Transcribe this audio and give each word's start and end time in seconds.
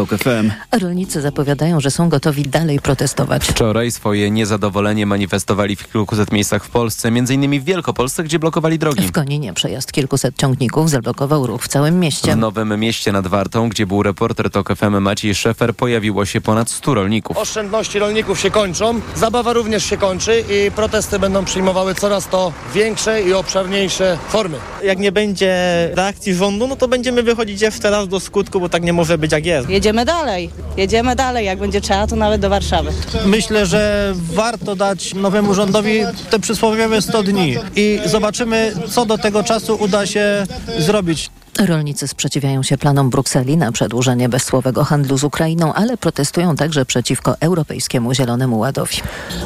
TOK 0.00 0.20
FM. 0.20 0.50
Rolnicy 0.80 1.20
zapowiadają, 1.20 1.80
że 1.80 1.90
są 1.90 2.08
gotowi 2.08 2.42
dalej 2.42 2.80
protestować. 2.80 3.44
Wczoraj 3.44 3.90
swoje 3.90 4.30
niezadowolenie 4.30 5.06
manifestowali 5.06 5.76
w 5.76 5.92
kilkuset 5.92 6.32
miejscach 6.32 6.64
w 6.64 6.70
Polsce, 6.70 7.08
m.in. 7.08 7.60
w 7.60 7.64
Wielkopolsce, 7.64 8.24
gdzie 8.24 8.38
blokowali 8.38 8.78
drogi. 8.78 9.02
W 9.02 9.12
Koninie 9.12 9.52
przejazd 9.52 9.92
kilkuset 9.92 10.36
ciągników 10.36 10.90
zablokował 10.90 11.46
ruch 11.46 11.62
w 11.62 11.68
całym 11.68 12.00
mieście. 12.00 12.32
W 12.32 12.36
Nowym 12.36 12.80
Mieście 12.80 13.12
nad 13.12 13.26
Wartą, 13.26 13.68
gdzie 13.68 13.86
był 13.86 14.02
reporter 14.02 14.50
TOK 14.50 14.76
FM 14.76 14.98
Maciej 14.98 15.34
Szefer, 15.34 15.74
pojawiło 15.74 16.24
się 16.24 16.40
ponad 16.40 16.70
100 16.70 16.94
rolników. 16.94 17.36
Oszczędności 17.36 17.98
rolników 17.98 18.40
się 18.40 18.50
kończą, 18.50 19.00
zabawa 19.16 19.52
również 19.52 19.84
się 19.84 19.96
kończy 19.96 20.44
i 20.50 20.70
protesty 20.70 21.18
będą 21.18 21.44
przyjmowały 21.44 21.94
coraz 21.94 22.28
to 22.28 22.52
większe 22.74 23.22
i 23.22 23.32
obszerniejsze 23.32 24.18
formy. 24.28 24.56
Jak 24.84 24.98
nie 24.98 25.12
będzie 25.12 25.54
reakcji 25.94 26.34
rządu, 26.34 26.66
no 26.66 26.76
to 26.76 26.88
będziemy 26.88 27.22
wychodzić 27.22 27.60
jeszcze 27.60 27.90
raz 27.90 28.08
do 28.08 28.20
skutku, 28.20 28.60
bo 28.60 28.68
tak 28.68 28.82
nie 28.82 28.92
może 28.92 29.18
być 29.18 29.32
jak 29.32 29.46
jest. 29.46 29.68
Jedziemy 29.68 29.89
dalej, 29.92 30.50
jedziemy 30.76 31.16
dalej, 31.16 31.46
jak 31.46 31.58
będzie 31.58 31.80
trzeba, 31.80 32.06
to 32.06 32.16
nawet 32.16 32.40
do 32.40 32.50
Warszawy. 32.50 32.92
Myślę, 33.24 33.66
że 33.66 34.12
warto 34.32 34.76
dać 34.76 35.14
nowemu 35.14 35.54
rządowi 35.54 36.00
te 36.30 36.38
przysłowiowe 36.38 37.02
100 37.02 37.22
dni 37.22 37.56
i 37.76 38.00
zobaczymy, 38.04 38.74
co 38.90 39.06
do 39.06 39.18
tego 39.18 39.42
czasu 39.42 39.76
uda 39.80 40.06
się 40.06 40.46
zrobić. 40.78 41.30
Rolnicy 41.66 42.08
sprzeciwiają 42.08 42.62
się 42.62 42.78
planom 42.78 43.10
Brukseli 43.10 43.56
na 43.56 43.72
przedłużenie 43.72 44.28
bezsłowego 44.28 44.84
handlu 44.84 45.18
z 45.18 45.24
Ukrainą, 45.24 45.74
ale 45.74 45.96
protestują 45.96 46.56
także 46.56 46.84
przeciwko 46.84 47.36
Europejskiemu 47.40 48.14
Zielonemu 48.14 48.58
Ładowi. 48.58 48.96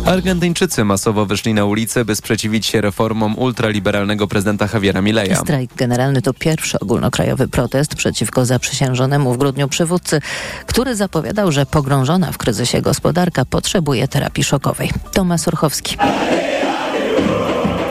Argentyńczycy 0.07 0.85
masowo 0.85 1.27
wyszli 1.27 1.55
na 1.55 1.65
ulicę, 1.65 2.05
by 2.05 2.17
sprzeciwić 2.17 2.67
się 2.67 2.81
reformom 2.81 3.39
ultraliberalnego 3.39 4.27
prezydenta 4.27 4.69
Javiera 4.75 5.03
Mileja. 5.03 5.37
Strajk 5.37 5.75
generalny 5.75 6.23
to 6.23 6.35
pierwszy 6.35 6.79
ogólnokrajowy 6.81 7.49
protest 7.49 7.95
przeciwko 7.95 8.47
zaprzysiężonemu 8.47 9.35
w 9.35 9.39
grudniu 9.39 9.69
przywódcy, 9.69 10.21
który 10.67 10.97
zapowiadał, 10.97 11.53
że 11.53 11.67
pogrążona 11.67 12.33
w 12.33 12.39
kryzysie 12.39 12.83
gospodarka 12.83 13.45
potrzebuje 13.45 14.09
terapii 14.09 14.45
szokowej. 14.45 14.91
Tomasz 15.13 15.49
Orchowski. 15.49 15.97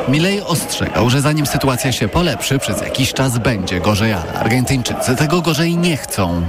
Milei 0.07 0.41
ostrzegał, 0.41 1.09
że 1.09 1.21
zanim 1.21 1.45
sytuacja 1.45 1.91
się 1.91 2.07
polepszy, 2.07 2.59
przez 2.59 2.81
jakiś 2.81 3.13
czas 3.13 3.37
będzie 3.37 3.79
gorzej, 3.79 4.13
ale 4.13 4.33
Argentyńczycy 4.33 5.15
tego 5.15 5.41
gorzej 5.41 5.77
nie 5.77 5.97
chcą. 5.97 6.45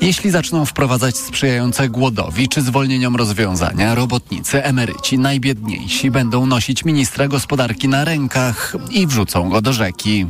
Jeśli 0.00 0.30
zaczną 0.30 0.66
wprowadzać 0.66 1.16
sprzyjające 1.16 1.88
głodowi 1.88 2.48
czy 2.48 2.62
zwolnieniom 2.62 3.16
rozwiązania, 3.16 3.94
robotnicy, 3.94 4.64
emeryci, 4.64 5.18
najbiedniejsi 5.18 6.10
będą 6.10 6.46
nosić 6.46 6.84
ministra 6.84 7.28
gospodarki 7.28 7.88
na 7.88 8.04
rękach 8.04 8.76
i 8.90 9.06
wrzucą 9.06 9.48
go 9.48 9.62
do 9.62 9.72
rzeki. 9.72 10.26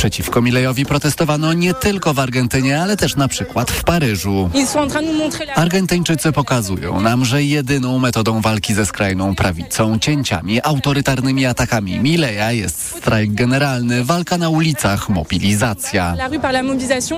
Przeciwko 0.00 0.42
Milejowi 0.42 0.86
protestowano 0.86 1.52
nie 1.52 1.74
tylko 1.74 2.14
w 2.14 2.18
Argentynie, 2.18 2.82
ale 2.82 2.96
też 2.96 3.16
na 3.16 3.28
przykład 3.28 3.70
w 3.70 3.84
Paryżu. 3.84 4.50
Argentyńczycy 5.54 6.32
pokazują 6.32 7.00
nam, 7.00 7.24
że 7.24 7.42
jedyną 7.42 7.98
metodą 7.98 8.40
walki 8.40 8.74
ze 8.74 8.86
skrajną 8.86 9.34
prawicą, 9.34 9.98
cięciami, 9.98 10.60
autorytarnymi 10.62 11.46
atakami 11.46 11.98
Mileja 11.98 12.52
jest 12.52 12.96
strajk 12.96 13.34
generalny, 13.34 14.04
walka 14.04 14.38
na 14.38 14.48
ulicach, 14.48 15.08
mobilizacja. 15.08 16.16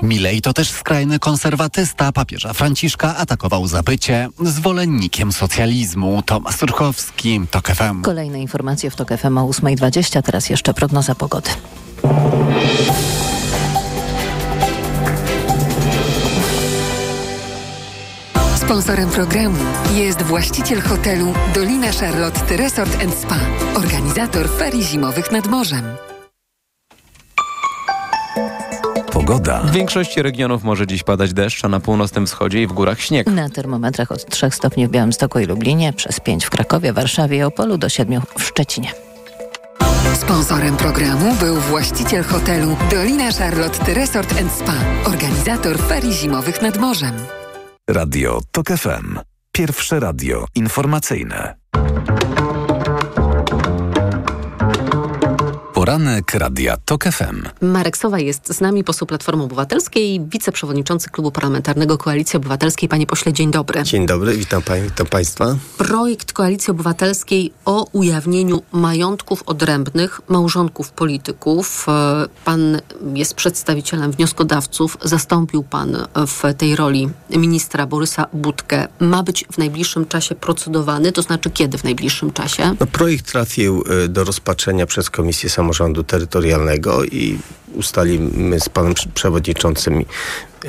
Milej 0.03 0.43
to 0.43 0.53
też 0.53 0.71
skrajny 0.71 1.19
konserwatysta. 1.19 2.13
Papieża 2.13 2.53
Franciszka 2.53 3.17
atakował 3.17 3.67
za 3.67 3.83
bycie 3.83 4.29
zwolennikiem 4.41 5.33
socjalizmu. 5.33 6.23
Tomasz 6.23 6.57
Surchowski, 6.57 7.41
TOK 7.51 7.69
FM. 7.69 8.03
Kolejne 8.03 8.41
informacje 8.41 8.91
w 8.91 8.97
TOK 8.97 9.09
FM 9.19 9.39
o 9.39 9.49
8.20, 9.49 10.23
teraz 10.23 10.51
jeszcze 10.51 10.75
prognoza 10.75 11.15
pogody. 11.15 11.51
Sponsorem 18.57 19.11
programu 19.11 19.59
jest 19.95 20.23
właściciel 20.23 20.81
hotelu 20.81 21.35
Dolina 21.55 21.93
Charlotte 21.93 22.57
Resort 22.57 22.97
Spa, 23.21 23.39
organizator 23.77 24.49
ferii 24.49 24.83
zimowych 24.83 25.33
nad 25.33 25.47
morzem. 25.47 25.83
Pogoda. 29.13 29.61
W 29.61 29.71
większości 29.71 30.23
regionów 30.23 30.65
może 30.65 30.87
dziś 30.87 31.03
padać 31.03 31.33
deszcz, 31.33 31.65
a 31.65 31.69
na 31.69 31.81
północnym 31.81 32.27
wschodzie 32.27 32.63
i 32.63 32.67
w 32.67 32.73
górach 32.73 33.01
śnieg. 33.01 33.27
Na 33.27 33.51
termometrach 33.51 34.13
od 34.13 34.27
3 34.27 34.51
stopni 34.51 34.87
w 34.87 34.91
Białymstoku 34.91 35.39
i 35.39 35.47
Lublinie, 35.47 35.93
przez 35.93 36.21
5 36.21 36.45
w 36.45 36.51
Krakowie, 36.51 36.93
Warszawie 36.93 37.37
i 37.39 37.43
Opolu 37.43 37.79
do 37.79 37.89
7 37.89 38.23
w 38.39 38.43
Szczecinie. 38.43 39.12
Sponsorem 40.15 40.77
programu 40.77 41.37
był 41.41 41.57
właściciel 41.57 42.25
hotelu 42.25 42.77
Dolina 42.91 43.33
Charlotte 43.33 43.95
Resort 43.95 44.35
Spa, 44.57 44.75
organizator 45.05 45.79
ferii 45.79 46.13
zimowych 46.13 46.63
nad 46.63 46.79
morzem. 46.79 47.13
Radio 47.91 48.41
TOK 48.53 48.67
FM. 48.67 49.19
Pierwsze 49.53 50.01
radio 50.01 50.45
informacyjne. 50.55 51.55
Poranek 55.83 56.35
Radia 56.35 56.77
TOK 56.85 57.05
FM. 57.05 57.43
Marek 57.61 57.97
Sowa 57.97 58.19
jest 58.19 58.55
z 58.55 58.61
nami, 58.61 58.85
poseł 58.85 59.07
Platformy 59.07 59.43
Obywatelskiej, 59.43 60.21
wiceprzewodniczący 60.21 61.11
Klubu 61.11 61.31
Parlamentarnego 61.31 61.99
Koalicji 61.99 62.37
Obywatelskiej. 62.37 62.89
Panie 62.89 63.07
pośle, 63.07 63.33
dzień 63.33 63.51
dobry. 63.51 63.83
Dzień 63.83 64.07
dobry, 64.07 64.37
witam, 64.37 64.63
pań, 64.63 64.83
witam 64.83 65.07
Państwa. 65.07 65.57
Projekt 65.79 66.33
Koalicji 66.33 66.71
Obywatelskiej 66.71 67.53
o 67.65 67.87
ujawnieniu 67.93 68.63
majątków 68.73 69.43
odrębnych 69.47 70.21
małżonków 70.29 70.91
polityków. 70.91 71.87
E, 71.89 72.29
pan 72.45 72.81
jest 73.15 73.35
przedstawicielem 73.35 74.13
wnioskodawców, 74.13 74.97
zastąpił 75.05 75.63
pan 75.63 75.97
w 76.27 76.55
tej 76.59 76.77
roli 76.77 77.09
ministra 77.31 77.87
Borysa 77.87 78.27
Budkę. 78.33 78.89
Ma 79.01 79.23
być 79.23 79.45
w 79.53 79.59
najbliższym 79.59 80.07
czasie 80.07 80.35
procedowany, 80.35 81.13
to 81.13 81.23
znaczy 81.23 81.51
kiedy 81.51 81.79
w 81.79 81.85
najbliższym 81.85 82.33
czasie? 82.33 82.75
No, 82.81 82.87
projekt 82.87 83.27
trafił 83.27 83.85
e, 84.05 84.09
do 84.09 84.25
rozpatrzenia 84.25 84.87
przez 84.87 85.11
Komisję 85.11 85.51
Samorządu 85.51 85.72
samorządu 85.73 86.05
terytorialnego 86.05 87.05
i 87.05 87.39
ustalimy 87.75 88.61
z 88.61 88.69
panem 88.69 88.95
przewodniczącym 89.15 90.05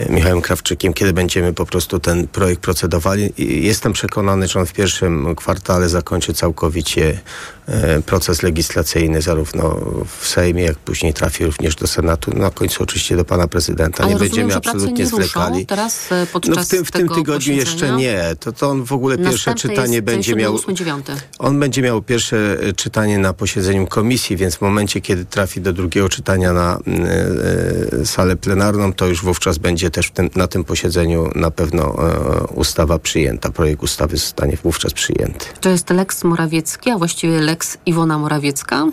Michałem 0.09 0.42
Krawczykiem, 0.42 0.94
kiedy 0.94 1.14
będziemy 1.14 1.54
po 1.54 1.66
prostu 1.66 2.00
ten 2.00 2.28
projekt 2.28 2.62
procedowali. 2.62 3.34
Jestem 3.38 3.94
przekonany, 3.94 4.48
że 4.48 4.59
on 4.59 4.66
w 4.66 4.74
pierwszym 4.74 5.36
kwartale 5.36 5.90
zakończy 5.90 6.34
całkowicie 6.34 7.20
e, 7.68 8.02
proces 8.02 8.44
legislacyjny, 8.44 9.22
zarówno 9.22 9.80
w 10.20 10.28
Sejmie, 10.28 10.64
jak 10.64 10.78
później 10.78 11.14
trafi 11.14 11.46
również 11.46 11.76
do 11.76 11.88
Senatu. 11.88 12.38
Na 12.38 12.50
końcu 12.50 12.84
oczywiście 12.84 13.16
do 13.16 13.26
pana 13.26 13.48
prezydenta. 13.48 14.03
Ale 14.03 14.14
nie 14.14 14.20
rozumiem, 14.20 14.48
będziemy 14.48 14.56
absolutnie 14.56 15.03
nie 15.03 15.06
zwlekali. 15.06 15.66
teraz 15.66 16.12
e, 16.12 16.28
podczas 16.34 16.56
no 16.56 16.64
w 16.64 16.68
tym, 16.68 16.86
w 16.86 16.92
tym 16.92 17.09
tygodniu 17.09 17.53
jeszcze 17.53 17.92
nie. 17.92 18.36
To, 18.40 18.52
to 18.52 18.70
on 18.70 18.84
w 18.84 18.94
ogóle 18.94 19.18
pierwsze 19.18 19.56
czytanie 19.56 20.02
będzie 20.02 20.36
miał. 20.36 20.56
8, 20.56 20.76
on 21.40 21.59
będzie 21.59 21.82
miał 21.82 22.02
pierwsze 22.02 22.58
e, 22.62 22.74
czytanie 22.74 23.18
na 23.18 23.34
posiedzeniu 23.34 23.88
komisji, 23.88 24.38
więc 24.38 24.56
w 24.56 24.62
momencie, 24.62 25.02
kiedy 25.02 25.26
trafi 25.26 25.62
do 25.62 25.74
drugiego 25.74 26.09
czytania 26.09 26.53
na 26.53 26.80
y, 28.02 28.06
salę 28.06 28.36
plenarną, 28.36 28.94
to 28.94 29.08
już 29.08 29.22
wówczas 29.22 29.58
będzie 29.58 29.83
też 29.90 30.12
tym, 30.12 30.30
na 30.36 30.48
tym 30.48 30.64
posiedzeniu 30.64 31.30
na 31.36 31.52
pewno 31.52 31.84
e, 31.84 32.48
ustawa 32.48 33.00
przyjęta. 33.00 33.52
Projekt 33.52 33.84
ustawy 33.84 34.18
zostanie 34.18 34.58
wówczas 34.64 34.94
przyjęty. 34.94 35.46
To 35.62 35.70
jest 35.70 35.90
Lex 35.90 36.24
Morawiecki, 36.24 36.90
a 36.90 36.98
właściwie 36.98 37.42
Lex 37.42 37.78
Iwona 37.86 38.18
Morawiecka? 38.18 38.86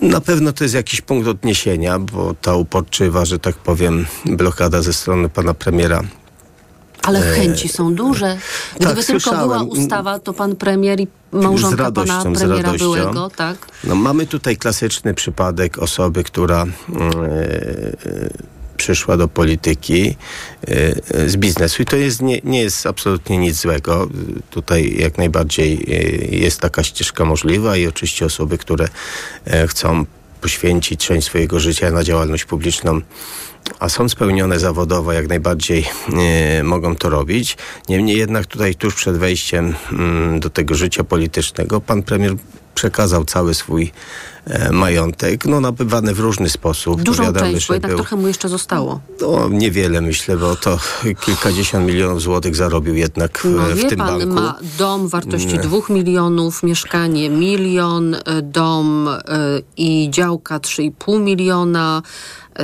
Na 0.00 0.20
pewno 0.20 0.52
to 0.52 0.64
jest 0.64 0.74
jakiś 0.74 1.00
punkt 1.00 1.28
odniesienia, 1.28 1.98
bo 1.98 2.34
ta 2.42 2.54
uporczywa, 2.54 3.24
że 3.24 3.38
tak 3.38 3.56
powiem, 3.56 4.06
blokada 4.24 4.82
ze 4.82 4.92
strony 4.92 5.28
pana 5.28 5.54
premiera 5.54 6.02
ale 7.04 7.20
chęci 7.20 7.68
są 7.68 7.94
duże. 7.94 8.38
Gdyby 8.76 8.94
tak, 8.94 9.04
tylko 9.04 9.20
słyszałem. 9.20 9.48
była 9.48 9.62
ustawa, 9.62 10.18
to 10.18 10.32
pan 10.32 10.56
premier 10.56 11.00
i 11.00 11.08
małżonka 11.32 11.82
radością, 11.82 12.22
pana 12.22 12.38
premiera 12.38 12.56
z 12.56 12.62
radością. 12.62 12.84
byłego, 12.84 13.30
tak? 13.36 13.56
No, 13.84 13.94
mamy 13.94 14.26
tutaj 14.26 14.56
klasyczny 14.56 15.14
przypadek 15.14 15.78
osoby, 15.78 16.24
która 16.24 16.66
yy, 16.88 18.30
przyszła 18.84 19.16
do 19.16 19.28
polityki 19.28 20.16
yy, 20.68 21.28
z 21.28 21.36
biznesu 21.36 21.82
i 21.82 21.86
to 21.86 21.96
jest, 21.96 22.22
nie, 22.22 22.40
nie 22.44 22.62
jest 22.62 22.86
absolutnie 22.86 23.38
nic 23.38 23.56
złego. 23.60 24.08
Tutaj 24.50 24.96
jak 24.98 25.18
najbardziej 25.18 25.90
yy, 25.90 26.38
jest 26.38 26.60
taka 26.60 26.82
ścieżka 26.82 27.24
możliwa 27.24 27.76
i 27.76 27.86
oczywiście 27.86 28.26
osoby, 28.26 28.58
które 28.58 28.88
chcą 29.66 30.06
poświęcić 30.40 31.06
część 31.06 31.26
swojego 31.26 31.60
życia 31.60 31.90
na 31.90 32.04
działalność 32.04 32.44
publiczną 32.44 33.00
a 33.78 33.88
są 33.88 34.08
spełnione 34.08 34.58
zawodowo, 34.58 35.12
jak 35.12 35.28
najbardziej 35.28 35.84
e, 36.58 36.62
mogą 36.62 36.96
to 36.96 37.08
robić. 37.10 37.56
Niemniej 37.88 38.18
jednak 38.18 38.46
tutaj 38.46 38.74
tuż 38.74 38.94
przed 38.94 39.16
wejściem 39.16 39.74
mm, 39.92 40.40
do 40.40 40.50
tego 40.50 40.74
życia 40.74 41.04
politycznego 41.04 41.80
pan 41.80 42.02
premier 42.02 42.34
przekazał 42.74 43.24
cały 43.24 43.54
swój 43.54 43.92
e, 44.46 44.72
majątek, 44.72 45.44
no 45.44 45.60
nabywany 45.60 46.14
w 46.14 46.20
różny 46.20 46.50
sposób. 46.50 47.02
Dużą 47.02 47.22
Wiadomo, 47.22 47.46
część, 47.46 47.68
bo 47.68 47.74
jednak 47.74 47.90
był, 47.90 47.98
trochę 47.98 48.16
mu 48.16 48.28
jeszcze 48.28 48.48
zostało. 48.48 49.00
No, 49.20 49.48
niewiele 49.48 50.00
myślę, 50.00 50.36
bo 50.36 50.56
to 50.56 50.78
kilkadziesiąt 51.20 51.86
milionów 51.86 52.22
złotych 52.22 52.56
zarobił 52.56 52.94
jednak 52.94 53.38
w, 53.38 53.44
No 53.44 53.62
w 53.62 53.74
wie 53.74 53.88
tym 53.88 53.98
pan, 53.98 54.18
banku. 54.18 54.34
ma 54.34 54.58
dom 54.78 55.08
wartości 55.08 55.58
dwóch 55.58 55.90
milionów, 55.90 56.62
mieszkanie 56.62 57.30
milion, 57.30 58.14
e, 58.14 58.20
dom 58.42 59.08
y, 59.08 59.18
i 59.76 60.08
działka 60.10 60.58
3,5 60.58 61.20
miliona. 61.20 62.02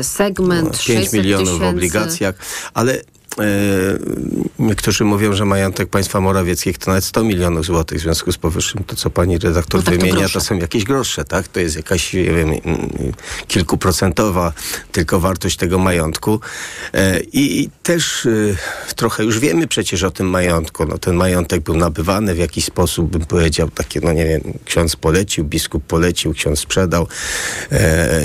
segment, 0.03 0.85
5 0.87 1.13
milionów 1.13 1.49
tysięcy. 1.49 1.65
w 1.65 1.69
obligacjach, 1.69 2.35
ale 2.75 2.95
E, 2.95 3.03
niektórzy 4.59 5.05
mówią, 5.05 5.33
że 5.33 5.45
majątek 5.45 5.89
państwa 5.89 6.21
Morawieckiego 6.21 6.79
to 6.79 6.91
nawet 6.91 7.05
100 7.05 7.25
milionów 7.25 7.67
złotych. 7.67 7.99
W 7.99 8.03
związku 8.03 8.33
z 8.33 8.39
powyższym 8.39 8.85
to, 8.85 8.97
co 8.97 9.11
pani 9.11 9.39
redaktor 9.39 9.81
no 9.81 9.85
tak, 9.85 9.99
wymienia, 9.99 10.27
to, 10.27 10.33
to, 10.33 10.41
są 10.41 10.57
jakieś 10.57 10.85
grosze, 10.85 11.25
tak? 11.25 11.49
To 11.49 11.61
jest 11.61 11.77
jakaś, 11.77 12.13
nie 12.13 12.23
wiem, 12.23 12.51
kilkuprocentowa 13.49 14.53
tylko 14.93 15.21
wartość 15.21 15.57
tego 15.57 15.79
majątku. 15.79 16.41
E, 16.95 17.21
I 17.33 17.69
też 17.83 18.27
e, 18.27 18.31
trochę 18.97 19.25
już 19.25 19.39
wiemy 19.39 19.69
przecież 19.69 20.03
o 20.03 20.11
tym 20.11 20.31
majątku. 20.31 20.87
No, 20.87 20.99
ten 20.99 21.17
majątek 21.17 21.63
był 21.63 21.77
nabywany 21.77 22.35
w 22.35 22.39
jakiś 22.39 22.65
sposób, 22.65 23.11
bym 23.11 23.25
powiedział, 23.25 23.71
takie, 23.71 24.01
no 24.01 24.13
nie 24.13 24.25
wiem, 24.25 24.41
ksiądz 24.65 24.97
polecił, 24.97 25.45
biskup 25.45 25.85
polecił, 25.85 26.33
ksiądz 26.35 26.59
sprzedał 26.59 27.07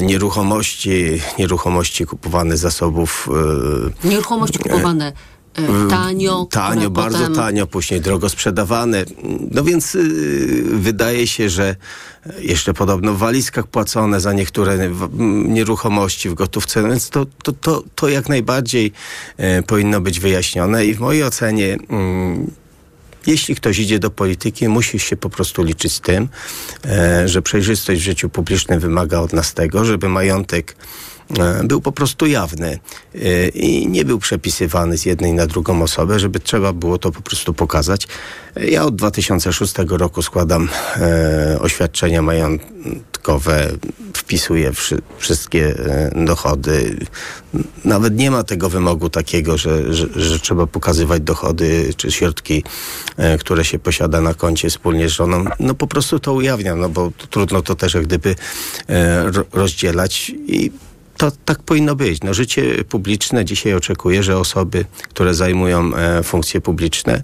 nieruchomości, 0.02 1.22
nieruchomości 1.40 2.06
kupowane 2.06 2.58
zasobów. 2.58 3.30
Nieruchomości 4.04 4.60
kupowane 4.60 4.95
sprzedawane 4.96 5.36
tanio. 5.90 6.48
Tanio, 6.52 6.90
bardzo 6.90 7.18
potem... 7.18 7.36
tanio, 7.36 7.68
później 7.68 8.02
drogo 8.02 8.30
sprzedawane. 8.30 9.06
No 9.52 9.64
więc 9.64 9.94
yy, 9.94 10.64
wydaje 10.64 11.28
się, 11.28 11.50
że 11.50 11.76
jeszcze 12.40 12.74
podobno 12.74 13.14
w 13.14 13.18
walizkach 13.18 13.68
płacone 13.68 14.20
za 14.20 14.34
niektóre 14.34 14.90
nieruchomości 15.48 16.30
w 16.30 16.34
gotówce, 16.34 16.82
no 16.82 16.88
więc 16.88 17.10
to, 17.10 17.26
to, 17.44 17.52
to, 17.52 17.84
to 17.96 18.10
jak 18.10 18.30
najbardziej 18.30 18.92
yy, 19.38 19.64
powinno 19.64 20.02
być 20.02 20.20
wyjaśnione 20.20 20.86
i 20.86 20.94
w 20.94 21.00
mojej 21.00 21.24
ocenie 21.24 21.68
yy, 21.68 21.78
jeśli 23.28 23.56
ktoś 23.56 23.80
idzie 23.80 24.00
do 24.00 24.10
polityki, 24.10 24.68
musi 24.68 25.00
się 25.00 25.18
po 25.18 25.30
prostu 25.30 25.64
liczyć 25.64 25.94
z 25.94 26.02
tym, 26.02 26.28
e, 26.86 27.28
że 27.28 27.42
przejrzystość 27.42 28.02
w 28.02 28.04
życiu 28.04 28.30
publicznym 28.30 28.80
wymaga 28.80 29.20
od 29.20 29.34
nas 29.34 29.54
tego, 29.54 29.86
żeby 29.86 30.10
majątek 30.10 30.76
E, 30.76 31.15
był 31.64 31.82
po 31.82 31.92
prostu 31.92 32.26
jawny 32.26 32.80
e, 33.16 33.48
i 33.48 33.88
nie 33.88 34.06
był 34.06 34.20
przepisywany 34.20 34.98
z 34.98 35.06
jednej 35.06 35.34
na 35.34 35.48
drugą 35.48 35.82
osobę, 35.82 36.20
żeby 36.20 36.40
trzeba 36.40 36.74
było 36.74 36.98
to 36.98 37.12
po 37.12 37.22
prostu 37.22 37.54
pokazać. 37.54 38.08
Ja 38.56 38.86
od 38.86 38.96
2006 38.96 39.74
roku 39.90 40.22
składam 40.22 40.70
e, 40.98 41.58
oświadczenia 41.60 42.22
majątkowe, 42.22 43.72
wpisuję 44.14 44.72
wszy, 44.72 45.02
wszystkie 45.18 45.80
e, 45.80 46.26
dochody. 46.26 46.98
Nawet 47.86 48.18
nie 48.18 48.32
ma 48.32 48.44
tego 48.44 48.70
wymogu 48.70 49.10
takiego, 49.10 49.58
że, 49.58 49.94
że, 49.94 50.08
że 50.16 50.40
trzeba 50.40 50.68
pokazywać 50.68 51.22
dochody 51.22 51.94
czy 51.98 52.12
środki, 52.12 52.64
e, 53.18 53.38
które 53.38 53.66
się 53.66 53.80
posiada 53.80 54.22
na 54.22 54.34
koncie 54.34 54.70
wspólnie 54.70 55.10
z 55.10 55.12
żoną. 55.12 55.46
No 55.60 55.74
po 55.74 55.88
prostu 55.88 56.20
to 56.20 56.34
ujawniam, 56.34 56.80
no 56.80 56.90
bo 56.90 57.12
trudno 57.30 57.62
to 57.62 57.76
też 57.76 57.94
jak 57.94 58.04
gdyby 58.04 58.36
rozdzielać 59.54 60.32
i 60.48 60.72
to 61.18 61.32
tak 61.46 61.64
powinno 61.64 61.96
być. 61.96 62.24
No, 62.24 62.34
życie 62.34 62.84
publiczne 62.84 63.46
dzisiaj 63.46 63.74
oczekuje, 63.74 64.24
że 64.24 64.38
osoby, 64.38 64.86
które 65.10 65.34
zajmują 65.34 65.96
e, 65.96 66.24
funkcje 66.24 66.62
publiczne, 66.62 67.24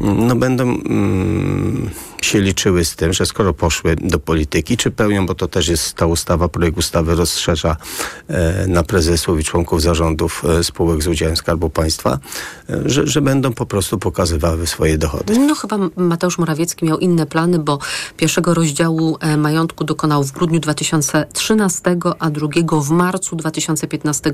no, 0.00 0.36
będą 0.36 0.64
mm, 0.64 1.90
się 2.22 2.40
liczyły 2.40 2.84
z 2.84 2.96
tym, 2.96 3.12
że 3.12 3.26
skoro 3.26 3.54
poszły 3.54 3.96
do 3.96 4.18
polityki, 4.18 4.76
czy 4.76 4.90
pełnią, 4.90 5.26
bo 5.26 5.34
to 5.34 5.48
też 5.48 5.68
jest 5.68 5.94
ta 5.94 6.06
ustawa, 6.06 6.48
projekt 6.48 6.78
ustawy 6.78 7.14
rozszerza 7.14 7.76
e, 8.28 8.66
na 8.66 8.82
prezesów 8.82 9.40
i 9.40 9.44
członków 9.44 9.82
zarządów 9.82 10.44
e, 10.44 10.64
spółek 10.64 11.02
z 11.02 11.06
udziałem 11.06 11.36
Skarbu 11.36 11.70
Państwa, 11.70 12.18
e, 12.70 12.82
że, 12.86 13.06
że 13.06 13.20
będą 13.20 13.52
po 13.52 13.66
prostu 13.66 13.98
pokazywały 13.98 14.66
swoje 14.66 14.98
dochody. 14.98 15.38
No 15.38 15.54
chyba 15.54 15.78
Mateusz 15.96 16.38
Morawiecki 16.38 16.84
miał 16.84 16.98
inne 16.98 17.26
plany, 17.26 17.58
bo 17.58 17.78
pierwszego 18.16 18.54
rozdziału 18.54 19.18
majątku 19.36 19.84
dokonał 19.84 20.24
w 20.24 20.32
grudniu 20.32 20.60
2013, 20.60 21.96
a 22.18 22.30
drugiego 22.30 22.80
w 22.80 22.90
marcu 22.90 23.36
2015 23.36 24.32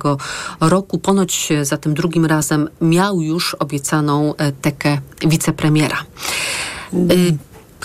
roku. 0.60 0.98
Ponoć 0.98 1.48
za 1.62 1.76
tym 1.76 1.94
drugim 1.94 2.26
razem 2.26 2.68
miał 2.80 3.20
już 3.20 3.54
obiecaną 3.54 4.34
tekę 4.62 4.98
wicepremiera. 5.26 5.96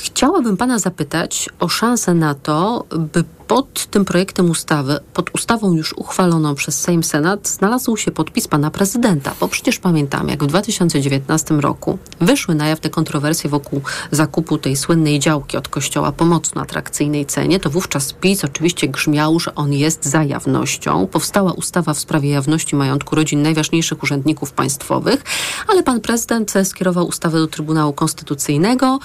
Chciałabym 0.02 0.58
pana 0.58 0.80
zapytać 0.80 1.50
o 1.60 1.70
szansę 1.70 2.14
na 2.14 2.36
to, 2.36 2.86
by 2.90 3.24
pod 3.48 3.86
tym 3.86 4.06
projektem 4.06 4.50
ustawy, 4.50 5.00
pod 5.14 5.36
ustawą 5.36 5.74
już 5.74 5.94
uchwaloną 5.94 6.56
przez 6.56 6.80
Sejm 6.80 7.04
Senat, 7.04 7.48
znalazł 7.48 7.98
się 7.98 8.12
podpis 8.12 8.48
pana 8.48 8.72
prezydenta. 8.72 9.34
Bo 9.40 9.48
przecież 9.48 9.80
pamiętam, 9.80 10.30
jak 10.30 10.44
w 10.44 10.48
2019 10.48 11.56
roku 11.56 11.98
wyszły 12.22 12.56
na 12.56 12.68
jaw 12.68 12.80
te 12.80 12.90
kontrowersje 12.90 13.50
wokół 13.50 13.82
zakupu 14.12 14.58
tej 14.58 14.76
słynnej 14.76 15.20
działki 15.20 15.58
od 15.58 15.68
kościoła 15.68 16.12
po 16.12 16.26
mocno 16.26 16.62
atrakcyjnej 16.62 17.26
cenie, 17.26 17.60
to 17.60 17.70
wówczas 17.70 18.14
PiS 18.14 18.46
oczywiście 18.46 18.88
grzmiał, 18.88 19.40
że 19.40 19.56
on 19.56 19.74
jest 19.74 20.06
za 20.06 20.24
jawnością. 20.24 21.08
Powstała 21.08 21.54
ustawa 21.54 21.94
w 21.94 22.00
sprawie 22.00 22.30
jawności 22.30 22.76
majątku 22.76 23.16
rodzin 23.16 23.42
najważniejszych 23.42 24.04
urzędników 24.04 24.52
państwowych, 24.52 25.24
ale 25.68 25.84
pan 25.84 26.02
prezydent 26.02 26.54
skierował 26.64 27.08
ustawę 27.08 27.40
do 27.40 27.48
Trybunału 27.48 27.94
Konstytucyjnego 27.94 29.00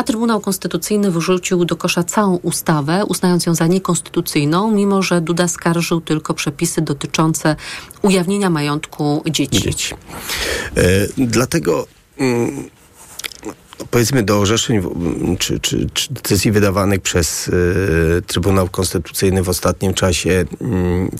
a 0.00 0.02
Trybunał 0.02 0.40
Konstytucyjny 0.40 1.10
wyrzucił 1.10 1.64
do 1.64 1.76
kosza 1.76 2.04
całą 2.04 2.36
ustawę, 2.36 3.04
uznając 3.08 3.46
ją 3.46 3.54
za 3.54 3.66
niekonstytucyjną, 3.66 4.70
mimo 4.70 5.02
że 5.02 5.20
Duda 5.20 5.48
skarżył 5.48 6.00
tylko 6.00 6.34
przepisy 6.34 6.82
dotyczące 6.82 7.56
ujawnienia 8.02 8.50
majątku 8.50 9.22
dzieci. 9.30 9.62
dzieci. 9.62 9.94
E, 10.76 10.80
dlatego. 11.18 11.86
Mm, 12.18 12.70
powiedzmy 13.90 14.22
do 14.22 14.40
orzeczeń 14.40 14.82
czy, 15.38 15.60
czy, 15.60 15.86
czy 15.94 16.14
decyzji 16.14 16.52
wydawanych 16.52 17.00
przez 17.00 17.48
y, 17.48 18.22
Trybunał 18.26 18.68
Konstytucyjny 18.68 19.42
w 19.42 19.48
ostatnim 19.48 19.94
czasie 19.94 20.30
y, 20.30 20.46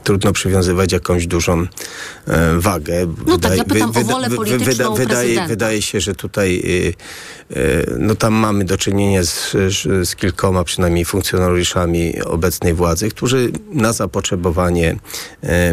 trudno 0.02 0.32
przywiązywać 0.32 0.92
jakąś 0.92 1.26
dużą 1.26 1.62
y, 1.62 1.66
wagę. 2.58 3.06
No 3.26 3.32
wydaje, 3.32 3.58
tak, 3.58 3.68
ja 3.68 3.74
pytam 3.74 3.92
wy, 3.92 4.00
o 4.00 4.04
wolę 4.04 4.30
polityczną 4.30 4.94
wyda, 4.94 4.94
wydaje, 4.94 5.46
wydaje 5.46 5.82
się, 5.82 6.00
że 6.00 6.14
tutaj 6.14 6.62
no 7.98 8.14
tam 8.14 8.34
mamy 8.34 8.64
do 8.64 8.78
czynienia 8.78 9.24
z, 9.24 9.50
z 10.02 10.16
kilkoma 10.16 10.64
przynajmniej 10.64 11.04
funkcjonariuszami 11.04 12.22
obecnej 12.22 12.74
władzy, 12.74 13.10
którzy 13.10 13.52
na 13.72 13.92
zapotrzebowanie 13.92 14.96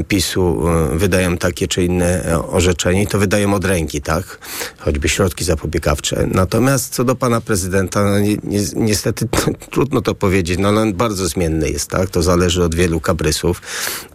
PiSu 0.07 0.63
wydają 0.91 1.37
takie 1.37 1.67
czy 1.67 1.83
inne 1.83 2.39
orzeczenie 2.47 3.03
i 3.03 3.07
to 3.07 3.19
wydają 3.19 3.53
od 3.53 3.65
ręki, 3.65 4.01
tak? 4.01 4.39
Choćby 4.77 5.09
środki 5.09 5.43
zapobiegawcze. 5.43 6.27
Natomiast 6.31 6.76
Natomiast 6.77 6.95
co 6.95 7.03
do 7.03 7.15
pana 7.15 7.41
prezydenta, 7.41 8.03
no 8.03 8.19
ni, 8.19 8.37
ni, 8.43 8.59
niestety 8.75 9.27
trudno 9.71 10.01
to 10.01 10.15
powiedzieć, 10.15 10.59
no 10.59 10.69
on 10.69 10.93
bardzo 10.93 11.27
zmienny 11.27 11.69
jest, 11.69 11.89
tak? 11.89 12.09
To 12.09 12.21
zależy 12.23 12.63
od 12.63 12.75
wielu 12.75 12.99
kabrysów. 12.99 13.61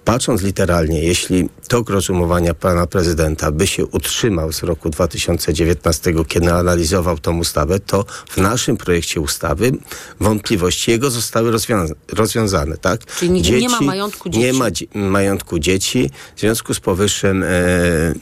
Patrząc 0.05 0.43
literalnie, 0.43 1.05
jeśli 1.05 1.49
tok 1.69 1.91
rozumowania 1.91 2.55
pana 2.55 2.87
prezydenta 2.87 3.53
by 3.53 3.67
się 3.67 3.87
utrzymał 3.87 4.53
z 4.53 4.63
roku 4.63 4.91
2019, 4.91 6.13
kiedy 6.29 6.53
analizował 6.53 7.19
tą 7.19 7.39
ustawę, 7.39 7.81
to 7.81 8.05
w 8.29 8.37
naszym 8.37 8.77
projekcie 8.77 9.21
ustawy 9.21 9.73
wątpliwości 10.21 10.91
jego 10.91 11.11
zostały 11.11 11.51
rozwiąza 11.51 11.95
rozwiązane, 12.13 12.77
tak? 12.77 13.05
Czyli 13.05 13.43
dzieci, 13.43 13.63
nie 13.63 13.69
ma 13.69 13.81
majątku 13.81 14.29
dzieci. 14.29 14.47
Nie 14.47 14.53
ma 14.53 14.67
majątku 14.95 15.59
dzieci, 15.59 16.11
w 16.37 16.41
związku 16.41 16.75
z 16.75 16.81
powyższym 16.81 17.43
e, 17.43 17.49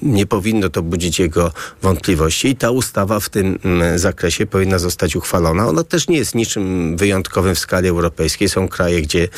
nie 0.02 0.26
powinno 0.26 0.68
to 0.68 0.82
budzić 0.82 1.18
jego 1.18 1.52
wątpliwości 1.82 2.48
i 2.48 2.56
ta 2.56 2.70
ustawa 2.70 3.20
w 3.20 3.28
tym 3.28 3.46
m, 3.64 3.82
mm, 3.82 3.98
zakresie 3.98 4.29
zakresie 4.30 4.46
powinna 4.46 4.78
zostać 4.78 5.16
uchwalona. 5.16 5.68
Ona 5.68 5.84
też 5.84 6.08
nie 6.08 6.16
jest 6.16 6.34
niczym 6.34 6.96
wyjątkowym 6.96 7.54
w 7.54 7.58
skali 7.58 7.88
europejskiej. 7.88 8.48
Są 8.48 8.68
kraje, 8.68 9.02
gdzie 9.02 9.28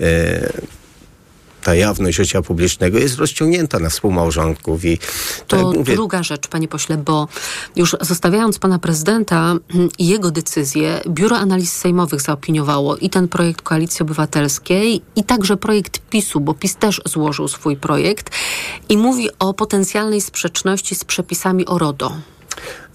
e, 0.00 0.52
ta 1.62 1.74
jawność 1.74 2.16
życia 2.16 2.42
publicznego 2.42 2.98
jest 2.98 3.18
rozciągnięta 3.18 3.78
na 3.78 3.88
współmałżonków. 3.88 4.84
I 4.84 4.98
to 5.46 5.56
tak 5.56 5.78
mówię... 5.78 5.94
druga 5.94 6.22
rzecz, 6.22 6.48
panie 6.48 6.68
pośle, 6.68 6.96
bo 6.96 7.28
już 7.76 7.96
zostawiając 8.00 8.58
pana 8.58 8.78
prezydenta 8.78 9.54
i 9.98 10.06
jego 10.14 10.30
decyzję, 10.30 11.00
Biuro 11.08 11.36
Analiz 11.36 11.72
Sejmowych 11.72 12.20
zaopiniowało 12.20 12.96
i 12.96 13.10
ten 13.10 13.28
projekt 13.28 13.62
Koalicji 13.62 14.02
Obywatelskiej, 14.02 15.02
i 15.16 15.24
także 15.24 15.56
projekt 15.56 15.98
PiSu, 16.10 16.40
bo 16.40 16.54
PiS 16.54 16.76
też 16.76 17.00
złożył 17.06 17.48
swój 17.48 17.76
projekt 17.76 18.30
i 18.88 18.96
mówi 18.96 19.28
o 19.38 19.54
potencjalnej 19.54 20.20
sprzeczności 20.20 20.94
z 20.94 21.04
przepisami 21.04 21.66
o 21.66 21.78
RODO. 21.78 22.12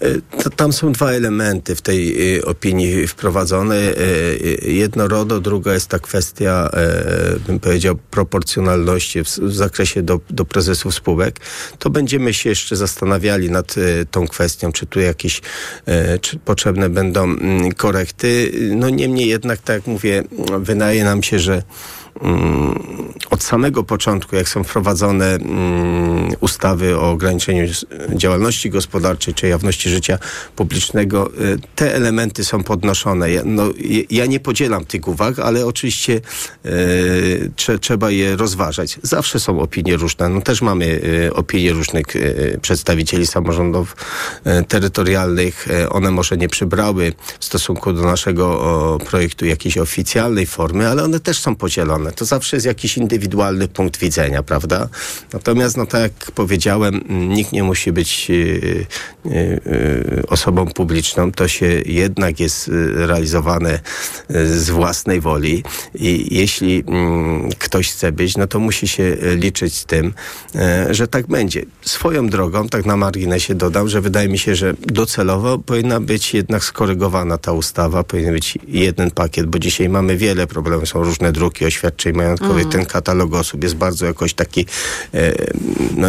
E, 0.00 0.50
tam 0.50 0.72
są 0.72 0.92
dwa 0.92 1.10
elementy 1.10 1.74
w 1.74 1.82
tej 1.82 2.36
e, 2.36 2.44
opinii 2.44 3.06
wprowadzone. 3.06 3.76
E, 3.76 3.94
jedno 4.70 5.08
RODO, 5.08 5.40
druga 5.40 5.74
jest 5.74 5.88
ta 5.88 5.98
kwestia, 5.98 6.70
bym 7.46 7.60
powiedział, 7.60 7.96
proporcjonalności 8.10 9.22
w 9.22 9.54
zakresie 9.54 10.02
do, 10.02 10.20
do 10.30 10.44
prezesów 10.44 10.94
spółek. 10.94 11.40
To 11.78 11.90
będziemy 11.90 12.34
się 12.34 12.48
jeszcze 12.48 12.76
zastanawiali 12.76 13.50
nad 13.50 13.74
tą 14.10 14.28
kwestią, 14.28 14.72
czy 14.72 14.86
tu 14.86 15.00
jakieś 15.00 15.40
czy 16.20 16.38
potrzebne 16.38 16.88
będą 16.88 17.24
mm, 17.24 17.72
korekty. 17.72 18.52
No 18.76 18.90
niemniej 18.90 19.28
jednak, 19.28 19.60
tak 19.60 19.76
jak 19.76 19.86
mówię, 19.86 20.24
wydaje 20.58 21.04
nam 21.04 21.22
się, 21.22 21.38
że 21.38 21.62
od 23.30 23.42
samego 23.42 23.84
początku, 23.84 24.36
jak 24.36 24.48
są 24.48 24.64
wprowadzone 24.64 25.34
mm, 25.34 26.30
ustawy 26.40 26.96
o 26.96 27.10
ograniczeniu 27.10 27.66
działalności 28.14 28.70
gospodarczej 28.70 29.34
czy 29.34 29.48
jawności 29.48 29.90
życia 29.90 30.18
publicznego, 30.56 31.30
y, 31.40 31.58
te 31.74 31.94
elementy 31.94 32.44
są 32.44 32.62
podnoszone. 32.62 33.30
Ja, 33.30 33.42
no, 33.44 33.62
ja 34.10 34.26
nie 34.26 34.40
podzielam 34.40 34.84
tych 34.84 35.08
uwag, 35.08 35.38
ale 35.38 35.66
oczywiście 35.66 36.20
y, 36.66 37.50
trze, 37.56 37.78
trzeba 37.78 38.10
je 38.10 38.36
rozważać. 38.36 38.98
Zawsze 39.02 39.40
są 39.40 39.60
opinie 39.60 39.96
różne. 39.96 40.28
No, 40.28 40.40
też 40.40 40.62
mamy 40.62 40.84
y, 41.26 41.34
opinie 41.34 41.72
różnych 41.72 42.06
przedstawicieli 42.62 43.26
samorządów 43.26 43.96
terytorialnych. 44.68 45.68
One 45.90 46.10
może 46.10 46.36
nie 46.36 46.48
przybrały 46.48 47.12
w 47.40 47.44
stosunku 47.44 47.92
do 47.92 48.02
naszego 48.02 48.98
projektu 49.10 49.46
jakiejś 49.46 49.78
oficjalnej 49.78 50.46
formy, 50.46 50.88
ale 50.88 51.04
one 51.04 51.20
też 51.20 51.38
są 51.38 51.56
podzielone. 51.56 52.07
To 52.12 52.24
zawsze 52.24 52.56
jest 52.56 52.66
jakiś 52.66 52.96
indywidualny 52.96 53.68
punkt 53.68 54.00
widzenia, 54.00 54.42
prawda? 54.42 54.88
Natomiast, 55.32 55.76
no 55.76 55.86
tak 55.86 56.02
jak 56.02 56.30
powiedziałem, 56.30 57.00
nikt 57.08 57.52
nie 57.52 57.62
musi 57.62 57.92
być 57.92 58.26
y, 58.30 58.34
y, 59.26 59.30
y, 59.30 60.22
osobą 60.28 60.66
publiczną. 60.66 61.32
To 61.32 61.48
się 61.48 61.66
jednak 61.86 62.40
jest 62.40 62.70
realizowane 62.94 63.80
z 64.28 64.70
własnej 64.70 65.20
woli 65.20 65.62
i 65.94 66.34
jeśli 66.34 66.84
mm, 66.86 67.50
ktoś 67.58 67.92
chce 67.92 68.12
być, 68.12 68.36
no 68.36 68.46
to 68.46 68.58
musi 68.60 68.88
się 68.88 69.16
liczyć 69.36 69.74
z 69.74 69.84
tym, 69.84 70.14
że 70.90 71.08
tak 71.08 71.26
będzie. 71.26 71.62
Swoją 71.82 72.28
drogą, 72.28 72.68
tak 72.68 72.86
na 72.86 72.96
marginesie 72.96 73.54
dodam, 73.54 73.88
że 73.88 74.00
wydaje 74.00 74.28
mi 74.28 74.38
się, 74.38 74.54
że 74.54 74.74
docelowo 74.86 75.58
powinna 75.58 76.00
być 76.00 76.34
jednak 76.34 76.64
skorygowana 76.64 77.38
ta 77.38 77.52
ustawa, 77.52 78.04
powinien 78.04 78.32
być 78.32 78.58
jeden 78.68 79.10
pakiet, 79.10 79.46
bo 79.46 79.58
dzisiaj 79.58 79.88
mamy 79.88 80.16
wiele 80.16 80.46
problemów, 80.46 80.88
są 80.88 81.04
różne 81.04 81.32
druki 81.32 81.64
oświadczeń 81.88 82.12
majątkowych, 82.12 82.62
mm. 82.62 82.72
ten 82.72 82.86
katalog 82.86 83.34
osób 83.34 83.62
jest 83.62 83.74
bardzo 83.74 84.06
jakoś 84.06 84.34
taki, 84.34 84.66
e, 85.14 85.32
no, 85.96 86.08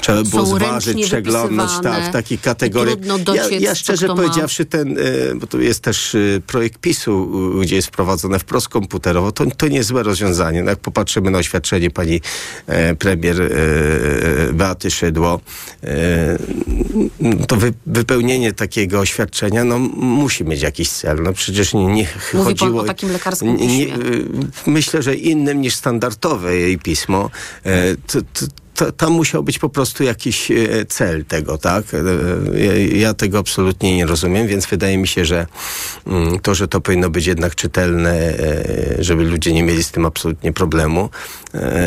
trzeba 0.00 0.22
by 0.22 0.30
było 0.30 0.46
zważyć, 0.46 1.06
przeglądnąć, 1.06 1.70
tak, 1.82 2.08
w 2.08 2.12
takich 2.12 2.40
kategoriach. 2.40 2.96
Ja, 3.34 3.58
ja 3.58 3.74
szczerze 3.74 4.06
powiedziawszy, 4.06 4.64
ten, 4.64 4.98
e, 4.98 5.34
bo 5.34 5.46
tu 5.46 5.60
jest 5.60 5.80
też 5.80 6.14
e, 6.14 6.18
projekt 6.46 6.80
PiSu, 6.80 7.30
gdzie 7.62 7.76
jest 7.76 7.88
wprowadzone 7.88 8.38
wprost 8.38 8.68
komputerowo, 8.68 9.32
to, 9.32 9.44
to 9.56 9.68
nie 9.68 9.76
jest 9.76 9.88
złe 9.88 10.02
rozwiązanie. 10.02 10.62
No, 10.62 10.70
jak 10.70 10.78
popatrzymy 10.78 11.30
na 11.30 11.38
oświadczenie 11.38 11.90
pani 11.90 12.20
premier 12.98 13.36
Beaty 14.52 14.90
Szydło, 14.90 15.40
to 17.48 17.56
wy, 17.56 17.72
wypełnienie 17.86 18.52
takiego 18.52 19.00
oświadczenia, 19.00 19.64
no 19.64 19.78
musi 19.78 20.44
mieć 20.44 20.62
jakiś 20.62 20.90
cel. 20.90 21.22
No 21.22 21.32
przecież 21.32 21.74
nie, 21.74 21.86
nie 21.86 22.06
Mówi 22.34 22.44
chodziło... 22.44 22.82
o 22.82 22.84
takim 22.84 23.12
lekarskim 23.12 23.56
nie, 23.56 23.66
nie, 23.66 23.96
Myślę, 24.66 25.02
że 25.02 25.14
innym 25.14 25.60
niż 25.60 25.74
standardowe 25.74 26.56
jej 26.56 26.78
pismo. 26.78 27.30
To, 28.06 28.20
to, 28.32 28.46
to, 28.74 28.92
tam 28.92 29.12
musiał 29.12 29.42
być 29.42 29.58
po 29.58 29.68
prostu 29.68 30.04
jakiś 30.04 30.50
e, 30.50 30.56
cel 30.88 31.24
tego, 31.24 31.58
tak? 31.58 31.84
E, 31.94 32.86
ja, 32.86 33.14
tego 33.14 33.38
absolutnie 33.38 33.96
nie 33.96 34.06
rozumiem, 34.06 34.46
więc 34.46 34.66
wydaje 34.66 34.98
mi 34.98 35.08
się, 35.08 35.24
że 35.24 35.46
mm, 36.06 36.40
to, 36.40 36.54
że 36.54 36.68
to 36.68 36.80
powinno 36.80 37.10
być 37.10 37.26
jednak 37.26 37.54
czytelne, 37.54 38.12
e, 38.12 38.96
żeby 38.98 39.24
ludzie 39.24 39.52
nie 39.52 39.62
mieli 39.62 39.84
z 39.84 39.90
tym 39.90 40.06
absolutnie 40.06 40.52
problemu, 40.52 41.10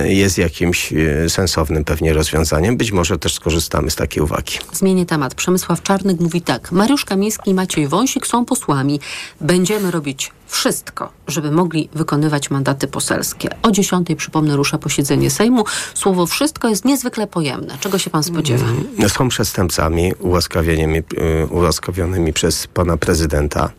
jest 0.05 0.37
jakimś 0.37 0.93
sensownym 1.27 1.83
pewnie 1.83 2.13
rozwiązaniem. 2.13 2.77
Być 2.77 2.91
może 2.91 3.17
też 3.19 3.33
skorzystamy 3.33 3.91
z 3.91 3.95
takiej 3.95 4.23
uwagi. 4.23 4.57
Zmienię 4.73 5.05
temat. 5.05 5.35
Przemysław 5.35 5.83
Czarnek 5.83 6.19
mówi 6.19 6.41
tak. 6.41 6.71
Mariusz 6.71 7.05
Kamiński 7.05 7.49
i 7.49 7.53
Maciej 7.53 7.87
Wąsik 7.87 8.27
są 8.27 8.45
posłami. 8.45 8.99
Będziemy 9.41 9.91
robić 9.91 10.31
wszystko, 10.47 11.09
żeby 11.27 11.51
mogli 11.51 11.89
wykonywać 11.93 12.49
mandaty 12.49 12.87
poselskie. 12.87 13.49
O 13.61 13.71
10, 13.71 14.07
przypomnę, 14.17 14.55
rusza 14.55 14.77
posiedzenie 14.77 15.31
Sejmu. 15.31 15.63
Słowo 15.93 16.25
wszystko 16.25 16.69
jest 16.69 16.85
niezwykle 16.85 17.27
pojemne. 17.27 17.77
Czego 17.79 17.97
się 17.97 18.09
pan 18.09 18.23
spodziewa? 18.23 18.65
Mm, 18.65 19.09
są 19.09 19.29
przestępcami 19.29 20.13
ułaskawionymi, 20.19 20.99
y, 20.99 21.03
ułaskawionymi 21.49 22.33
przez 22.33 22.67
pana 22.67 22.97
prezydenta. 22.97 23.69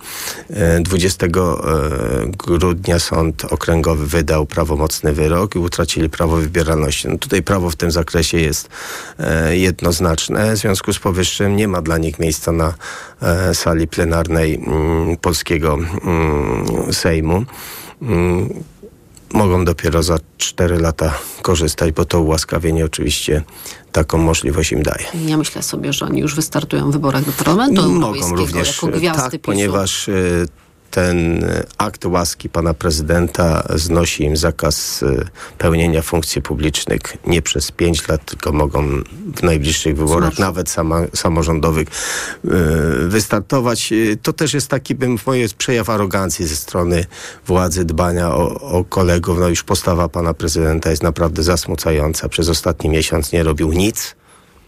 20 0.80 1.26
y, 1.26 1.28
y, 1.28 1.32
grudnia 2.38 2.98
Sąd 2.98 3.44
Okręgowy 3.44 4.06
wydał 4.06 4.46
prawomocny 4.46 5.12
wyrok 5.12 5.54
i 5.54 5.58
utracili 5.58 6.08
prawo 6.08 6.36
wybieralności. 6.36 7.08
No 7.08 7.18
tutaj 7.18 7.42
prawo 7.42 7.70
w 7.70 7.76
tym 7.76 7.90
zakresie 7.90 8.38
jest 8.38 8.68
jednoznaczne. 9.50 10.54
W 10.54 10.58
związku 10.58 10.92
z 10.92 10.98
powyższym 10.98 11.56
nie 11.56 11.68
ma 11.68 11.82
dla 11.82 11.98
nich 11.98 12.18
miejsca 12.18 12.52
na 12.52 12.74
sali 13.54 13.88
plenarnej 13.88 14.54
mm, 14.54 15.16
polskiego 15.16 15.74
mm, 15.74 16.92
Sejmu 16.92 17.44
mm, 18.02 18.48
mogą 19.34 19.64
dopiero 19.64 20.02
za 20.02 20.18
4 20.36 20.78
lata 20.78 21.14
korzystać, 21.42 21.92
bo 21.92 22.04
to 22.04 22.20
ułaskawienie 22.20 22.84
oczywiście 22.84 23.42
taką 23.92 24.18
możliwość 24.18 24.72
im 24.72 24.82
daje. 24.82 25.04
Ja 25.26 25.36
myślę 25.36 25.62
sobie, 25.62 25.92
że 25.92 26.06
oni 26.06 26.20
już 26.20 26.34
wystartują 26.34 26.90
w 26.90 26.92
wyborach 26.92 27.24
do 27.24 27.32
Parlamentu 27.32 27.92
Mogą 27.92 28.36
również, 28.36 28.82
jako 28.82 28.98
gwiazdy 28.98 29.30
tak, 29.30 29.40
ponieważ 29.40 30.08
y, 30.08 30.48
ten 30.98 31.44
akt 31.78 32.04
łaski 32.04 32.48
pana 32.48 32.74
prezydenta 32.74 33.62
znosi 33.74 34.24
im 34.24 34.36
zakaz 34.36 35.02
y, 35.02 35.26
pełnienia 35.58 36.02
funkcji 36.02 36.42
publicznych 36.42 37.00
nie 37.26 37.42
przez 37.42 37.70
pięć 37.70 38.08
lat, 38.08 38.24
tylko 38.24 38.52
mogą 38.52 39.02
w 39.36 39.42
najbliższych 39.42 39.96
wyborach, 39.96 40.34
Smash. 40.34 40.38
nawet 40.38 40.70
sama, 40.70 41.02
samorządowych, 41.14 41.88
y, 42.44 42.48
wystartować. 43.08 43.92
To 44.22 44.32
też 44.32 44.54
jest 44.54 44.68
taki, 44.68 44.94
bym 44.94 45.16
moje 45.26 45.48
przejaw 45.58 45.90
arogancji 45.90 46.46
ze 46.46 46.56
strony 46.56 47.06
władzy, 47.46 47.84
dbania 47.84 48.34
o, 48.34 48.60
o 48.60 48.84
kolegów. 48.84 49.38
No 49.38 49.48
już 49.48 49.62
postawa 49.62 50.08
pana 50.08 50.34
prezydenta 50.34 50.90
jest 50.90 51.02
naprawdę 51.02 51.42
zasmucająca. 51.42 52.28
Przez 52.28 52.48
ostatni 52.48 52.90
miesiąc 52.90 53.32
nie 53.32 53.42
robił 53.42 53.72
nic 53.72 54.14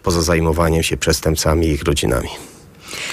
poza 0.02 0.22
zajmowaniem 0.22 0.82
się 0.82 0.96
przestępcami 0.96 1.66
i 1.66 1.70
ich 1.70 1.82
rodzinami. 1.82 2.28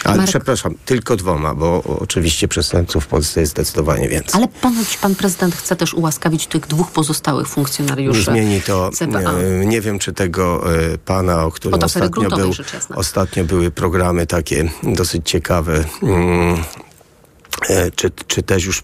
Ale 0.03 0.17
Marek... 0.17 0.29
przepraszam, 0.29 0.75
tylko 0.85 1.15
dwoma, 1.15 1.55
bo 1.55 1.83
oczywiście 1.99 2.47
przestępców 2.47 3.03
w 3.03 3.07
Polsce 3.07 3.39
jest 3.39 3.51
zdecydowanie 3.51 4.09
więcej. 4.09 4.31
Ale 4.33 4.47
ponoć 4.47 4.97
pan 4.97 5.15
prezydent 5.15 5.55
chce 5.55 5.75
też 5.75 5.93
ułaskawić 5.93 6.47
tych 6.47 6.67
dwóch 6.67 6.91
pozostałych 6.91 7.47
funkcjonariuszy. 7.47 8.23
Zmieni 8.23 8.61
to. 8.61 8.89
Nie, 9.01 9.65
nie 9.65 9.81
wiem, 9.81 9.99
czy 9.99 10.13
tego 10.13 10.73
e, 10.75 10.97
pana, 10.97 11.45
o 11.45 11.51
którym 11.51 11.83
ostatnio, 11.83 12.29
był, 12.29 12.51
ostatnio 12.95 13.45
były 13.45 13.71
programy 13.71 14.27
takie 14.27 14.69
dosyć 14.83 15.29
ciekawe, 15.29 15.83
mm, 16.03 16.63
e, 17.69 17.91
czy, 17.91 18.11
czy 18.27 18.43
też 18.43 18.65
już 18.65 18.83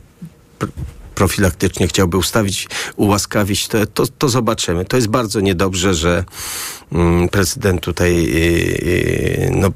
profilaktycznie 1.15 1.87
chciałby 1.87 2.17
ustawić, 2.17 2.67
ułaskawić, 2.95 3.67
to, 3.67 3.85
to, 3.85 4.03
to 4.17 4.29
zobaczymy. 4.29 4.85
To 4.85 4.97
jest 4.97 5.07
bardzo 5.07 5.39
niedobrze, 5.39 5.93
że 5.93 6.23
mm, 6.91 7.29
prezydent 7.29 7.81
tutaj 7.81 8.11
y, 8.11 8.29
y, 8.83 9.51
no, 9.55 9.69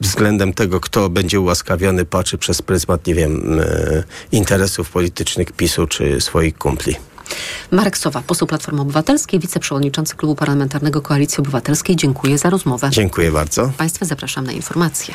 względem 0.00 0.52
tego, 0.52 0.80
kto 0.80 1.10
będzie 1.10 1.40
ułaskawiony, 1.40 2.04
patrzy 2.04 2.38
przez 2.38 2.62
pryzmat, 2.62 3.06
nie 3.06 3.14
wiem, 3.14 3.60
y, 3.60 4.04
interesów 4.32 4.90
politycznych 4.90 5.52
PiSu 5.52 5.86
czy 5.86 6.20
swoich 6.20 6.58
kumpli. 6.58 6.96
Marek 7.70 7.98
Sowa, 7.98 8.22
poseł 8.26 8.48
Platformy 8.48 8.80
Obywatelskiej, 8.80 9.40
wiceprzewodniczący 9.40 10.16
Klubu 10.16 10.34
Parlamentarnego 10.34 11.02
Koalicji 11.02 11.38
Obywatelskiej. 11.38 11.96
Dziękuję 11.96 12.38
za 12.38 12.50
rozmowę. 12.50 12.90
Dziękuję 12.90 13.32
bardzo. 13.32 13.72
Państwa 13.78 14.06
zapraszam 14.06 14.46
na 14.46 14.52
informacje. 14.52 15.14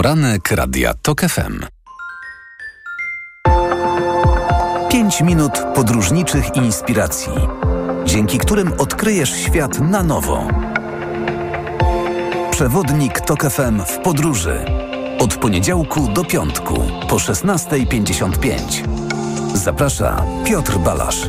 Poranek 0.00 0.50
Radia 0.50 0.94
TOK 1.02 1.20
FM. 1.20 1.64
5 4.90 5.20
minut 5.20 5.52
podróżniczych 5.74 6.56
inspiracji, 6.56 7.32
dzięki 8.04 8.38
którym 8.38 8.72
odkryjesz 8.72 9.30
świat 9.30 9.80
na 9.80 10.02
nowo. 10.02 10.48
Przewodnik 12.50 13.20
TOK 13.20 13.42
FM 13.42 13.80
w 13.86 13.98
podróży. 13.98 14.64
Od 15.18 15.34
poniedziałku 15.36 16.08
do 16.08 16.24
piątku 16.24 16.74
po 17.08 17.16
16.55. 17.16 18.58
Zaprasza 19.54 20.24
Piotr 20.44 20.78
Balasz. 20.78 21.28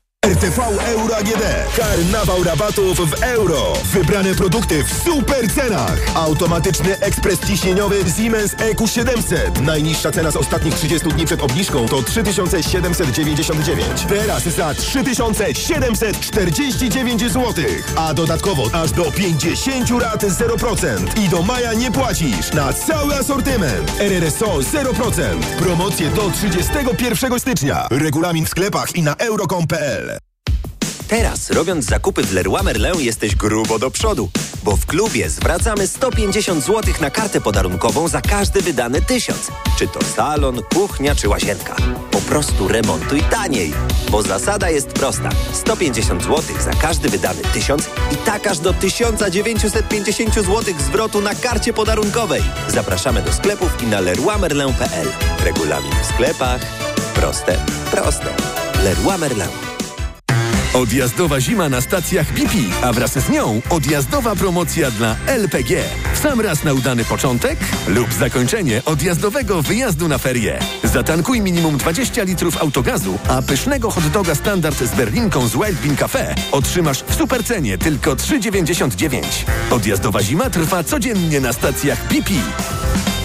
RTV 0.31 0.59
Euro 0.85 1.17
AGD. 1.17 1.43
Karnawał 1.77 2.43
rabatów 2.43 3.09
w 3.09 3.23
euro. 3.23 3.73
Wybrane 3.85 4.35
produkty 4.35 4.83
w 4.83 4.93
super 5.03 5.51
cenach. 5.51 5.97
Automatyczny 6.15 6.99
ekspres 6.99 7.39
ciśnieniowy 7.39 7.95
Siemens 8.17 8.55
EQ700. 8.55 9.61
Najniższa 9.61 10.11
cena 10.11 10.31
z 10.31 10.35
ostatnich 10.35 10.75
30 10.75 11.09
dni 11.09 11.25
przed 11.25 11.41
obniżką 11.41 11.87
to 11.87 12.03
3799. 12.03 13.85
Teraz 14.09 14.43
za 14.43 14.73
3749 14.73 17.21
zł. 17.21 17.53
A 17.95 18.13
dodatkowo 18.13 18.63
aż 18.73 18.91
do 18.91 19.11
50 19.11 19.89
rat 20.01 20.23
0%. 20.23 21.19
I 21.19 21.29
do 21.29 21.41
maja 21.41 21.73
nie 21.73 21.91
płacisz 21.91 22.53
na 22.53 22.73
cały 22.73 23.15
asortyment. 23.15 23.91
RRSO 23.99 24.59
0%. 24.59 25.39
Promocje 25.59 26.09
do 26.09 26.29
31 26.29 27.39
stycznia. 27.39 27.87
Regulamin 27.91 28.45
w 28.45 28.49
sklepach 28.49 28.95
i 28.95 29.01
na 29.01 29.15
euro.com.pl. 29.15 30.20
Teraz, 31.11 31.49
robiąc 31.49 31.85
zakupy 31.85 32.23
w 32.23 32.33
Leroy 32.33 32.63
Merlin, 32.63 32.99
jesteś 32.99 33.35
grubo 33.35 33.79
do 33.79 33.91
przodu, 33.91 34.29
bo 34.63 34.75
w 34.75 34.85
klubie 34.85 35.29
zwracamy 35.29 35.87
150 35.87 36.63
zł 36.65 36.93
na 37.01 37.09
kartę 37.09 37.41
podarunkową 37.41 38.07
za 38.07 38.21
każdy 38.21 38.61
wydany 38.61 39.01
tysiąc. 39.01 39.51
Czy 39.79 39.87
to 39.87 39.99
salon, 40.15 40.61
kuchnia 40.73 41.15
czy 41.15 41.29
łazienka. 41.29 41.75
Po 42.11 42.17
prostu 42.17 42.67
remontuj 42.67 43.21
taniej, 43.21 43.73
bo 44.11 44.23
zasada 44.23 44.69
jest 44.69 44.87
prosta. 44.87 45.29
150 45.53 46.23
zł 46.23 46.43
za 46.59 46.71
każdy 46.71 47.09
wydany 47.09 47.41
tysiąc 47.53 47.89
i 48.11 48.15
tak 48.15 48.47
aż 48.47 48.59
do 48.59 48.73
1950 48.73 50.35
zł 50.35 50.63
zwrotu 50.79 51.21
na 51.21 51.35
karcie 51.35 51.73
podarunkowej. 51.73 52.41
Zapraszamy 52.67 53.21
do 53.21 53.33
sklepów 53.33 53.83
i 53.83 53.85
na 53.85 53.99
leroymerlin.pl. 53.99 55.07
Regulamin 55.43 55.93
w 56.03 56.05
sklepach. 56.05 56.61
Proste, 57.15 57.57
proste. 57.91 58.35
Leroy 58.83 59.17
Merlin. 59.17 59.70
Odjazdowa 60.73 61.39
zima 61.39 61.69
na 61.69 61.81
stacjach 61.81 62.33
BP, 62.33 62.53
a 62.81 62.93
wraz 62.93 63.11
z 63.11 63.29
nią 63.29 63.61
odjazdowa 63.69 64.35
promocja 64.35 64.91
dla 64.91 65.15
LPG. 65.27 65.83
Sam 66.23 66.41
raz 66.41 66.63
na 66.63 66.73
udany 66.73 67.05
początek 67.05 67.59
lub 67.87 68.13
zakończenie 68.13 68.81
odjazdowego 68.85 69.61
wyjazdu 69.61 70.07
na 70.07 70.17
ferie. 70.17 70.59
Zatankuj 70.83 71.41
minimum 71.41 71.77
20 71.77 72.23
litrów 72.23 72.61
autogazu, 72.61 73.19
a 73.29 73.41
pysznego 73.41 73.91
hot 73.91 74.07
doga 74.07 74.35
standard 74.35 74.79
z 74.79 74.95
berlinką 74.95 75.47
z 75.47 75.53
Wild 75.53 75.79
Bean 75.83 75.95
Cafe 75.95 76.35
otrzymasz 76.51 77.03
w 77.03 77.15
supercenie 77.15 77.77
tylko 77.77 78.15
3,99. 78.15 79.21
Odjazdowa 79.71 80.23
zima 80.23 80.49
trwa 80.49 80.83
codziennie 80.83 81.39
na 81.39 81.53
stacjach 81.53 82.07
BP. 82.07 82.31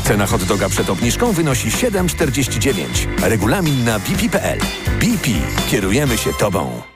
Cena 0.04 0.26
hot 0.26 0.44
doga 0.44 0.68
przed 0.68 0.90
obniżką 0.90 1.32
wynosi 1.32 1.70
7,49. 1.70 2.84
Regulamin 3.22 3.84
na 3.84 3.98
bp.pl. 3.98 4.58
BP. 5.00 5.28
Kierujemy 5.70 6.18
się 6.18 6.30
Tobą. 6.38 6.95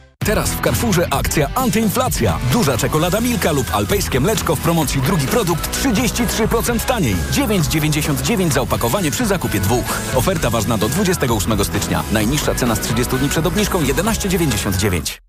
Teraz 0.25 0.49
w 0.49 0.61
Carrefourze 0.61 1.07
akcja 1.09 1.49
antyinflacja. 1.55 2.39
Duża 2.51 2.77
czekolada 2.77 3.21
Milka 3.21 3.51
lub 3.51 3.75
alpejskie 3.75 4.19
mleczko 4.19 4.55
w 4.55 4.59
promocji 4.59 5.01
drugi 5.01 5.27
produkt 5.27 5.77
33% 5.83 6.85
taniej. 6.85 7.15
9,99 7.31 8.51
za 8.51 8.61
opakowanie 8.61 9.11
przy 9.11 9.25
zakupie 9.25 9.59
dwóch. 9.59 10.01
Oferta 10.15 10.49
ważna 10.49 10.77
do 10.77 10.89
28 10.89 11.65
stycznia. 11.65 12.03
Najniższa 12.11 12.55
cena 12.55 12.75
z 12.75 12.79
30 12.79 13.17
dni 13.17 13.29
przed 13.29 13.45
obniżką 13.45 13.81
11,99. 13.83 15.19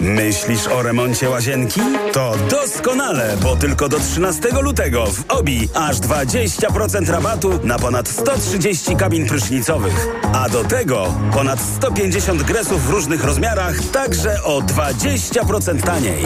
Myślisz 0.00 0.66
o 0.66 0.82
remoncie 0.82 1.30
łazienki? 1.30 1.80
To 2.12 2.34
doskonale, 2.50 3.36
bo 3.42 3.56
tylko 3.56 3.88
do 3.88 4.00
13 4.00 4.48
lutego 4.62 5.06
w 5.06 5.30
OBI 5.30 5.68
aż 5.74 5.96
20% 5.96 7.10
rabatu 7.10 7.60
na 7.62 7.78
ponad 7.78 8.08
130 8.08 8.96
kabin 8.96 9.26
prysznicowych. 9.26 10.06
A 10.32 10.48
do 10.48 10.64
tego 10.64 11.14
ponad 11.32 11.60
150 11.60 12.42
gresów 12.42 12.86
w 12.86 12.90
różnych 12.90 13.24
rozmiarach, 13.24 13.80
także 14.14 14.42
o 14.42 14.60
20% 14.60 15.82
taniej. 15.82 16.24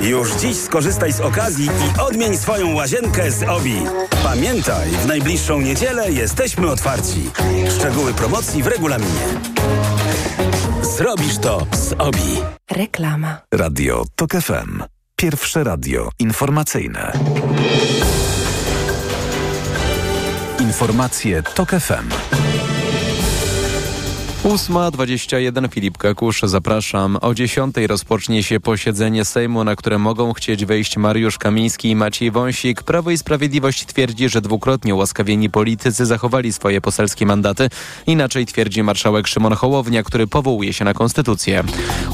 Już 0.00 0.34
dziś 0.34 0.56
skorzystaj 0.56 1.12
z 1.12 1.20
okazji 1.20 1.66
i 1.66 2.00
odmień 2.00 2.36
swoją 2.36 2.74
łazienkę 2.74 3.30
z 3.30 3.42
OBI. 3.42 3.82
Pamiętaj, 4.22 4.90
w 4.90 5.06
najbliższą 5.06 5.60
niedzielę 5.60 6.12
jesteśmy 6.12 6.70
otwarci. 6.70 7.30
Szczegóły 7.78 8.14
promocji 8.14 8.62
w 8.62 8.66
regulaminie. 8.66 9.26
Zrobisz 10.96 11.38
to 11.38 11.66
z 11.72 11.92
OBI. 11.98 12.36
Reklama. 12.70 13.38
Radio 13.54 14.04
TOK 14.16 14.32
FM. 14.32 14.82
Pierwsze 15.16 15.64
radio 15.64 16.10
informacyjne. 16.18 17.12
Informacje 20.58 21.42
TOK 21.42 21.70
FM. 21.70 22.08
8.21 24.44 25.72
Filip 25.72 25.98
Kakusz, 25.98 26.42
zapraszam. 26.42 27.18
O 27.20 27.34
10 27.34 27.76
rozpocznie 27.86 28.42
się 28.42 28.60
posiedzenie 28.60 29.24
Sejmu, 29.24 29.64
na 29.64 29.76
które 29.76 29.98
mogą 29.98 30.32
chcieć 30.32 30.64
wejść 30.64 30.96
Mariusz 30.96 31.38
Kamiński 31.38 31.90
i 31.90 31.96
Maciej 31.96 32.30
Wąsik. 32.30 32.82
Prawo 32.82 33.10
i 33.10 33.18
Sprawiedliwość 33.18 33.86
twierdzi, 33.86 34.28
że 34.28 34.40
dwukrotnie 34.40 34.94
łaskawieni 34.94 35.50
politycy 35.50 36.06
zachowali 36.06 36.52
swoje 36.52 36.80
poselskie 36.80 37.26
mandaty. 37.26 37.70
Inaczej 38.06 38.46
twierdzi 38.46 38.82
marszałek 38.82 39.26
Szymon 39.26 39.52
Hołownia, 39.52 40.02
który 40.02 40.26
powołuje 40.26 40.72
się 40.72 40.84
na 40.84 40.94
konstytucję. 40.94 41.64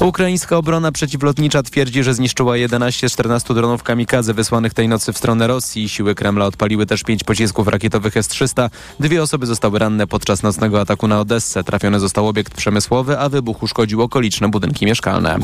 Ukraińska 0.01 0.57
obrona 0.57 0.91
przeciwlotnicza 0.91 1.63
twierdzi, 1.63 2.03
że 2.03 2.13
zniszczyła 2.13 2.57
11 2.57 3.09
z 3.09 3.13
14 3.13 3.53
dronów 3.53 3.83
kamikadze 3.83 4.33
wysłanych 4.33 4.73
tej 4.73 4.87
nocy 4.87 5.13
w 5.13 5.17
stronę 5.17 5.47
Rosji. 5.47 5.89
Siły 5.89 6.15
Kremla 6.15 6.45
odpaliły 6.45 6.85
też 6.85 7.03
5 7.03 7.23
pocisków 7.23 7.67
rakietowych 7.67 8.17
S-300. 8.17 8.69
Dwie 8.99 9.23
osoby 9.23 9.45
zostały 9.45 9.79
ranne 9.79 10.07
podczas 10.07 10.43
nocnego 10.43 10.81
ataku 10.81 11.07
na 11.07 11.19
Odessę. 11.19 11.63
Trafione 11.63 11.99
zostały 11.99 12.16
został 12.17 12.27
obiekt 12.27 12.53
przemysłowy, 12.53 13.19
a 13.19 13.29
wybuch 13.29 13.63
uszkodził 13.63 14.01
okoliczne 14.01 14.49
budynki 14.49 14.85
mieszkalne. 14.85 15.37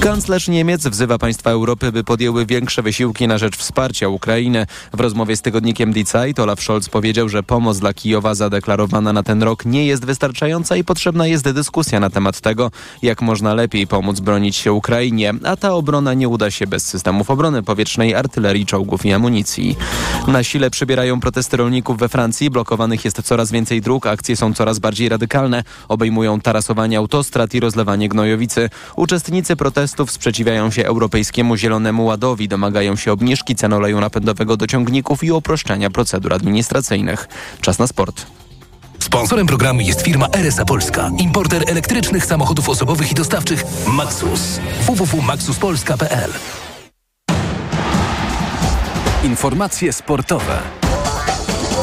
Kanclerz 0.00 0.48
Niemiec 0.48 0.86
wzywa 0.86 1.18
państwa 1.18 1.50
Europy, 1.50 1.92
by 1.92 2.04
podjęły 2.04 2.46
większe 2.46 2.82
wysiłki 2.82 3.28
na 3.28 3.38
rzecz 3.38 3.56
wsparcia 3.56 4.08
Ukrainy. 4.08 4.66
W 4.92 5.00
rozmowie 5.00 5.36
z 5.36 5.42
tygodnikiem 5.42 5.92
Die 5.92 6.04
Zeit 6.04 6.38
Olaf 6.38 6.60
Scholz 6.60 6.88
powiedział, 6.88 7.28
że 7.28 7.42
pomoc 7.42 7.78
dla 7.78 7.94
Kijowa 7.94 8.34
zadeklarowana 8.34 9.12
na 9.12 9.22
ten 9.22 9.42
rok 9.42 9.64
nie 9.64 9.86
jest 9.86 10.04
wystarczająca 10.04 10.76
i 10.76 10.84
potrzebna 10.84 11.26
jest 11.26 11.50
dyskusja 11.50 12.00
na 12.00 12.10
temat 12.10 12.40
tego, 12.40 12.70
jak 13.02 13.22
można 13.22 13.54
lepiej 13.54 13.86
pomóc 13.86 14.20
bronić 14.20 14.56
się 14.56 14.72
Ukrainie, 14.72 15.34
a 15.44 15.56
ta 15.56 15.72
obrona 15.72 16.14
nie 16.14 16.28
uda 16.28 16.50
się 16.50 16.66
bez 16.66 16.86
systemów 16.86 17.30
obrony 17.30 17.62
powietrznej, 17.62 18.14
artylerii, 18.14 18.66
czołgów 18.66 19.06
i 19.06 19.12
amunicji. 19.12 19.76
Na 20.26 20.42
sile 20.42 20.70
przybierają 20.70 21.20
protesty 21.20 21.56
rolników 21.56 21.98
we 21.98 22.08
Francji, 22.08 22.50
blokowanych 22.50 23.04
jest 23.04 23.22
coraz 23.22 23.50
więcej 23.52 23.80
dróg, 23.80 24.06
akcje 24.06 24.36
są 24.36 24.54
coraz 24.54 24.78
bardziej 24.78 25.08
radykalne, 25.08 25.64
obejmują 25.88 26.13
obejmują 26.14 26.40
tarasowanie 26.40 26.98
autostrad 26.98 27.54
i 27.54 27.60
rozlewanie 27.60 28.08
gnojowicy. 28.08 28.70
Uczestnicy 28.96 29.56
protestów 29.56 30.10
sprzeciwiają 30.10 30.70
się 30.70 30.86
Europejskiemu 30.86 31.56
Zielonemu 31.56 32.04
Ładowi, 32.04 32.48
domagają 32.48 32.96
się 32.96 33.12
obniżki 33.12 33.54
cen 33.54 33.72
oleju 33.72 34.00
napędowego 34.00 34.56
do 34.56 34.66
ciągników 34.66 35.24
i 35.24 35.32
uproszczenia 35.32 35.90
procedur 35.90 36.34
administracyjnych. 36.34 37.28
Czas 37.60 37.78
na 37.78 37.86
sport. 37.86 38.26
Sponsorem 38.98 39.46
programu 39.46 39.80
jest 39.80 40.02
firma 40.02 40.28
RSA 40.32 40.64
Polska, 40.64 41.10
importer 41.18 41.62
elektrycznych 41.66 42.26
samochodów 42.26 42.68
osobowych 42.68 43.12
i 43.12 43.14
dostawczych 43.14 43.64
Maxus. 43.86 44.60
www.maxuspolska.pl 44.86 46.30
Informacje 49.24 49.92
sportowe. 49.92 50.84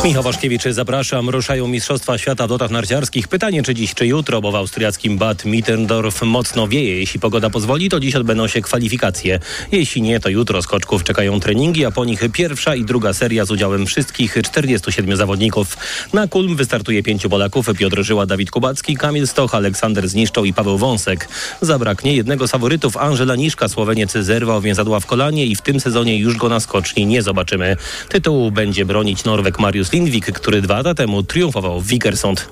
Michał 0.04 0.24
Waszkiewicz, 0.24 0.64
zapraszam. 0.64 1.30
Ruszają 1.30 1.68
Mistrzostwa 1.68 2.18
Świata 2.18 2.48
w 2.48 2.50
lotach 2.50 2.72
narciarskich. 2.72 3.28
Pytanie, 3.28 3.64
czy 3.64 3.74
dziś, 3.76 3.94
czy 3.94 4.08
jutro, 4.08 4.42
bo 4.42 4.52
w 4.52 4.56
austriackim 4.56 5.18
Bad 5.18 5.46
Mittendorf 5.46 6.22
mocno 6.22 6.68
wieje. 6.68 7.00
Jeśli 7.00 7.20
pogoda 7.20 7.50
pozwoli, 7.50 7.90
to 7.90 8.00
dziś 8.00 8.16
odbędą 8.16 8.48
się 8.48 8.62
kwalifikacje. 8.62 9.40
Jeśli 9.72 10.02
nie, 10.02 10.20
to 10.20 10.30
jutro 10.30 10.62
skoczków 10.62 11.04
czekają 11.04 11.40
treningi, 11.40 11.86
a 11.86 11.92
po 11.92 12.06
nich 12.06 12.22
pierwsza 12.34 12.76
i 12.76 12.86
druga 12.86 13.14
seria 13.14 13.46
z 13.46 13.52
udziałem 13.52 13.86
wszystkich 13.86 14.38
47 14.44 15.16
zawodników. 15.16 15.78
Na 16.14 16.28
Kulm 16.28 16.56
wystartuje 16.56 17.04
pięciu 17.04 17.30
Polaków. 17.30 17.68
Piotr 17.78 18.04
Żyła, 18.04 18.26
Dawid 18.26 18.52
Kubacki, 18.52 18.98
Kamil 18.98 19.28
Stoch, 19.28 19.56
Aleksander 19.56 20.10
Zniszczał 20.10 20.46
i 20.46 20.54
Paweł 20.54 20.78
Wąsek. 20.78 21.28
Zabraknie 21.62 22.16
jednego 22.16 22.48
z 22.48 22.52
faworytów, 22.52 22.98
Angela 22.98 23.36
Niszka. 23.36 23.70
Słoweniec 23.70 24.12
zerwał 24.12 24.62
więzadła 24.62 25.00
w 25.00 25.06
kolanie 25.06 25.46
i 25.46 25.56
w 25.56 25.62
tym 25.62 25.80
sezonie 25.80 26.18
już 26.18 26.38
go 26.38 26.50
na 26.50 26.60
skoczni 26.60 27.06
nie 27.06 27.22
zobaczymy. 27.22 27.78
Tytuł 28.10 28.52
będzie 28.52 28.86
bronić 28.86 29.24
Norwek 29.24 29.60
Mariusz 29.60 29.81
Mariusz 29.82 29.94
Lindwik, 29.94 30.32
który 30.32 30.62
dwa 30.62 30.78
lata 30.78 30.94
temu 30.94 31.24
triumfował 31.24 31.82
w 31.82 31.88
Wikersund. 31.88 32.50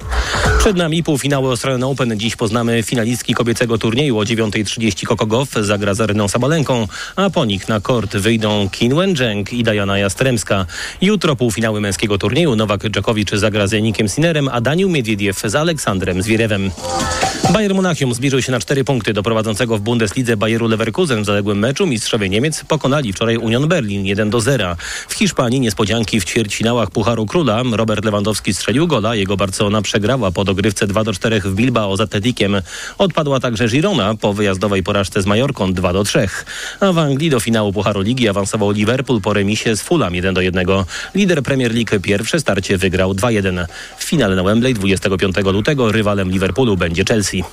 Przed 0.59 0.77
nami 0.77 1.03
półfinały 1.03 1.49
Australian 1.49 1.83
Open. 1.83 2.19
Dziś 2.19 2.35
poznamy 2.35 2.83
finalistki 2.83 3.33
kobiecego 3.33 3.77
turnieju 3.77 4.19
o 4.19 4.23
9.30 4.23 5.07
Coco 5.07 5.25
Goff 5.25 5.49
zagra 5.61 5.93
z 5.93 6.01
Areną 6.01 6.27
Sabalenką, 6.27 6.87
a 7.15 7.29
po 7.29 7.45
nich 7.45 7.67
na 7.67 7.79
kort 7.79 8.17
wyjdą 8.17 8.69
Kim 8.71 8.95
Wen-Zheng 8.95 9.53
i 9.53 9.63
Diana 9.63 9.97
Jastremska. 9.97 10.65
Jutro 11.01 11.35
półfinały 11.35 11.81
męskiego 11.81 12.17
turnieju. 12.17 12.55
Nowak 12.55 12.89
Dżokowicz 12.89 13.31
zagra 13.31 13.67
z 13.67 13.71
Janikiem 13.71 14.07
Sinerem, 14.07 14.49
a 14.51 14.61
Daniel 14.61 14.89
Miedwiediew 14.89 15.41
z 15.45 15.55
Aleksandrem 15.55 16.21
Zwierewem. 16.21 16.71
Bayern 17.53 17.75
Monachium 17.75 18.13
zbliżył 18.13 18.41
się 18.41 18.51
na 18.51 18.59
cztery 18.59 18.83
punkty 18.83 19.13
do 19.13 19.23
prowadzącego 19.23 19.77
w 19.77 19.81
Bundeslidze 19.81 20.37
Bayeru 20.37 20.67
Leverkusen 20.67 21.21
w 21.23 21.25
zaległym 21.25 21.59
meczu. 21.59 21.87
Mistrzowie 21.87 22.29
Niemiec 22.29 22.63
pokonali 22.63 23.13
wczoraj 23.13 23.37
Union 23.37 23.67
Berlin 23.67 24.05
1 24.05 24.29
do 24.29 24.41
0. 24.41 24.75
W 25.07 25.13
Hiszpanii 25.13 25.59
niespodzianki 25.59 26.19
w 26.21 26.25
ćwierćfinałach 26.25 26.91
Pucharu 26.91 27.18
Króla. 27.25 27.63
Robert 27.71 28.05
Lewandowski 28.05 28.53
strzelił 28.53 28.87
gola, 28.87 29.15
jego 29.15 29.37
Barcelona 29.37 29.81
przegrała 29.81 30.31
po 30.31 30.43
dogrywce 30.43 30.87
2 30.87 31.03
do 31.03 31.13
4 31.13 31.41
w 31.41 31.55
Bilbao 31.55 31.97
z 31.97 32.01
Atletikiem. 32.01 32.61
Odpadła 32.97 33.39
także 33.39 33.67
Girona 33.67 34.15
po 34.15 34.33
wyjazdowej 34.33 34.83
porażce 34.83 35.21
z 35.21 35.25
Majorką 35.25 35.73
2 35.73 35.93
do 35.93 36.03
3. 36.03 36.27
A 36.79 36.91
w 36.91 36.97
Anglii 36.97 37.29
do 37.29 37.39
finału 37.39 37.73
Pucharu 37.73 38.01
Ligi 38.01 38.29
awansował 38.29 38.71
Liverpool 38.71 39.21
po 39.21 39.33
remisie 39.33 39.75
z 39.75 39.81
Fulham 39.81 40.15
1 40.15 40.33
do 40.33 40.41
1. 40.41 40.65
Lider 41.15 41.43
Premier 41.43 41.73
League 41.73 41.99
pierwsze 42.01 42.39
starcie 42.39 42.77
wygrał 42.77 43.13
2-1. 43.13 43.65
W 43.97 44.03
finale 44.03 44.35
na 44.35 44.43
Wembley 44.43 44.73
25 44.73 45.35
lutego 45.37 45.91
rywalem 45.91 46.31
Liverpoolu 46.31 46.77
będzie 46.77 47.03
Chelsea. 47.09 47.43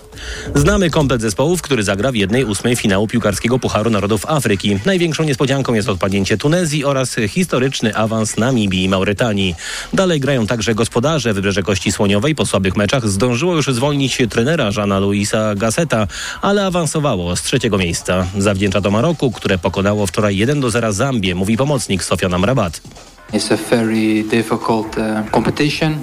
Znamy 0.55 0.91
komplet 0.91 1.21
zespołów, 1.21 1.63
który 1.63 1.83
zagra 1.83 2.13
w 2.13 2.15
jednej 2.15 2.45
ósmej 2.45 2.77
finału 2.77 3.09
piłkarskiego 3.09 3.59
Pucharu 3.59 3.91
Narodów 3.91 4.27
Afryki. 4.27 4.79
Największą 4.85 5.25
niespodzianką 5.25 5.75
jest 5.75 5.89
odpadnięcie 5.89 6.39
Tunezji 6.39 6.85
oraz 6.85 7.17
historyczny 7.29 7.97
awans 7.97 8.37
Namibii 8.37 8.85
i 8.85 8.89
Mauretanii. 8.89 9.55
Dalej 9.93 10.21
grają 10.21 10.47
także 10.47 10.75
gospodarze. 10.75 11.35
Wybrzeże 11.35 11.63
Kości 11.63 11.93
Słoniowej 11.93 12.35
po 12.35 12.47
słabych 12.47 12.77
meczach 12.77 13.09
zdążyło 13.09 13.55
już 13.55 13.67
zwolnić 13.67 14.19
trenera 14.31 14.71
Żana 14.71 14.99
Luisa 14.99 15.55
Gasseta, 15.55 16.07
ale 16.43 16.67
awansowało 16.67 17.37
z 17.37 17.43
trzeciego 17.43 17.79
miejsca. 17.79 18.27
Zawdzięcza 18.39 18.81
to 18.81 18.91
Maroku, 18.91 19.31
które 19.31 19.59
pokonało 19.59 20.07
wczoraj 20.07 20.37
1 20.37 20.61
do 20.61 20.71
0 20.71 20.93
Zambię, 20.93 21.35
mówi 21.35 21.57
pomocnik 21.57 22.05
Sofian 22.05 22.35
Amrabat. 22.35 22.81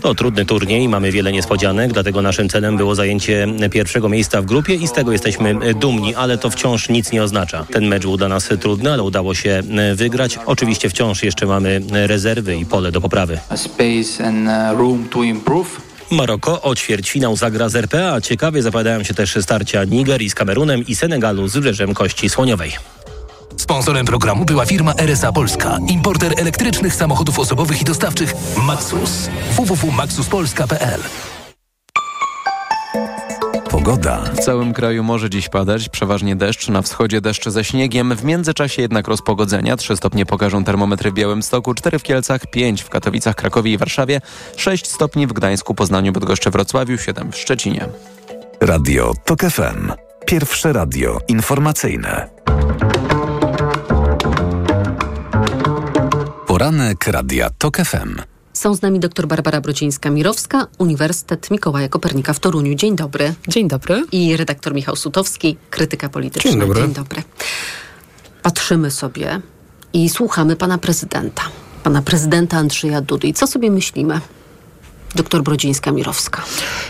To 0.01 0.15
trudny 0.15 0.45
turniej, 0.45 0.89
mamy 0.89 1.12
wiele 1.12 1.31
niespodzianek, 1.31 1.93
dlatego 1.93 2.21
naszym 2.21 2.49
celem 2.49 2.77
było 2.77 2.95
zajęcie 2.95 3.47
pierwszego 3.71 4.09
miejsca 4.09 4.41
w 4.41 4.45
grupie 4.45 4.75
i 4.75 4.88
z 4.88 4.91
tego 4.91 5.12
jesteśmy 5.12 5.73
dumni, 5.73 6.15
ale 6.15 6.38
to 6.38 6.49
wciąż 6.49 6.89
nic 6.89 7.12
nie 7.12 7.23
oznacza. 7.23 7.65
Ten 7.71 7.88
mecz 7.88 8.03
był 8.03 8.17
dla 8.17 8.27
nas 8.27 8.49
trudny, 8.59 8.91
ale 8.93 9.03
udało 9.03 9.36
się 9.36 9.62
wygrać. 9.95 10.39
Oczywiście 10.45 10.89
wciąż 10.89 11.23
jeszcze 11.23 11.45
mamy 11.45 11.81
rezerwy 11.91 12.55
i 12.55 12.65
pole 12.65 12.91
do 12.91 13.01
poprawy. 13.01 13.39
Maroko 16.12 16.62
o 16.62 16.75
ćwierćfinał 16.75 17.36
zagra 17.36 17.69
z 17.69 17.75
RPA. 17.75 18.21
Ciekawie 18.21 18.62
zapowiadają 18.62 19.03
się 19.03 19.13
też 19.13 19.38
starcia 19.41 19.83
Nigerii 19.83 20.29
z 20.29 20.36
Kamerunem 20.36 20.88
i 20.88 20.95
Senegalu 20.95 21.47
z 21.47 21.53
Wybrzeżem 21.53 21.93
Kości 21.93 22.29
Słoniowej. 22.29 22.71
Sponsorem 23.63 24.06
programu 24.06 24.45
była 24.45 24.65
firma 24.65 24.93
RSA 24.97 25.32
Polska, 25.32 25.78
importer 25.88 26.34
elektrycznych 26.38 26.95
samochodów 26.95 27.39
osobowych 27.39 27.82
i 27.82 27.86
dostawczych 27.86 28.34
Maxus. 28.58 29.30
www.maxuspolska.pl 29.52 30.99
Pogoda. 33.69 34.21
W 34.34 34.39
całym 34.39 34.73
kraju 34.73 35.04
może 35.04 35.30
dziś 35.30 35.49
padać, 35.49 35.89
przeważnie 35.89 36.36
deszcz, 36.36 36.67
na 36.67 36.82
wschodzie 36.82 37.21
deszcz 37.21 37.49
ze 37.49 37.63
śniegiem, 37.63 38.15
w 38.15 38.23
międzyczasie 38.23 38.82
jednak 38.82 39.08
rozpogodzenia. 39.08 39.78
3 39.78 39.97
stopnie 39.97 40.26
pokażą 40.26 40.63
termometry 40.63 41.12
w 41.12 41.13
Białymstoku, 41.13 41.73
4 41.73 41.99
w 41.99 42.04
Kielcach, 42.04 42.41
5 42.52 42.82
w 42.82 42.89
Katowicach, 42.89 43.36
Krakowie 43.36 43.71
i 43.71 43.78
Warszawie, 43.78 44.21
6 44.58 44.88
stopni 44.88 45.28
w 45.28 45.34
Gdańsku, 45.34 45.76
Poznaniu, 45.76 46.12
Bydgoszczy, 46.12 46.49
Wrocławiu, 46.49 46.97
7 46.97 47.32
w 47.32 47.38
Szczecinie. 47.38 47.89
Radio 48.62 49.13
TOK 49.26 49.41
FM. 49.41 49.91
Pierwsze 50.26 50.73
radio 50.73 51.19
informacyjne. 51.28 52.32
Poranek 56.53 57.07
Radia 57.07 57.49
TOK 57.49 57.77
FM. 57.77 58.21
Są 58.53 58.75
z 58.75 58.81
nami 58.81 58.99
dr 58.99 59.27
Barbara 59.27 59.61
Brodzińska-Mirowska, 59.61 60.65
Uniwersytet 60.77 61.51
Mikołaja 61.51 61.89
Kopernika 61.89 62.33
w 62.33 62.39
Toruniu. 62.39 62.75
Dzień 62.75 62.95
dobry. 62.95 63.33
Dzień 63.47 63.67
dobry. 63.67 64.05
I 64.11 64.37
redaktor 64.37 64.73
Michał 64.73 64.95
Sutowski, 64.95 65.57
krytyka 65.69 66.09
polityczna. 66.09 66.51
Dzień 66.51 66.59
dobry. 66.59 66.81
Dzień 66.81 66.93
dobry. 66.93 67.23
Patrzymy 68.41 68.91
sobie 68.91 69.41
i 69.93 70.09
słuchamy 70.09 70.55
pana 70.55 70.77
prezydenta. 70.77 71.43
Pana 71.83 72.01
prezydenta 72.01 72.57
Andrzeja 72.57 73.01
Dudy. 73.01 73.27
I 73.27 73.33
co 73.33 73.47
sobie 73.47 73.71
myślimy? 73.71 74.19
Doktor 75.15 75.43
Brodzińska-Mirowska. 75.43 76.41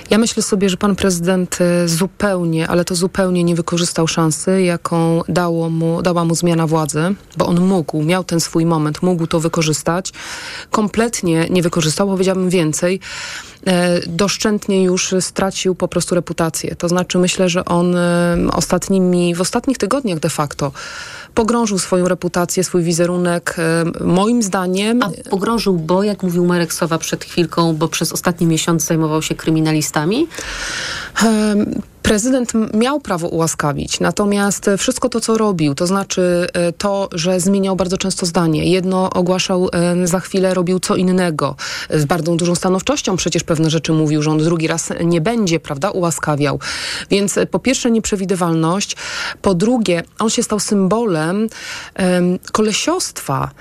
Ja 0.10 0.18
myślę 0.18 0.44
sobie, 0.44 0.70
że 0.70 0.78
pan 0.78 0.96
prezydent 0.96 1.58
y, 1.62 1.88
zupełnie, 1.88 2.68
ale 2.68 2.86
to 2.86 2.96
zupełnie 2.96 3.44
nie 3.44 3.56
wykorzystał 3.56 4.08
szansy, 4.08 4.62
jaką 4.62 5.22
dało 5.28 5.70
mu, 5.70 6.02
dała 6.02 6.26
mu 6.26 6.36
zmiana 6.36 6.68
władzy, 6.68 7.16
bo 7.38 7.46
on 7.46 7.60
mógł, 7.60 8.04
miał 8.04 8.24
ten 8.24 8.40
swój 8.40 8.66
moment, 8.66 9.02
mógł 9.02 9.28
to 9.28 9.40
wykorzystać. 9.40 10.14
Kompletnie 10.72 11.48
nie 11.50 11.62
wykorzystał, 11.62 12.08
powiedziałabym 12.08 12.50
więcej. 12.50 13.00
E, 13.68 14.00
doszczętnie 14.08 14.84
już 14.84 15.16
stracił 15.20 15.76
po 15.76 15.88
prostu 15.88 16.16
reputację. 16.16 16.76
To 16.76 16.90
znaczy 16.90 17.18
myślę, 17.18 17.50
że 17.50 17.66
on 17.66 17.96
e, 17.96 18.38
ostatnimi, 18.54 19.36
w 19.36 19.42
ostatnich 19.42 19.78
tygodniach 19.78 20.20
de 20.20 20.30
facto 20.30 20.72
pogrążył 21.36 21.80
swoją 21.80 22.08
reputację, 22.08 22.63
swój 22.63 22.84
wizerunek. 22.84 23.56
E, 23.58 24.04
moim 24.04 24.43
zdaniem... 24.43 25.04
A 25.04 25.30
pogrążył, 25.30 25.74
bo 25.74 26.04
jak 26.04 26.24
mówił 26.24 26.46
Marek 26.46 26.74
Sowa 26.74 26.98
przed 26.98 27.24
chwilką, 27.24 27.76
bo 27.76 27.88
przez 27.88 28.13
ostatni 28.13 28.48
miesiąc 28.48 28.86
zajmował 28.86 29.22
się 29.22 29.36
kryminalistami? 29.36 30.28
Prezydent 32.13 32.52
miał 32.73 32.99
prawo 32.99 33.28
ułaskawić, 33.28 33.99
natomiast 33.99 34.69
wszystko 34.78 35.10
to, 35.10 35.19
co 35.19 35.38
robił, 35.38 35.76
to 35.76 35.88
znaczy 35.88 36.47
to, 36.78 37.10
że 37.12 37.39
zmieniał 37.39 37.76
bardzo 37.76 37.97
często 37.97 38.26
zdanie. 38.26 38.71
Jedno 38.71 39.10
ogłaszał, 39.10 39.69
za 40.04 40.19
chwilę 40.19 40.54
robił 40.54 40.80
co 40.80 40.95
innego. 40.95 41.56
Z 41.89 42.06
bardzo 42.06 42.36
dużą 42.36 42.56
stanowczością 42.56 43.15
przecież 43.15 43.43
pewne 43.43 43.69
rzeczy 43.69 43.93
mówił, 43.93 44.21
że 44.21 44.32
on 44.32 44.38
drugi 44.38 44.67
raz 44.67 44.89
nie 45.04 45.21
będzie, 45.21 45.60
prawda, 45.60 45.91
ułaskawiał. 45.91 46.60
Więc 47.10 47.39
po 47.52 47.60
pierwsze 47.60 47.91
nieprzewidywalność, 47.91 48.95
po 49.41 49.54
drugie 49.54 50.04
on 50.19 50.30
się 50.30 50.43
stał 50.43 50.60
symbolem 50.60 51.47
um, 51.99 52.39
kolesiostwa. 52.52 53.52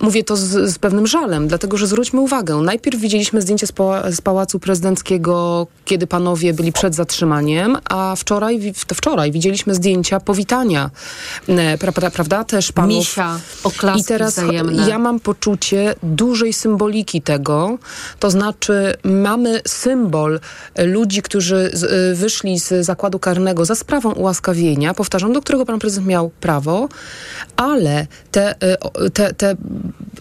Mówię 0.00 0.24
to 0.24 0.36
z, 0.36 0.70
z, 0.72 0.78
pewnym 0.78 1.06
żalem, 1.06 1.48
dlatego 1.48 1.76
że 1.76 1.86
zwróćmy 1.86 2.20
uwagę, 2.20 2.56
najpierw 2.56 3.00
widzieliśmy 3.00 3.42
zdjęcie 3.42 3.66
z, 3.66 3.72
pa 3.72 4.12
z 4.12 4.20
Pałacu 4.20 4.58
Prezydenckiego, 4.58 5.66
kiedy 5.84 6.06
panowie 6.06 6.54
byli 6.54 6.72
przed 6.72 6.94
zatrzymaniem, 6.94 7.78
a 7.92 8.16
wczoraj, 8.16 8.74
to 8.86 8.94
wczoraj 8.94 9.32
widzieliśmy 9.32 9.74
zdjęcia 9.74 10.20
powitania, 10.20 10.90
e, 11.48 11.78
pra, 11.78 11.92
pra, 11.92 12.10
prawda, 12.10 12.44
też 12.44 12.72
panów. 12.72 12.98
Misia, 12.98 13.40
oklaski 13.64 14.00
I 14.00 14.04
teraz 14.04 14.32
wzajemne. 14.32 14.88
ja 14.88 14.98
mam 14.98 15.20
poczucie 15.20 15.94
dużej 16.02 16.52
symboliki 16.52 17.22
tego, 17.22 17.78
to 18.18 18.30
znaczy 18.30 18.94
mamy 19.04 19.60
symbol 19.68 20.40
ludzi, 20.78 21.22
którzy 21.22 21.70
z, 21.72 22.18
wyszli 22.18 22.58
z 22.58 22.86
zakładu 22.86 23.18
karnego 23.18 23.64
za 23.64 23.74
sprawą 23.74 24.12
ułaskawienia, 24.12 24.94
powtarzam, 24.94 25.32
do 25.32 25.40
którego 25.40 25.66
pan 25.66 25.78
prezydent 25.78 26.08
miał 26.08 26.30
prawo, 26.30 26.88
ale 27.56 28.06
te, 28.30 28.54
te, 29.12 29.34
te 29.34 29.56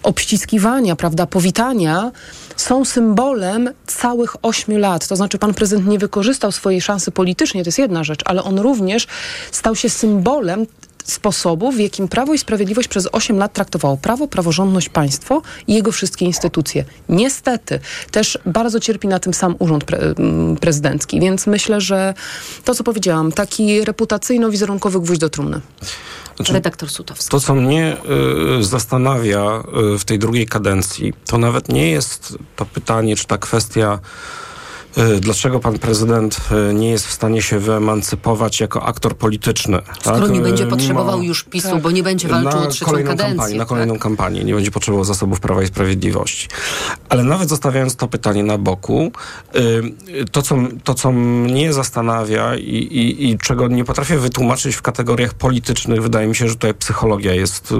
obściskiwania, 0.04 0.96
prawda, 0.96 1.26
powitania 1.26 2.12
są 2.56 2.86
symbolem 2.86 3.70
całych 3.88 4.36
ośmiu 4.42 4.78
lat. 4.78 5.08
To 5.08 5.16
znaczy 5.16 5.38
pan 5.38 5.54
prezydent 5.54 5.88
nie 5.88 6.00
wykorzystał 6.00 6.52
swojej 6.52 6.82
szansy 6.82 7.12
politycznie, 7.12 7.64
to 7.64 7.68
jest 7.68 7.80
jedna 7.80 8.04
rzecz, 8.04 8.22
ale 8.26 8.44
on 8.44 8.60
również 8.60 9.08
stał 9.52 9.76
się 9.76 9.90
symbolem 9.90 10.66
sposobu, 11.04 11.72
w 11.72 11.80
jakim 11.80 12.08
Prawo 12.08 12.34
i 12.34 12.38
Sprawiedliwość 12.38 12.88
przez 12.88 13.08
8 13.12 13.38
lat 13.38 13.54
traktowało 13.54 13.98
prawo, 13.98 14.28
praworządność, 14.28 14.90
państwo 14.90 15.42
i 15.68 15.74
jego 15.74 15.92
wszystkie 15.92 16.26
instytucje. 16.26 16.86
Niestety 17.10 17.80
też 18.12 18.40
bardzo 18.46 18.80
cierpi 18.80 19.08
na 19.08 19.20
tym 19.20 19.34
sam 19.34 19.56
urząd 19.60 19.84
pre 19.84 20.00
prezydencki, 20.60 21.20
więc 21.20 21.48
myślę, 21.48 21.82
że 21.82 22.14
to, 22.64 22.76
co 22.76 22.84
powiedziałam, 22.84 23.32
taki 23.32 23.82
reputacyjno-wizerunkowy 23.82 25.02
gwóźdź 25.02 25.22
do 25.22 25.30
trumny. 25.30 25.62
Znaczy, 26.36 26.54
Redaktor 26.54 26.90
Sutowski. 26.90 27.32
To, 27.32 27.40
co 27.40 27.56
mnie 27.56 27.98
y, 28.60 28.64
zastanawia 28.64 29.64
y, 29.96 30.00
w 30.00 30.06
tej 30.06 30.20
drugiej 30.20 30.48
kadencji, 30.48 31.14
to 31.26 31.38
nawet 31.38 31.70
nie 31.70 31.92
jest 31.92 32.38
to 32.56 32.66
pytanie, 32.66 33.16
czy 33.16 33.28
ta 33.28 33.38
kwestia 33.38 34.00
dlaczego 35.20 35.60
pan 35.60 35.80
prezydent 35.80 36.40
nie 36.74 36.90
jest 36.90 37.08
w 37.08 37.12
stanie 37.12 37.42
się 37.42 37.60
wyemancypować 37.60 38.60
jako 38.60 38.84
aktor 38.84 39.18
polityczny. 39.18 39.82
Skoro 40.00 40.20
tak? 40.20 40.32
nie 40.32 40.42
będzie 40.42 40.68
potrzebował 40.68 41.24
już 41.24 41.44
PiSu, 41.44 41.70
tak. 41.70 41.82
bo 41.82 41.92
nie 41.92 42.04
będzie 42.04 42.28
walczył 42.28 42.60
o 42.60 42.68
trzecią 42.68 42.92
kadencję. 42.92 43.18
Kampanię, 43.18 43.58
na 43.58 43.66
kolejną 43.66 43.94
tak? 43.94 44.04
kampanię, 44.04 44.44
nie 44.44 44.56
będzie 44.56 44.72
potrzebował 44.72 45.06
zasobów 45.06 45.40
Prawa 45.40 45.64
i 45.64 45.68
Sprawiedliwości. 45.68 46.48
Ale 47.10 47.24
nawet 47.24 47.50
zostawiając 47.50 47.96
to 47.96 48.08
pytanie 48.08 48.44
na 48.44 48.58
boku, 48.58 49.12
to 50.32 50.42
co, 50.42 50.56
to, 50.84 50.94
co 50.94 51.12
mnie 51.12 51.74
zastanawia 51.74 52.56
i, 52.56 52.76
i, 52.76 53.30
i 53.30 53.38
czego 53.38 53.68
nie 53.68 53.84
potrafię 53.84 54.18
wytłumaczyć 54.18 54.76
w 54.76 54.82
kategoriach 54.82 55.34
politycznych, 55.34 56.02
wydaje 56.02 56.28
mi 56.28 56.36
się, 56.36 56.48
że 56.48 56.54
tutaj 56.54 56.74
psychologia 56.74 57.34
jest, 57.34 57.74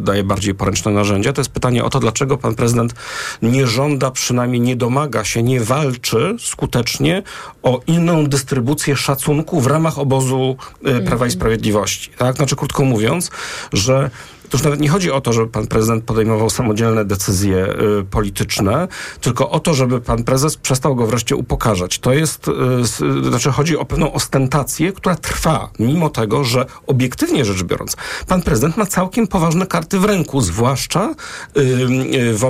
daje 0.00 0.24
bardziej 0.24 0.54
poręczne 0.54 0.92
narzędzia, 0.92 1.32
to 1.32 1.40
jest 1.40 1.50
pytanie 1.50 1.84
o 1.84 1.90
to, 1.90 2.00
dlaczego 2.00 2.38
pan 2.38 2.54
prezydent 2.54 2.94
nie 3.42 3.66
żąda, 3.66 4.10
przynajmniej 4.10 4.60
nie 4.60 4.76
domaga 4.76 5.24
się, 5.24 5.42
nie 5.42 5.60
walczy 5.60 6.36
skutecznie 6.54 7.22
o 7.62 7.80
inną 7.86 8.26
dystrybucję 8.26 8.96
szacunku 8.96 9.60
w 9.60 9.66
ramach 9.66 9.98
obozu 9.98 10.56
y, 10.86 11.00
Prawa 11.00 11.26
i 11.26 11.30
Sprawiedliwości. 11.30 12.10
Tak? 12.18 12.36
Znaczy, 12.36 12.56
krótko 12.56 12.84
mówiąc, 12.84 13.30
że 13.72 14.10
to 14.50 14.56
już 14.56 14.62
nawet 14.62 14.80
nie 14.80 14.88
chodzi 14.88 15.10
o 15.10 15.20
to, 15.20 15.32
żeby 15.32 15.48
pan 15.48 15.66
prezydent 15.66 16.04
podejmował 16.04 16.50
samodzielne 16.50 17.04
decyzje 17.04 17.66
y, 18.00 18.04
polityczne, 18.04 18.88
tylko 19.20 19.50
o 19.50 19.60
to, 19.60 19.74
żeby 19.74 20.00
pan 20.00 20.24
prezes 20.24 20.56
przestał 20.56 20.96
go 20.96 21.06
wreszcie 21.06 21.36
upokarzać. 21.36 21.98
To 21.98 22.12
jest, 22.12 22.48
y, 22.48 23.28
znaczy 23.28 23.52
chodzi 23.52 23.76
o 23.76 23.84
pewną 23.84 24.12
ostentację, 24.12 24.92
która 24.92 25.14
trwa, 25.14 25.70
mimo 25.78 26.10
tego, 26.10 26.44
że 26.44 26.66
obiektywnie 26.86 27.44
rzecz 27.44 27.62
biorąc, 27.62 27.96
pan 28.26 28.42
prezydent 28.42 28.76
ma 28.76 28.86
całkiem 28.86 29.26
poważne 29.26 29.66
karty 29.66 29.98
w 29.98 30.04
ręku, 30.04 30.40
zwłaszcza, 30.40 31.14
y, 31.56 31.60
y 31.60 32.34
w, 32.34 32.44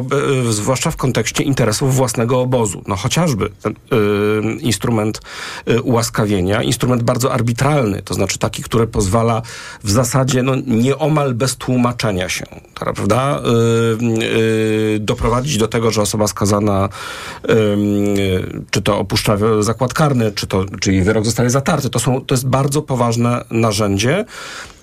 y, 0.48 0.52
zwłaszcza 0.52 0.90
w 0.90 0.96
kontekście 0.96 1.44
interesów 1.44 1.94
własnego 1.94 2.40
obozu. 2.40 2.82
No 2.86 2.96
chociażby 2.96 3.50
ten 3.62 3.72
y, 3.72 3.76
instrument 4.60 5.20
ułaskawienia, 5.82 6.62
instrument 6.62 7.02
bardzo 7.02 7.32
arbitralny, 7.32 8.02
to 8.02 8.14
znaczy 8.14 8.38
taki, 8.38 8.62
który 8.62 8.86
pozwala 8.86 9.42
w 9.84 9.90
zasadzie 9.90 10.42
no, 10.42 10.52
nieomal 10.66 11.34
bez 11.34 11.56
tłumaczenia 11.56 11.83
tłumaczenia 11.84 12.28
się, 12.28 12.44
prawda? 12.74 13.40
Yy, 14.00 14.26
yy, 14.26 14.98
doprowadzić 15.00 15.58
do 15.58 15.68
tego, 15.68 15.90
że 15.90 16.02
osoba 16.02 16.26
skazana 16.26 16.88
yy, 17.48 18.64
czy 18.70 18.82
to 18.82 18.98
opuszcza 18.98 19.36
zakład 19.60 19.94
karny, 19.94 20.32
czy 20.32 20.46
to, 20.46 20.64
czy 20.80 20.92
jej 20.92 21.02
wyrok 21.02 21.24
zostaje 21.24 21.50
zatarty. 21.50 21.90
To, 21.90 21.98
są, 21.98 22.20
to 22.20 22.34
jest 22.34 22.46
bardzo 22.46 22.82
poważne 22.82 23.44
narzędzie 23.50 24.24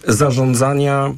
zarządzania 0.07 1.13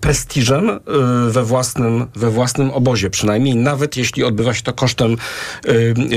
prestiżem 0.00 0.66
yy, 0.66 1.30
we 1.30 1.44
własnym, 1.44 2.06
we 2.14 2.30
własnym 2.30 2.70
obozie, 2.70 3.10
przynajmniej 3.10 3.56
nawet 3.56 3.96
jeśli 3.96 4.24
odbywa 4.24 4.54
się 4.54 4.62
to 4.62 4.72
kosztem 4.72 5.16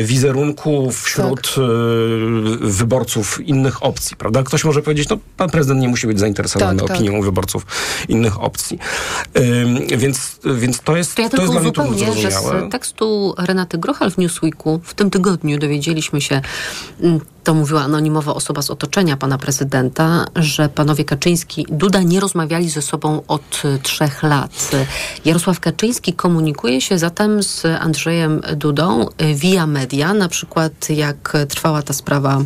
wizerunku 0.03 0.91
wśród 0.91 1.55
tak. 1.55 1.63
wyborców 2.69 3.47
innych 3.47 3.83
opcji, 3.83 4.17
prawda? 4.17 4.43
Ktoś 4.43 4.65
może 4.65 4.81
powiedzieć, 4.81 5.09
no 5.09 5.17
pan 5.37 5.49
prezydent 5.49 5.81
nie 5.81 5.87
musi 5.87 6.07
być 6.07 6.19
zainteresowany 6.19 6.79
tak, 6.79 6.87
tak. 6.87 6.97
opinią 6.97 7.11
tak. 7.11 7.23
wyborców 7.23 7.65
innych 8.07 8.43
opcji. 8.43 8.79
Więc, 9.97 10.39
więc 10.55 10.79
to 10.79 10.97
jest, 10.97 11.15
to, 11.15 11.21
ja 11.21 11.29
to 11.29 11.41
jest 11.41 11.51
dla 11.53 11.61
mnie 11.61 11.71
trudno 11.71 12.13
że 12.13 12.31
z 12.31 12.71
tekstu 12.71 13.33
Renaty 13.37 13.77
Grochal 13.77 14.11
w 14.11 14.17
Newsweeku 14.17 14.81
w 14.83 14.93
tym 14.93 15.09
tygodniu 15.09 15.57
dowiedzieliśmy 15.57 16.21
się 16.21 16.41
mm, 17.01 17.19
to 17.43 17.53
mówiła 17.53 17.81
anonimowa 17.81 18.33
osoba 18.33 18.61
z 18.61 18.69
otoczenia 18.69 19.17
pana 19.17 19.37
prezydenta, 19.37 20.25
że 20.35 20.69
panowie 20.69 21.05
Kaczyński, 21.05 21.65
Duda 21.69 21.88
nie 22.05 22.19
rozmawiali 22.19 22.69
ze 22.69 22.81
sobą 22.81 23.21
od 23.27 23.61
e, 23.65 23.79
trzech 23.79 24.23
lat. 24.23 24.71
Jarosław 25.25 25.59
Kaczyński 25.59 26.13
komunikuje 26.13 26.81
się 26.81 26.97
zatem 26.97 27.43
z 27.43 27.65
Andrzejem 27.65 28.41
Dudą 28.55 29.05
e, 29.17 29.33
via 29.33 29.67
media, 29.67 30.13
na 30.13 30.29
przykład 30.29 30.89
jak 30.89 31.37
trwała 31.49 31.81
ta 31.81 31.93
sprawa 31.93 32.43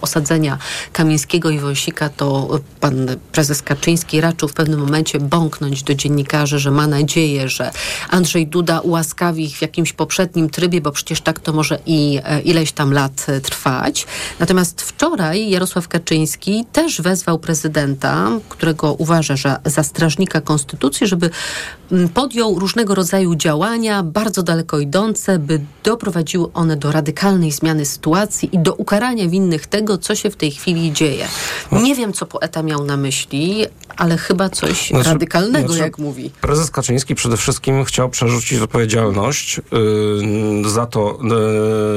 osadzenia 0.00 0.58
Kamińskiego 0.92 1.50
i 1.50 1.58
Wąsika, 1.58 2.08
to 2.08 2.58
pan 2.80 3.06
prezes 3.32 3.62
Kaczyński 3.62 4.20
raczył 4.20 4.48
w 4.48 4.52
pewnym 4.52 4.80
momencie 4.80 5.20
bąknąć 5.20 5.82
do 5.82 5.94
dziennikarzy, 5.94 6.58
że 6.58 6.70
ma 6.70 6.86
nadzieję, 6.86 7.48
że 7.48 7.70
Andrzej 8.10 8.46
Duda 8.46 8.80
ułaskawi 8.80 9.44
ich 9.44 9.56
w 9.56 9.62
jakimś 9.62 9.92
poprzednim 9.92 10.50
trybie, 10.50 10.80
bo 10.80 10.92
przecież 10.92 11.20
tak 11.20 11.40
to 11.40 11.52
może 11.52 11.78
i 11.86 12.18
e, 12.24 12.40
ileś 12.40 12.72
tam 12.72 12.92
lat 12.92 13.26
trwać. 13.42 14.06
Natomiast 14.38 14.82
wczoraj 14.82 15.50
Jarosław 15.50 15.88
Kaczyński 15.88 16.64
też 16.72 17.00
wezwał 17.02 17.38
prezydenta, 17.38 18.30
którego 18.48 18.92
uważa 18.92 19.36
że 19.36 19.56
za 19.64 19.82
strażnika 19.82 20.40
konstytucji, 20.40 21.06
żeby 21.06 21.30
mm, 21.92 22.08
podjął 22.08 22.58
różnego 22.58 22.94
rodzaju 22.94 23.34
działania, 23.34 24.02
bardzo 24.02 24.42
daleko 24.42 24.78
idące, 24.78 25.38
by 25.38 25.60
doprowadziły 25.84 26.52
one 26.52 26.76
do 26.76 26.92
radykalnej 26.92 27.52
zmiany 27.52 27.86
sytuacji 27.86 28.50
i 28.52 28.58
do 28.58 28.74
ukarania 28.74 29.28
winnych 29.28 29.39
tego, 29.70 29.98
co 29.98 30.14
się 30.14 30.30
w 30.30 30.36
tej 30.36 30.50
chwili 30.50 30.92
dzieje. 30.92 31.28
Nie 31.72 31.94
wiem, 31.94 32.12
co 32.12 32.26
poeta 32.26 32.62
miał 32.62 32.84
na 32.84 32.96
myśli, 32.96 33.66
ale 33.96 34.16
chyba 34.16 34.48
coś 34.48 34.88
znaczy, 34.88 35.08
radykalnego, 35.08 35.68
znaczy, 35.68 35.82
jak 35.82 35.98
mówi. 35.98 36.30
Prezes 36.40 36.70
Kaczyński 36.70 37.14
przede 37.14 37.36
wszystkim 37.36 37.84
chciał 37.84 38.10
przerzucić 38.10 38.60
odpowiedzialność 38.60 39.60
yy, 39.72 40.70
za, 40.70 40.86
to, 40.86 41.18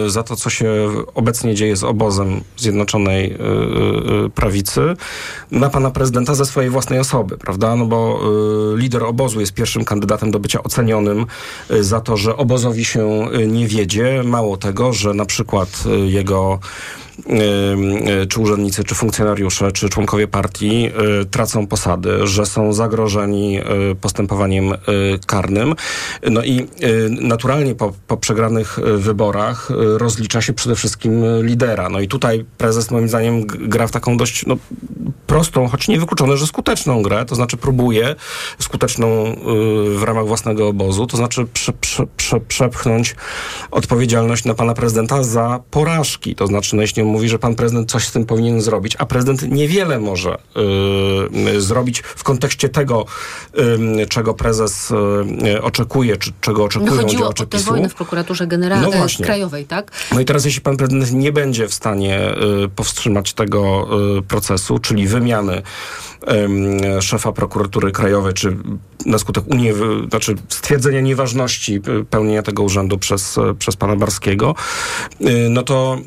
yy, 0.03 0.09
za 0.09 0.23
to, 0.23 0.35
co 0.35 0.49
się 0.49 0.89
obecnie 1.15 1.55
dzieje 1.55 1.75
z 1.75 1.83
obozem 1.83 2.41
Zjednoczonej 2.57 3.29
yy, 3.29 4.29
Prawicy 4.29 4.81
na 5.51 5.69
pana 5.69 5.91
prezydenta 5.91 6.35
ze 6.35 6.45
swojej 6.45 6.69
własnej 6.69 6.99
osoby, 6.99 7.37
prawda? 7.37 7.75
No 7.75 7.85
bo 7.85 8.19
yy, 8.73 8.81
lider 8.81 9.03
obozu 9.03 9.39
jest 9.39 9.53
pierwszym 9.53 9.85
kandydatem 9.85 10.31
do 10.31 10.39
bycia 10.39 10.63
ocenionym 10.63 11.25
yy, 11.69 11.83
za 11.83 12.01
to, 12.01 12.17
że 12.17 12.37
obozowi 12.37 12.85
się 12.85 13.27
nie 13.47 13.67
wiedzie. 13.67 14.23
Mało 14.23 14.57
tego, 14.57 14.93
że 14.93 15.13
na 15.13 15.25
przykład 15.25 15.83
jego 16.05 16.59
czy 18.29 18.39
urzędnicy, 18.39 18.83
czy 18.83 18.95
funkcjonariusze, 18.95 19.71
czy 19.71 19.89
członkowie 19.89 20.27
partii 20.27 20.89
y, 21.21 21.25
tracą 21.25 21.67
posady, 21.67 22.27
że 22.27 22.45
są 22.45 22.73
zagrożeni 22.73 23.59
y, 23.91 23.95
postępowaniem 23.95 24.73
karnym. 25.27 25.75
No 26.31 26.43
i 26.43 26.67
naturalnie 27.09 27.75
po, 27.75 27.93
po 28.07 28.17
przegranych 28.17 28.79
wyborach 28.97 29.69
rozlicza 29.97 30.41
się 30.41 30.53
przede 30.53 30.75
wszystkim 30.75 31.23
lidera. 31.41 31.89
No 31.89 31.99
i 31.99 32.07
tutaj 32.07 32.45
prezes 32.57 32.91
moim 32.91 33.09
zdaniem 33.09 33.45
gra 33.45 33.87
w 33.87 33.91
taką 33.91 34.17
dość 34.17 34.45
no, 34.45 34.57
prostą, 35.27 35.67
choć 35.67 35.87
niewykluczone, 35.87 36.37
że 36.37 36.47
skuteczną 36.47 37.01
grę, 37.01 37.25
to 37.25 37.35
znaczy 37.35 37.57
próbuje 37.57 38.15
skuteczną 38.59 39.35
w 39.95 40.03
ramach 40.03 40.27
własnego 40.27 40.67
obozu, 40.67 41.07
to 41.07 41.17
znaczy 41.17 41.45
prze, 41.53 41.73
prze, 41.73 42.07
prze, 42.17 42.39
przepchnąć 42.39 43.15
odpowiedzialność 43.71 44.45
na 44.45 44.53
pana 44.53 44.73
prezydenta 44.73 45.23
za 45.23 45.59
porażki. 45.71 46.35
To 46.35 46.47
znaczy, 46.47 46.75
no 46.75 46.81
jeśli 46.81 47.02
mówi, 47.05 47.29
że 47.29 47.39
pan 47.39 47.55
prezydent 47.55 47.91
coś 47.91 48.07
z 48.07 48.11
tym 48.11 48.25
powinien 48.25 48.61
zrobić, 48.61 48.95
a 48.99 49.05
prezydent 49.05 49.51
niewiele 49.51 49.99
może 49.99 50.37
y, 51.55 51.61
zrobić 51.61 51.99
w 51.99 52.23
kontekście 52.23 52.69
tego, 52.69 53.05
y, 54.01 54.07
czego 54.07 54.33
prezes 54.33 54.91
y, 54.91 55.61
oczekuje, 55.61 56.17
czy 56.17 56.31
czego 56.41 56.63
oczekują 56.63 56.95
no 56.95 57.01
chodziło 57.01 57.27
o 57.27 57.33
tę 57.33 57.57
wojnę 57.57 57.89
w 57.89 57.95
prokuraturze 57.95 58.47
generalnej, 58.47 58.91
no 58.99 59.25
krajowej, 59.25 59.65
tak? 59.65 59.91
No 60.13 60.19
i 60.19 60.25
teraz 60.25 60.45
jeśli 60.45 60.61
pan 60.61 60.77
prezydent 60.77 61.11
nie 61.11 61.31
będzie 61.31 61.67
w 61.67 61.73
stanie 61.73 62.35
y, 62.65 62.69
powstrzymać 62.69 63.33
tego 63.33 63.87
y, 64.17 64.21
procesu, 64.21 64.79
czyli 64.79 65.07
wymiany 65.07 65.61
szefa 67.01 67.31
prokuratury 67.31 67.91
krajowej, 67.91 68.33
czy 68.33 68.57
na 69.05 69.17
skutek 69.17 69.43
unie, 69.47 69.73
znaczy 70.09 70.35
stwierdzenia 70.49 71.01
nieważności 71.01 71.81
pełnienia 72.09 72.43
tego 72.43 72.63
urzędu 72.63 72.97
przez, 72.97 73.39
przez 73.59 73.75
pana 73.75 73.95
Barskiego, 73.95 74.55
no 75.49 75.63
to 75.63 75.97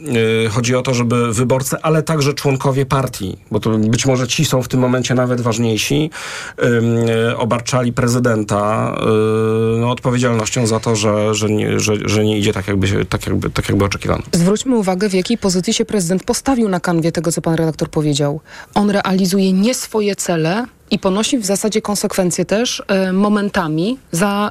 chodzi 0.50 0.74
o 0.74 0.82
to, 0.86 0.94
żeby 0.94 1.32
wyborcy, 1.32 1.76
ale 1.82 2.02
także 2.02 2.34
członkowie 2.34 2.86
partii, 2.86 3.36
bo 3.50 3.60
to 3.60 3.70
być 3.70 4.06
może 4.06 4.28
ci 4.28 4.44
są 4.44 4.62
w 4.62 4.68
tym 4.68 4.80
momencie 4.80 5.14
nawet 5.14 5.40
ważniejsi, 5.40 6.10
obarczali 7.36 7.92
prezydenta 7.92 8.94
no, 9.80 9.90
odpowiedzialnością 9.90 10.66
za 10.66 10.80
to, 10.80 10.96
że, 10.96 11.34
że, 11.34 11.50
nie, 11.50 11.80
że, 11.80 11.94
że 12.04 12.24
nie 12.24 12.38
idzie 12.38 12.52
tak 12.52 12.68
jakby, 12.68 13.04
tak, 13.04 13.26
jakby, 13.26 13.50
tak 13.50 13.68
jakby 13.68 13.84
oczekiwano. 13.84 14.22
Zwróćmy 14.32 14.76
uwagę, 14.76 15.08
w 15.08 15.14
jakiej 15.14 15.38
pozycji 15.38 15.74
się 15.74 15.84
prezydent 15.84 16.24
postawił 16.24 16.68
na 16.68 16.80
kanwie 16.80 17.12
tego, 17.12 17.32
co 17.32 17.42
pan 17.42 17.54
redaktor 17.54 17.90
powiedział. 17.90 18.40
On 18.74 18.90
realizuje 18.90 19.52
nie 19.52 19.74
swoje 19.74 20.16
cele, 20.16 20.66
i 20.90 20.98
ponosi 20.98 21.38
w 21.38 21.46
zasadzie 21.46 21.82
konsekwencje 21.82 22.44
też 22.44 22.82
y, 23.08 23.12
momentami 23.12 23.98
za 24.12 24.50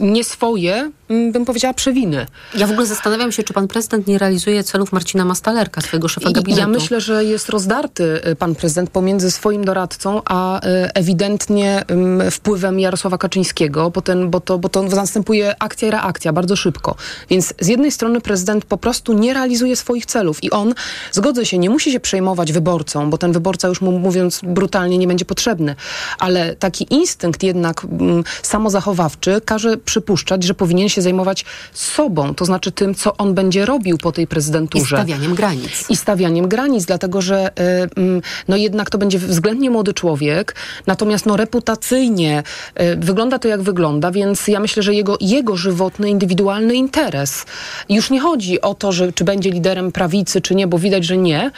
y, 0.00 0.04
nie 0.04 0.24
swoje, 0.24 0.84
y, 0.86 0.97
bym 1.08 1.44
powiedziała, 1.44 1.74
przewiny. 1.74 2.26
Ja 2.54 2.66
w 2.66 2.70
ogóle 2.70 2.86
zastanawiam 2.86 3.32
się, 3.32 3.42
czy 3.42 3.52
pan 3.52 3.68
prezydent 3.68 4.06
nie 4.06 4.18
realizuje 4.18 4.64
celów 4.64 4.92
Marcina 4.92 5.24
Mastalerka, 5.24 5.80
swojego 5.80 6.08
szefa 6.08 6.30
gabinetu. 6.30 6.60
Ja 6.60 6.68
myślę, 6.68 7.00
że 7.00 7.24
jest 7.24 7.48
rozdarty 7.48 8.20
pan 8.38 8.54
prezydent 8.54 8.90
pomiędzy 8.90 9.30
swoim 9.30 9.64
doradcą, 9.64 10.22
a 10.24 10.60
ewidentnie 10.94 11.84
wpływem 12.30 12.80
Jarosława 12.80 13.18
Kaczyńskiego, 13.18 13.90
bo, 13.90 14.02
ten, 14.02 14.30
bo, 14.30 14.40
to, 14.40 14.58
bo 14.58 14.68
to 14.68 14.82
następuje 14.82 15.62
akcja 15.62 15.88
i 15.88 15.90
reakcja 15.90 16.32
bardzo 16.32 16.56
szybko. 16.56 16.94
Więc 17.30 17.54
z 17.60 17.66
jednej 17.66 17.92
strony 17.92 18.20
prezydent 18.20 18.64
po 18.64 18.78
prostu 18.78 19.12
nie 19.12 19.34
realizuje 19.34 19.76
swoich 19.76 20.06
celów 20.06 20.44
i 20.44 20.50
on, 20.50 20.74
zgodzę 21.12 21.46
się, 21.46 21.58
nie 21.58 21.70
musi 21.70 21.92
się 21.92 22.00
przejmować 22.00 22.52
wyborcą, 22.52 23.10
bo 23.10 23.18
ten 23.18 23.32
wyborca 23.32 23.68
już 23.68 23.80
mu 23.80 23.98
mówiąc 23.98 24.40
brutalnie 24.44 24.98
nie 24.98 25.06
będzie 25.06 25.24
potrzebny 25.24 25.76
ale 26.18 26.56
taki 26.56 26.86
instynkt 26.90 27.42
jednak 27.42 27.84
mm, 27.84 28.24
samozachowawczy 28.42 29.40
każe 29.44 29.76
przypuszczać, 29.76 30.44
że 30.44 30.54
powinien 30.54 30.88
się 30.88 30.97
się 30.98 31.02
zajmować 31.02 31.44
sobą, 31.72 32.34
to 32.34 32.44
znaczy 32.44 32.72
tym, 32.72 32.94
co 32.94 33.16
on 33.16 33.34
będzie 33.34 33.66
robił 33.66 33.98
po 33.98 34.12
tej 34.12 34.26
prezydenturze. 34.26 34.96
I 34.96 34.98
stawianiem 34.98 35.34
granic. 35.34 35.90
I 35.90 35.96
stawianiem 35.96 36.48
granic, 36.48 36.84
dlatego 36.84 37.22
że 37.22 37.48
y, 37.48 38.00
mm, 38.00 38.22
no 38.48 38.56
jednak 38.56 38.90
to 38.90 38.98
będzie 38.98 39.18
względnie 39.18 39.70
młody 39.70 39.94
człowiek, 39.94 40.54
natomiast 40.86 41.26
no 41.26 41.36
reputacyjnie 41.36 42.42
y, 42.80 42.96
wygląda 42.96 43.38
to 43.38 43.48
jak 43.48 43.62
wygląda, 43.62 44.10
więc 44.10 44.48
ja 44.48 44.60
myślę, 44.60 44.82
że 44.82 44.94
jego, 44.94 45.16
jego 45.20 45.56
żywotny, 45.56 46.10
indywidualny 46.10 46.74
interes. 46.74 47.46
Już 47.88 48.10
nie 48.10 48.20
chodzi 48.20 48.60
o 48.60 48.74
to, 48.74 48.92
że 48.92 49.12
czy 49.12 49.24
będzie 49.24 49.50
liderem 49.50 49.92
prawicy, 49.92 50.40
czy 50.40 50.54
nie, 50.54 50.66
bo 50.66 50.78
widać, 50.78 51.04
że 51.04 51.16
nie. 51.16 51.50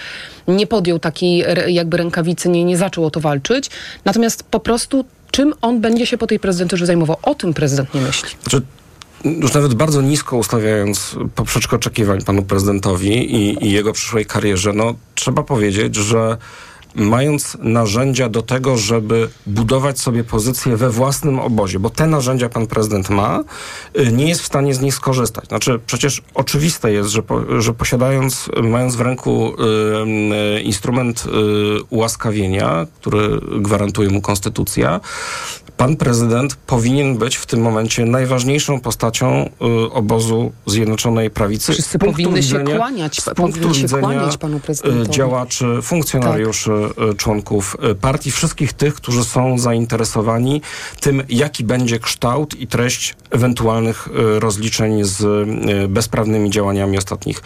Nie 0.49 0.67
podjął 0.67 0.99
takiej 0.99 1.45
jakby 1.67 1.97
rękawicy, 1.97 2.49
nie, 2.49 2.65
nie 2.65 2.77
zaczął 2.77 3.07
o 3.07 3.11
to 3.11 3.21
walczyć. 3.21 3.71
Natomiast 4.05 4.43
po 4.43 4.61
prostu 4.61 5.05
czym 5.31 5.55
on 5.63 5.81
będzie 5.81 6.07
się 6.07 6.19
po 6.19 6.27
tej 6.27 6.39
prezydenturze 6.39 6.87
zajmował? 6.87 7.17
O 7.23 7.35
tym 7.35 7.55
prezydent 7.55 7.95
nie 7.95 8.01
myśli. 8.01 8.29
Znaczy, 8.43 8.63
już 9.25 9.55
nawet 9.55 9.75
bardzo 9.75 10.03
nisko 10.03 10.37
ustawiając 10.37 11.17
poprzeczkę 11.35 11.77
oczekiwań 11.77 12.23
panu 12.23 12.43
prezydentowi 12.43 13.35
i, 13.35 13.67
i 13.67 13.73
jego 13.73 13.93
przyszłej 13.93 14.27
karierze, 14.27 14.73
no 14.73 14.95
trzeba 15.15 15.43
powiedzieć, 15.43 15.97
że 15.97 16.37
mając 16.95 17.57
narzędzia 17.61 18.29
do 18.29 18.43
tego, 18.43 18.77
żeby 18.77 19.29
budować 19.47 20.01
sobie 20.01 20.25
pozycję 20.25 20.77
we 20.77 20.91
własnym 20.91 21.39
obozie, 21.39 21.79
bo 21.79 21.91
te 21.91 22.07
narzędzia 22.07 22.49
pan 22.49 22.67
prezydent 22.67 23.11
ma, 23.11 23.45
y, 23.99 24.13
nie 24.13 24.29
jest 24.29 24.41
w 24.41 24.47
stanie 24.47 24.75
z 24.75 24.81
nich 24.81 24.95
skorzystać. 24.95 25.49
Znaczy, 25.49 25.81
przecież 25.87 26.23
oczywiste 26.35 26.93
jest, 26.93 27.11
że, 27.11 27.23
po, 27.23 27.63
że 27.63 27.75
posiadając, 27.75 28.51
mając 28.63 28.97
w 28.97 29.01
ręku 29.01 29.55
y, 29.55 30.59
y, 30.59 30.63
instrument 30.63 31.25
y, 31.27 31.83
ułaskawienia, 31.91 32.87
który 33.01 33.41
gwarantuje 33.57 34.11
mu 34.11 34.21
konstytucja, 34.21 35.01
pan 35.81 35.97
prezydent 35.97 36.55
powinien 36.55 37.19
być 37.19 37.37
w 37.37 37.47
tym 37.47 37.61
momencie 37.61 38.05
najważniejszą 38.05 38.81
postacią 38.81 39.51
y, 39.89 39.93
obozu 39.93 40.53
Zjednoczonej 40.67 41.31
Prawicy. 41.31 41.73
Wszyscy 41.73 41.99
powinny 41.99 42.43
się 42.43 42.65
kłaniać, 42.65 43.21
z 43.21 43.25
powinni 43.25 43.53
punktu 43.53 43.75
się 43.75 43.83
widzenia, 43.83 44.03
kłaniać 44.03 44.37
panu 44.37 44.57
y, 44.57 44.61
prezydentowi. 44.61 45.11
działaczy, 45.11 45.67
funkcjonariuszy, 45.83 46.73
y, 47.13 47.15
członków 47.15 47.77
y, 47.91 47.95
partii, 47.95 48.31
wszystkich 48.31 48.73
tych, 48.73 48.95
którzy 48.95 49.25
są 49.25 49.59
zainteresowani 49.59 50.63
tym, 51.01 51.23
jaki 51.29 51.65
będzie 51.65 51.99
kształt 51.99 52.61
i 52.61 52.67
treść 52.67 53.17
ewentualnych 53.31 54.09
rozliczeń 54.39 55.05
z 55.05 55.49
bezprawnymi 55.91 56.51
działaniami 56.51 56.99
ostatnich 56.99 57.43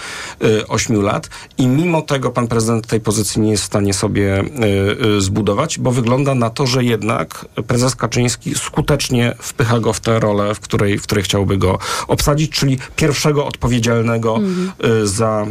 ośmiu 0.68 1.00
lat. 1.00 1.28
I 1.58 1.66
mimo 1.66 2.02
tego 2.02 2.30
pan 2.30 2.46
prezydent 2.46 2.86
tej 2.86 3.00
pozycji 3.00 3.40
nie 3.40 3.50
jest 3.50 3.62
w 3.62 3.66
stanie 3.66 3.94
sobie 3.94 4.44
zbudować, 5.18 5.78
bo 5.78 5.90
wygląda 5.90 6.34
na 6.34 6.50
to, 6.50 6.66
że 6.66 6.84
jednak 6.84 7.46
prezes 7.66 7.96
Kaczyński 7.96 8.23
skutecznie 8.54 9.34
wpycha 9.38 9.80
go 9.80 9.92
w 9.92 10.00
tę 10.00 10.20
rolę, 10.20 10.54
w 10.54 10.60
której, 10.60 10.98
w 10.98 11.02
której 11.02 11.24
chciałby 11.24 11.56
go 11.56 11.78
obsadzić, 12.08 12.50
czyli 12.50 12.78
pierwszego 12.96 13.46
odpowiedzialnego 13.46 14.40
y, 15.02 15.06
za, 15.06 15.46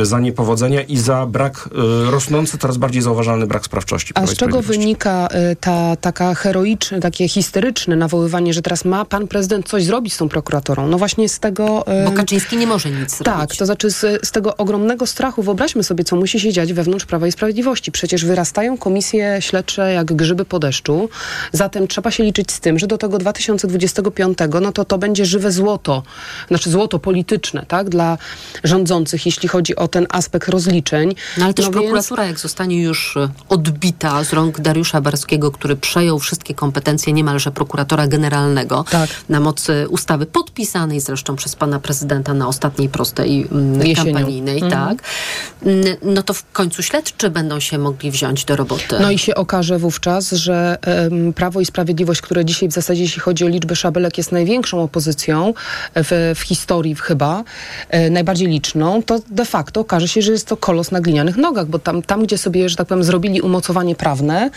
y, 0.00 0.06
za 0.06 0.20
niepowodzenia 0.20 0.82
i 0.82 0.96
za 0.96 1.26
brak, 1.26 1.68
y, 2.08 2.10
rosnący, 2.10 2.58
coraz 2.58 2.76
bardziej 2.76 3.02
zauważalny 3.02 3.46
brak 3.46 3.64
sprawczości. 3.64 4.12
A 4.14 4.26
z 4.26 4.34
czego 4.34 4.62
wynika 4.62 5.28
ta 5.60 5.96
taka 5.96 6.34
heroiczne, 6.34 7.00
takie 7.00 7.28
histeryczne 7.28 7.96
nawoływanie, 7.96 8.52
że 8.52 8.62
teraz 8.62 8.84
ma 8.84 9.04
pan 9.04 9.28
prezydent 9.28 9.68
coś 9.68 9.84
zrobić 9.84 10.14
z 10.14 10.16
tą 10.16 10.28
prokuratorą? 10.28 10.86
No 10.86 10.98
właśnie 10.98 11.28
z 11.28 11.38
tego... 11.38 11.84
Bo 12.04 12.12
Kaczyński 12.12 12.56
nie 12.56 12.66
może 12.66 12.90
nic 12.90 13.18
Tak, 13.18 13.36
zrobić. 13.36 13.58
to 13.58 13.66
znaczy 13.66 13.90
z, 13.90 14.26
z 14.26 14.30
tego 14.30 14.56
ogromnego 14.56 15.06
strachu, 15.06 15.42
wyobraźmy 15.42 15.84
sobie, 15.84 16.04
co 16.04 16.16
musi 16.16 16.40
się 16.40 16.52
dziać 16.52 16.72
wewnątrz 16.72 17.06
Prawa 17.06 17.26
i 17.26 17.32
Sprawiedliwości. 17.32 17.92
Przecież 17.92 18.24
wyrastają 18.24 18.78
komisje 18.78 19.36
śledcze 19.40 19.92
jak 19.92 20.12
grzyby 20.12 20.44
po 20.44 20.58
deszczu, 20.58 21.08
zatem 21.52 21.88
trzeba 21.88 22.10
się 22.12 22.24
liczyć 22.24 22.52
z 22.52 22.60
tym, 22.60 22.78
że 22.78 22.86
do 22.86 22.98
tego 22.98 23.18
2025, 23.18 24.38
no 24.62 24.72
to 24.72 24.84
to 24.84 24.98
będzie 24.98 25.24
żywe 25.26 25.52
złoto, 25.52 26.02
znaczy 26.48 26.70
złoto 26.70 26.98
polityczne, 26.98 27.64
tak, 27.68 27.88
dla 27.88 28.18
rządzących, 28.64 29.26
jeśli 29.26 29.48
chodzi 29.48 29.76
o 29.76 29.88
ten 29.88 30.06
aspekt 30.10 30.48
rozliczeń. 30.48 31.14
No 31.38 31.44
ale 31.44 31.54
też 31.54 31.64
więc- 31.66 31.76
prokuratura, 31.76 32.24
jak 32.26 32.38
zostanie 32.38 32.82
już 32.82 33.16
e, 33.16 33.28
odbita 33.48 34.24
z 34.24 34.32
rąk 34.32 34.60
Dariusza 34.60 35.00
Barskiego, 35.00 35.50
który 35.50 35.76
przejął 35.76 36.18
wszystkie 36.18 36.54
kompetencje 36.54 37.12
niemalże 37.12 37.50
prokuratora 37.52 38.06
generalnego 38.06 38.84
Tak. 38.90 39.10
na 39.28 39.40
mocy 39.40 39.86
ustawy 39.88 40.26
podpisanej 40.26 41.00
zresztą 41.00 41.36
przez 41.36 41.56
pana 41.56 41.78
prezydenta 41.78 42.34
na 42.34 42.48
ostatniej 42.48 42.88
prostej 42.88 43.46
mm, 43.52 43.94
kampanijnej, 43.94 44.62
Mhm. 44.62 44.72
tak, 44.72 45.02
no 46.02 46.22
to 46.22 46.34
w 46.34 46.52
końcu 46.52 46.82
śledczy 46.82 47.30
będą 47.30 47.60
się 47.60 47.78
mogli 47.78 48.10
wziąć 48.10 48.44
do 48.44 48.56
roboty. 48.56 48.96
No 49.00 49.10
i 49.10 49.18
się 49.18 49.34
okaże 49.34 49.78
wówczas, 49.78 50.30
że 50.30 50.78
em, 50.82 51.32
Prawo 51.32 51.60
i 51.60 51.64
Sprawiedliwość, 51.66 52.01
które 52.22 52.44
dzisiaj 52.44 52.68
w 52.68 52.72
zasadzie, 52.72 53.02
jeśli 53.02 53.20
chodzi 53.20 53.44
o 53.44 53.48
liczbę 53.48 53.76
szabelek, 53.76 54.18
jest 54.18 54.32
największą 54.32 54.82
opozycją 54.82 55.54
w, 55.94 56.32
w 56.36 56.40
historii 56.40 56.94
chyba, 56.94 57.44
e, 57.88 58.10
najbardziej 58.10 58.48
liczną, 58.48 59.02
to 59.02 59.20
de 59.30 59.44
facto 59.44 59.80
okaże 59.80 60.08
się, 60.08 60.22
że 60.22 60.32
jest 60.32 60.46
to 60.46 60.56
kolos 60.56 60.90
na 60.90 61.00
glinianych 61.00 61.36
nogach, 61.36 61.66
bo 61.66 61.78
tam, 61.78 62.02
tam 62.02 62.22
gdzie 62.22 62.38
sobie, 62.38 62.68
że 62.68 62.76
tak 62.76 62.86
powiem, 62.86 63.04
zrobili 63.04 63.40
umocowanie 63.40 63.94
prawne, 63.94 64.50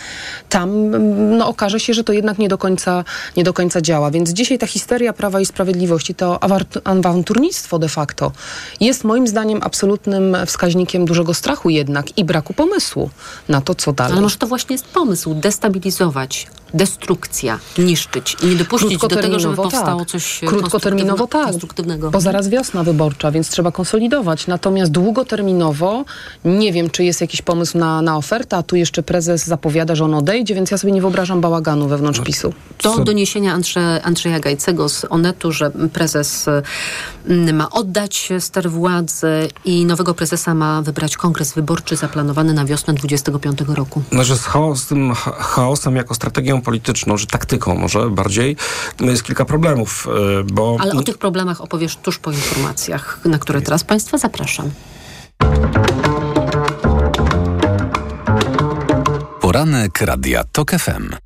tam 0.48 0.90
no, 1.38 1.48
okaże 1.48 1.80
się, 1.80 1.94
że 1.94 2.04
to 2.04 2.12
jednak 2.12 2.38
nie 2.38 2.48
do 2.48 2.58
końca, 2.58 3.04
nie 3.36 3.44
do 3.44 3.52
końca 3.52 3.80
działa. 3.80 4.10
Więc 4.10 4.30
dzisiaj 4.30 4.58
ta 4.58 4.66
histeria 4.66 5.12
Prawa 5.12 5.40
i 5.40 5.46
Sprawiedliwości, 5.46 6.14
to 6.14 6.38
awanturnictwo 6.84 7.78
de 7.78 7.88
facto, 7.88 8.32
jest 8.80 9.04
moim 9.04 9.26
zdaniem 9.26 9.60
absolutnym 9.62 10.36
wskaźnikiem 10.46 11.04
dużego 11.04 11.34
strachu 11.34 11.70
jednak 11.70 12.18
i 12.18 12.24
braku 12.24 12.54
pomysłu 12.54 13.10
na 13.48 13.60
to, 13.60 13.74
co 13.74 13.92
dalej. 13.92 14.12
Ale 14.12 14.22
może 14.22 14.36
to 14.36 14.46
właśnie 14.46 14.74
jest 14.74 14.86
pomysł, 14.86 15.34
destabilizować, 15.34 16.46
destrukcja, 16.74 17.58
niszczyć 17.78 18.36
i 18.42 18.46
nie 18.46 18.56
dopuścić 18.56 18.98
do 18.98 19.08
tego, 19.08 19.38
żeby 19.40 19.56
powstało 19.56 19.98
tak. 20.00 20.08
coś 20.08 20.44
e, 20.44 20.46
Krótkoterminowo 20.46 21.26
tak, 21.26 21.44
konstruktywnego. 21.44 22.10
bo 22.10 22.20
zaraz 22.20 22.48
wiosna 22.48 22.84
wyborcza, 22.84 23.30
więc 23.30 23.48
trzeba 23.48 23.72
konsolidować. 23.72 24.46
Natomiast 24.46 24.92
długoterminowo 24.92 26.04
nie 26.44 26.72
wiem, 26.72 26.90
czy 26.90 27.04
jest 27.04 27.20
jakiś 27.20 27.42
pomysł 27.42 27.78
na, 27.78 28.02
na 28.02 28.16
ofertę, 28.16 28.56
a 28.56 28.62
tu 28.62 28.76
jeszcze 28.76 29.02
prezes 29.02 29.46
zapowiada, 29.46 29.94
że 29.94 30.04
on 30.04 30.14
odejdzie, 30.14 30.54
więc 30.54 30.70
ja 30.70 30.78
sobie 30.78 30.92
nie 30.92 31.00
wyobrażam 31.00 31.40
bałaganu 31.40 31.88
wewnątrz 31.88 32.20
PiSu. 32.20 32.52
To 32.78 33.04
doniesienia 33.04 33.52
Andrze, 33.52 34.00
Andrzeja 34.04 34.40
Gajcego 34.40 34.88
z 34.88 35.06
Onetu, 35.10 35.52
że 35.52 35.70
prezes 35.70 36.48
y, 37.28 37.52
ma 37.52 37.70
oddać 37.70 38.28
ster 38.40 38.70
władzy 38.70 39.48
i 39.64 39.84
nowego 39.86 40.14
prezesa 40.14 40.54
ma 40.54 40.82
wybrać 40.82 41.16
kongres 41.16 41.52
wyborczy 41.54 41.96
zaplanowany 41.96 42.52
na 42.54 42.64
wiosnę 42.64 42.94
25 42.94 43.58
roku. 43.68 44.02
Znaczy 44.12 44.36
z 44.36 44.44
chaos, 44.44 44.86
tym 44.86 45.14
cha- 45.14 45.32
chaosem 45.32 45.96
jako 45.96 46.14
strategią 46.14 46.55
polityczną, 46.60 47.16
czy 47.16 47.26
taktyką 47.26 47.74
może 47.74 48.10
bardziej, 48.10 48.56
no 49.00 49.10
jest 49.10 49.24
kilka 49.24 49.44
problemów, 49.44 50.08
y, 50.40 50.44
bo... 50.44 50.76
Ale 50.80 50.92
o 50.92 51.02
tych 51.02 51.18
problemach 51.18 51.60
opowiesz 51.60 51.96
tuż 51.96 52.18
po 52.18 52.32
informacjach, 52.32 53.20
na 53.24 53.38
które 53.38 53.62
teraz 53.62 53.84
Państwa 53.84 54.18
zapraszam. 54.18 54.70
Poranek 59.40 60.00
Radia 60.00 60.44
TOK 60.44 60.70
FM. 60.70 61.25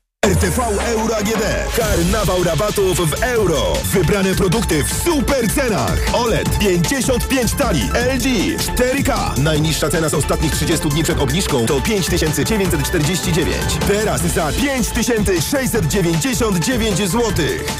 RTV 0.27 0.59
Euro 0.85 1.17
AGD. 1.17 1.43
Karnawał 1.77 2.43
rabatów 2.43 3.09
w 3.09 3.23
euro. 3.23 3.73
Wybrane 3.85 4.35
produkty 4.35 4.83
w 4.83 4.93
super 4.93 5.53
cenach. 5.53 5.97
OLED 6.13 6.59
55 6.59 7.53
tali. 7.53 7.81
LG 8.15 8.25
4K. 8.57 9.39
Najniższa 9.39 9.89
cena 9.89 10.09
z 10.09 10.13
ostatnich 10.13 10.51
30 10.51 10.89
dni 10.89 11.03
przed 11.03 11.19
obniżką 11.19 11.65
to 11.65 11.81
5949. 11.81 13.55
Teraz 13.87 14.21
za 14.21 14.51
5699 14.51 16.97
zł. 16.97 17.31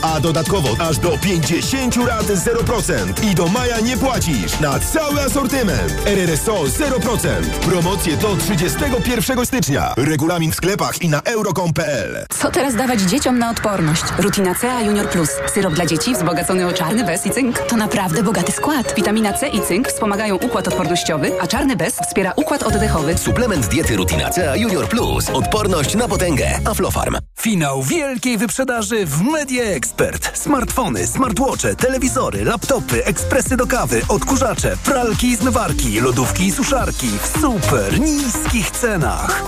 A 0.01 0.19
dodatkowo 0.19 0.69
aż 0.79 0.97
do 0.97 1.17
50 1.17 1.95
rat 1.95 2.25
0%. 2.25 3.23
I 3.31 3.35
do 3.35 3.47
maja 3.47 3.79
nie 3.79 3.97
płacisz 3.97 4.59
na 4.59 4.79
cały 4.79 5.21
asortyment. 5.21 5.93
RRSO 6.05 6.63
0%. 6.63 7.43
Promocje 7.43 8.17
do 8.17 8.35
31 8.35 9.45
stycznia. 9.45 9.93
Regulamin 9.97 10.51
w 10.51 10.55
sklepach 10.55 11.01
i 11.01 11.09
na 11.09 11.21
euro.com.pl. 11.21 12.30
Co 12.39 12.51
teraz 12.51 12.75
dawać 12.75 13.01
dzieciom 13.01 13.39
na 13.39 13.49
odporność? 13.49 14.03
Rutina 14.17 14.55
C 14.55 14.71
A 14.71 14.81
Junior 14.81 15.09
Plus. 15.09 15.29
Syrop 15.53 15.73
dla 15.73 15.85
dzieci 15.85 16.13
wzbogacony 16.13 16.67
o 16.67 16.73
czarny 16.73 17.03
bez 17.03 17.25
i 17.25 17.31
cynk. 17.31 17.59
To 17.59 17.75
naprawdę 17.75 18.23
bogaty 18.23 18.51
skład. 18.51 18.95
Witamina 18.95 19.33
C 19.33 19.47
i 19.47 19.61
cynk 19.61 19.87
wspomagają 19.87 20.35
układ 20.35 20.67
odpornościowy, 20.67 21.31
a 21.41 21.47
czarny 21.47 21.75
bez 21.75 21.95
wspiera 21.95 22.33
układ 22.35 22.63
oddechowy. 22.63 23.17
Suplement 23.17 23.67
diety 23.67 23.95
Rutina 23.95 24.29
C 24.29 24.51
A 24.51 24.55
Junior 24.55 24.87
Plus. 24.89 25.29
Odporność 25.29 25.95
na 25.95 26.07
potęgę. 26.07 26.59
Aflofarm. 26.65 27.17
Finał 27.39 27.83
wielkiej 27.83 28.37
wyprzedaży 28.37 29.05
w 29.05 29.21
Media 29.21 29.63
Expert. 29.63 30.37
Smartfony, 30.37 31.07
smartwatche, 31.07 31.75
telewizory, 31.75 32.45
laptopy, 32.45 33.05
ekspresy 33.05 33.57
do 33.57 33.67
kawy, 33.67 34.01
odkurzacze, 34.09 34.77
pralki 34.85 35.27
i 35.27 35.35
zmywarki, 35.35 35.99
lodówki 35.99 36.45
i 36.45 36.51
suszarki 36.51 37.09
w 37.21 37.41
super 37.41 37.99
niskich 37.99 38.71
cenach. 38.71 39.43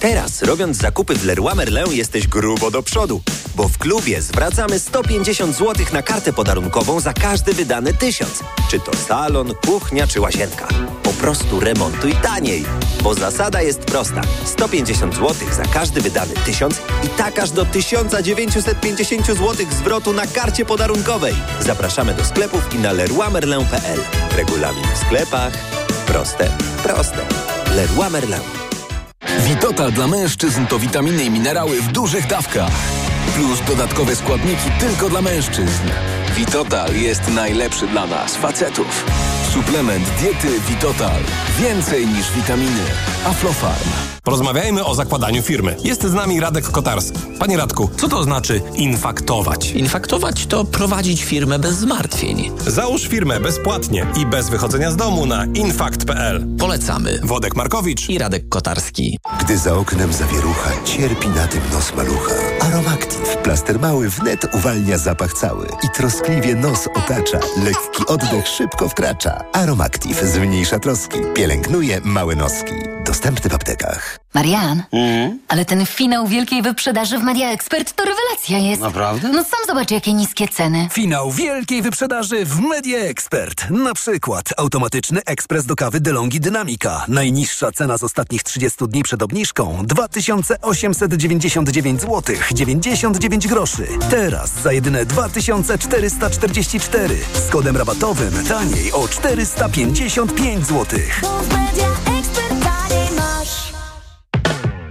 Teraz, 0.00 0.42
robiąc 0.42 0.76
zakupy 0.76 1.14
w 1.14 1.24
Leroy 1.24 1.54
Merlin, 1.54 1.92
jesteś 1.92 2.26
grubo 2.26 2.70
do 2.70 2.82
przodu, 2.82 3.22
bo 3.54 3.68
w 3.68 3.78
klubie 3.78 4.22
zwracamy 4.22 4.78
150 4.78 5.56
zł 5.56 5.86
na 5.92 6.02
kartę 6.02 6.32
podarunkową 6.32 7.00
za 7.00 7.12
każdy 7.12 7.52
wydany 7.52 7.94
tysiąc. 7.94 8.42
Czy 8.70 8.80
to 8.80 8.96
salon, 8.96 9.54
kuchnia 9.66 10.06
czy 10.06 10.20
łazienka. 10.20 10.68
Po 11.02 11.12
prostu 11.12 11.60
remontuj 11.60 12.12
taniej, 12.12 12.64
bo 13.02 13.14
zasada 13.14 13.62
jest 13.62 13.80
prosta. 13.80 14.20
150 14.44 15.14
zł 15.14 15.34
za 15.52 15.62
każdy 15.62 16.00
wydany 16.00 16.34
tysiąc 16.34 16.80
i 17.04 17.08
tak 17.08 17.38
aż 17.38 17.50
do 17.50 17.64
1950 17.64 19.26
zł 19.26 19.66
zwrotu 19.70 20.12
na 20.12 20.26
karcie 20.26 20.64
podarunkowej. 20.64 21.34
Zapraszamy 21.60 22.14
do 22.14 22.24
sklepów 22.24 22.74
i 22.74 22.78
na 22.78 22.92
leroymerlin.pl. 22.92 24.00
Regulamin 24.36 24.84
w 24.94 24.98
sklepach. 24.98 25.52
Proste, 26.06 26.50
proste. 26.82 27.26
Leroy 27.76 28.10
Merlin. 28.10 28.67
Witotal 29.22 29.92
dla 29.92 30.06
mężczyzn 30.06 30.66
to 30.66 30.78
witaminy 30.78 31.24
i 31.24 31.30
minerały 31.30 31.82
w 31.82 31.92
dużych 31.92 32.26
dawkach. 32.26 32.72
Plus 33.34 33.60
dodatkowe 33.66 34.16
składniki 34.16 34.70
tylko 34.80 35.08
dla 35.08 35.22
mężczyzn. 35.22 35.88
Witotal 36.36 36.96
jest 36.96 37.28
najlepszy 37.28 37.86
dla 37.86 38.06
nas, 38.06 38.36
facetów. 38.36 39.04
Suplement 39.52 40.04
diety 40.20 40.60
Witotal. 40.68 41.20
Więcej 41.58 42.06
niż 42.06 42.32
witaminy. 42.32 42.82
Aflofarm. 43.26 43.88
Porozmawiajmy 44.24 44.84
o 44.84 44.94
zakładaniu 44.94 45.42
firmy. 45.42 45.76
Jest 45.84 46.02
z 46.02 46.12
nami 46.14 46.40
Radek 46.40 46.70
Kotarski. 46.70 47.18
Panie 47.38 47.56
Radku, 47.56 47.90
co 47.96 48.08
to 48.08 48.22
znaczy 48.22 48.60
infaktować? 48.74 49.70
Infaktować 49.70 50.46
to 50.46 50.64
prowadzić 50.64 51.24
firmę 51.24 51.58
bez 51.58 51.74
zmartwień. 51.74 52.50
Załóż 52.66 53.02
firmę 53.08 53.40
bezpłatnie 53.40 54.06
i 54.20 54.26
bez 54.26 54.48
wychodzenia 54.48 54.90
z 54.90 54.96
domu 54.96 55.26
na 55.26 55.44
infakt.pl. 55.44 56.46
Polecamy. 56.58 57.20
Wodek 57.24 57.56
Markowicz 57.56 58.08
i 58.08 58.18
Radek 58.18 58.48
Kotarski. 58.48 59.18
Gdy 59.40 59.58
za 59.58 59.74
oknem 59.74 60.12
zawierucha, 60.12 60.70
cierpi 60.84 61.28
na 61.28 61.46
tym 61.48 61.62
nos 61.72 61.94
malucha. 61.96 62.34
Aromactive. 62.60 63.36
Plaster 63.42 63.80
mały 63.80 64.08
wnet 64.10 64.54
uwalnia 64.54 64.98
zapach 64.98 65.32
cały 65.32 65.66
i 65.66 65.88
troskliwie 65.96 66.54
nos 66.54 66.88
otacza. 66.94 67.38
Lekki 67.64 68.06
oddech 68.06 68.48
szybko 68.48 68.88
wkracza. 68.88 69.37
Aromactive 69.52 70.26
zmniejsza 70.26 70.78
troski, 70.78 71.18
pielęgnuje 71.34 72.00
małe 72.04 72.36
noski. 72.36 72.74
Dostępny 73.06 73.50
w 73.50 73.54
aptekach. 73.54 74.18
Marian, 74.38 74.82
ale 75.48 75.64
ten 75.64 75.86
finał 75.86 76.26
wielkiej 76.26 76.62
wyprzedaży 76.62 77.18
w 77.18 77.22
Media 77.22 77.50
Expert 77.50 77.92
to 77.92 78.04
rewelacja 78.04 78.58
jest. 78.58 78.82
Naprawdę? 78.82 79.28
No 79.28 79.44
sam 79.44 79.60
zobacz, 79.66 79.90
jakie 79.90 80.14
niskie 80.14 80.48
ceny. 80.48 80.88
Finał 80.92 81.30
wielkiej 81.30 81.82
wyprzedaży 81.82 82.44
w 82.44 82.60
Media 82.60 82.98
Expert. 82.98 83.70
Na 83.70 83.94
przykład 83.94 84.44
automatyczny 84.56 85.20
ekspres 85.26 85.66
do 85.66 85.76
kawy 85.76 86.00
DeLonghi 86.00 86.40
Dynamika. 86.40 87.04
Najniższa 87.08 87.72
cena 87.72 87.98
z 87.98 88.02
ostatnich 88.02 88.42
30 88.42 88.78
dni 88.88 89.02
przed 89.02 89.22
obniżką 89.22 89.86
2899 89.86 92.00
zł 92.00 92.36
99 92.52 93.48
groszy. 93.48 93.86
Teraz 94.10 94.52
za 94.62 94.72
jedyne 94.72 95.06
2444 95.06 97.18
z 97.48 97.50
kodem 97.50 97.76
rabatowym 97.76 98.44
taniej 98.48 98.92
o 98.92 99.08
455 99.08 100.66
zł. 100.66 100.98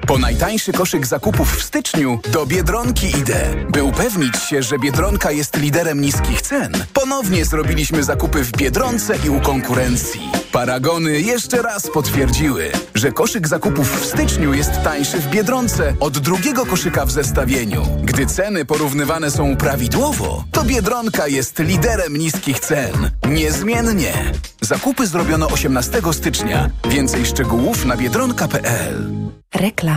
Po 0.07 0.17
najtańszy 0.17 0.73
koszyk 0.73 1.07
zakupów 1.07 1.57
w 1.57 1.63
styczniu 1.63 2.19
do 2.31 2.45
Biedronki 2.45 3.07
idę. 3.17 3.55
By 3.69 3.83
upewnić 3.83 4.35
się, 4.37 4.63
że 4.63 4.79
Biedronka 4.79 5.31
jest 5.31 5.57
liderem 5.57 6.01
niskich 6.01 6.41
cen, 6.41 6.71
ponownie 6.93 7.45
zrobiliśmy 7.45 8.03
zakupy 8.03 8.43
w 8.43 8.51
Biedronce 8.51 9.15
i 9.25 9.29
u 9.29 9.39
konkurencji. 9.39 10.21
Paragony 10.51 11.21
jeszcze 11.21 11.61
raz 11.61 11.89
potwierdziły, 11.89 12.71
że 12.95 13.11
koszyk 13.11 13.47
zakupów 13.47 14.01
w 14.01 14.05
styczniu 14.05 14.53
jest 14.53 14.71
tańszy 14.83 15.19
w 15.19 15.29
Biedronce 15.29 15.93
od 15.99 16.17
drugiego 16.17 16.65
koszyka 16.65 17.05
w 17.05 17.11
zestawieniu. 17.11 17.87
Gdy 18.03 18.25
ceny 18.25 18.65
porównywane 18.65 19.31
są 19.31 19.57
prawidłowo, 19.57 20.43
to 20.51 20.63
Biedronka 20.63 21.27
jest 21.27 21.59
liderem 21.59 22.17
niskich 22.17 22.59
cen. 22.59 23.11
Niezmiennie. 23.29 24.13
Zakupy 24.61 25.07
zrobiono 25.07 25.47
18 25.47 26.01
stycznia. 26.11 26.69
Więcej 26.89 27.25
szczegółów 27.25 27.85
na 27.85 27.97
biedronka.pl. 27.97 29.11
Reklama. 29.55 29.96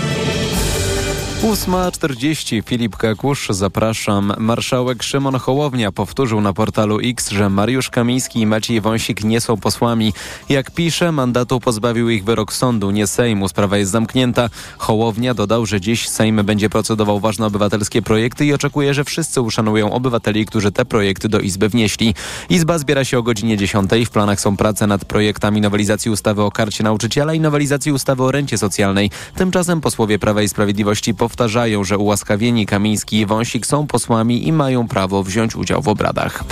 8.40 1.41 2.63
Filip 2.65 2.97
Kakusz, 2.97 3.47
zapraszam. 3.49 4.33
Marszałek 4.37 5.03
Szymon 5.03 5.35
Hołownia 5.35 5.91
powtórzył 5.91 6.41
na 6.41 6.53
portalu 6.53 6.99
X, 7.03 7.29
że 7.29 7.49
Mariusz 7.49 7.89
Kamiński 7.89 8.39
i 8.39 8.45
Maciej 8.45 8.81
Wąsik 8.81 9.23
nie 9.23 9.41
są 9.41 9.57
posłami. 9.57 10.13
Jak 10.49 10.71
pisze, 10.71 11.11
mandatu 11.11 11.59
pozbawił 11.59 12.09
ich 12.09 12.23
wyrok 12.23 12.53
sądu, 12.53 12.91
nie 12.91 13.07
Sejmu. 13.07 13.47
Sprawa 13.47 13.77
jest 13.77 13.91
zamknięta. 13.91 14.49
Hołownia 14.77 15.33
dodał, 15.33 15.65
że 15.65 15.81
dziś 15.81 16.09
Sejm 16.09 16.43
będzie 16.43 16.69
procedował 16.69 17.19
ważne 17.19 17.45
obywatelskie 17.45 18.01
projekty 18.01 18.45
i 18.45 18.53
oczekuje, 18.53 18.93
że 18.93 19.03
wszyscy 19.03 19.41
uszanują 19.41 19.91
obywateli, 19.91 20.45
którzy 20.45 20.71
te 20.71 20.85
projekty 20.85 21.29
do 21.29 21.39
Izby 21.39 21.69
wnieśli. 21.69 22.15
Izba 22.49 22.77
zbiera 22.77 23.05
się 23.05 23.17
o 23.17 23.23
godzinie 23.23 23.57
10. 23.57 23.91
W 24.05 24.09
planach 24.09 24.41
są 24.41 24.57
prace 24.57 24.87
nad 24.87 25.05
projektami 25.05 25.61
nowelizacji 25.61 26.11
ustawy 26.11 26.41
o 26.41 26.51
karcie 26.51 26.83
nauczyciela 26.83 27.33
i 27.33 27.39
nowelizacji 27.39 27.91
ustawy 27.91 28.23
o 28.23 28.31
rencie 28.31 28.57
socjalnej. 28.57 29.11
Tymczasem 29.35 29.81
posłowie 29.81 30.19
Prawa 30.19 30.41
i 30.41 30.49
Sprawiedliwości 30.49 31.13
powtarzają, 31.31 31.83
że 31.83 31.97
ułaskawieni 31.97 32.65
Kamiński 32.65 33.19
i 33.19 33.25
Wąsik 33.25 33.65
są 33.65 33.87
posłami 33.87 34.47
i 34.47 34.51
mają 34.51 34.87
prawo 34.87 35.23
wziąć 35.23 35.55
udział 35.55 35.81
w 35.81 35.87
obradach. 35.87 36.43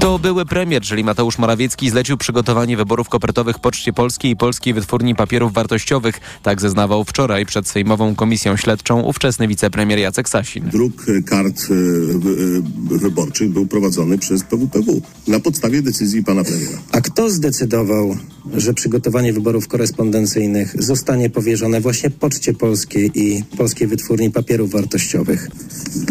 To 0.00 0.18
były 0.18 0.44
premier, 0.46 0.82
czyli 0.82 1.04
Mateusz 1.04 1.38
Morawiecki, 1.38 1.90
zlecił 1.90 2.16
przygotowanie 2.16 2.76
wyborów 2.76 3.08
kopertowych 3.08 3.58
Poczcie 3.58 3.92
Polskiej 3.92 4.30
i 4.30 4.36
Polskiej 4.36 4.74
Wytwórni 4.74 5.14
Papierów 5.14 5.52
Wartościowych. 5.52 6.20
Tak 6.42 6.60
zeznawał 6.60 7.04
wczoraj 7.04 7.46
przed 7.46 7.68
Sejmową 7.68 8.14
Komisją 8.14 8.56
Śledczą 8.56 9.00
ówczesny 9.00 9.48
wicepremier 9.48 9.98
Jacek 9.98 10.28
Sasin. 10.28 10.64
Druk 10.68 11.06
kart 11.26 11.60
y, 11.70 11.74
y, 11.74 12.98
wyborczych 12.98 13.50
był 13.50 13.66
prowadzony 13.66 14.18
przez 14.18 14.42
PWPW 14.44 15.02
na 15.28 15.40
podstawie 15.40 15.82
decyzji 15.82 16.24
pana 16.24 16.44
premiera. 16.44 16.78
A 16.92 17.00
kto 17.00 17.30
zdecydował, 17.30 18.16
że 18.54 18.74
przygotowanie 18.74 19.32
wyborów 19.32 19.68
korespondencyjnych 19.68 20.82
zostanie 20.82 21.30
powierzone 21.30 21.80
właśnie 21.80 22.10
Poczcie 22.10 22.54
Polskiej 22.54 23.10
i 23.14 23.44
Polskiej 23.56 23.88
Wytwórni 23.88 24.19
Papierów 24.28 24.72
Wartościowych? 24.72 25.48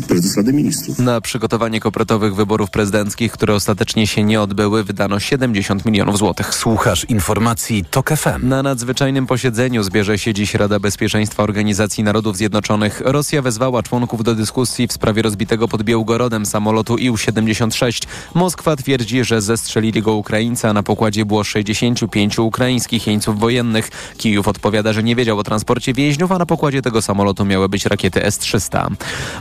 Prezes 0.08 0.38
Rady 0.38 0.54
Ministrów. 0.54 1.00
Na 1.00 1.22
przygotowanie 1.22 1.80
kopertowych 1.80 2.36
wyborów 2.36 2.72
prezydenckich, 2.72 3.32
które 3.32 3.56
ostatecznie 3.56 4.08
się 4.08 4.24
nie 4.24 4.42
odbyły, 4.42 4.84
wydano 4.84 5.20
70 5.20 5.86
milionów 5.86 6.18
złotych. 6.18 6.56
Słuchasz 6.56 7.06
informacji 7.06 7.86
TOK 7.92 8.10
FM. 8.10 8.48
Na 8.48 8.64
nadzwyczajnym 8.64 9.28
posiedzeniu 9.28 9.84
zbierze 9.84 10.18
się 10.18 10.34
dziś 10.34 10.54
Rada 10.54 10.80
Bezpieczeństwa 10.80 11.44
Organizacji 11.44 12.04
Narodów 12.04 12.38
Zjednoczonych. 12.38 13.02
Rosja 13.06 13.42
wezwała 13.42 13.84
członków 13.84 14.24
do 14.24 14.36
dyskusji 14.36 14.88
w 14.88 14.94
sprawie 14.94 15.22
rozbitego 15.22 15.68
pod 15.68 15.84
Białgorodem 15.84 16.46
samolotu 16.46 16.96
IL-76. 16.96 18.08
Moskwa 18.36 18.76
twierdzi, 18.76 19.24
że 19.24 19.42
zestrzelili 19.42 20.02
go 20.02 20.14
Ukraińcy, 20.14 20.68
a 20.68 20.74
na 20.74 20.84
pokładzie 20.84 21.26
było 21.26 21.44
65 21.44 22.40
ukraińskich 22.40 23.08
jeńców 23.08 23.40
wojennych. 23.40 23.90
Kijów 24.18 24.48
odpowiada, 24.48 24.94
że 24.94 25.04
nie 25.04 25.16
wiedział 25.16 25.40
o 25.40 25.44
transporcie 25.44 25.94
więźniów, 25.94 26.32
a 26.32 26.38
na 26.38 26.46
pokładzie 26.46 26.82
tego 26.82 27.02
samolotu 27.02 27.46
miały 27.46 27.70
być 27.70 27.86
rakiety 27.86 27.99
S-300. 28.06 28.88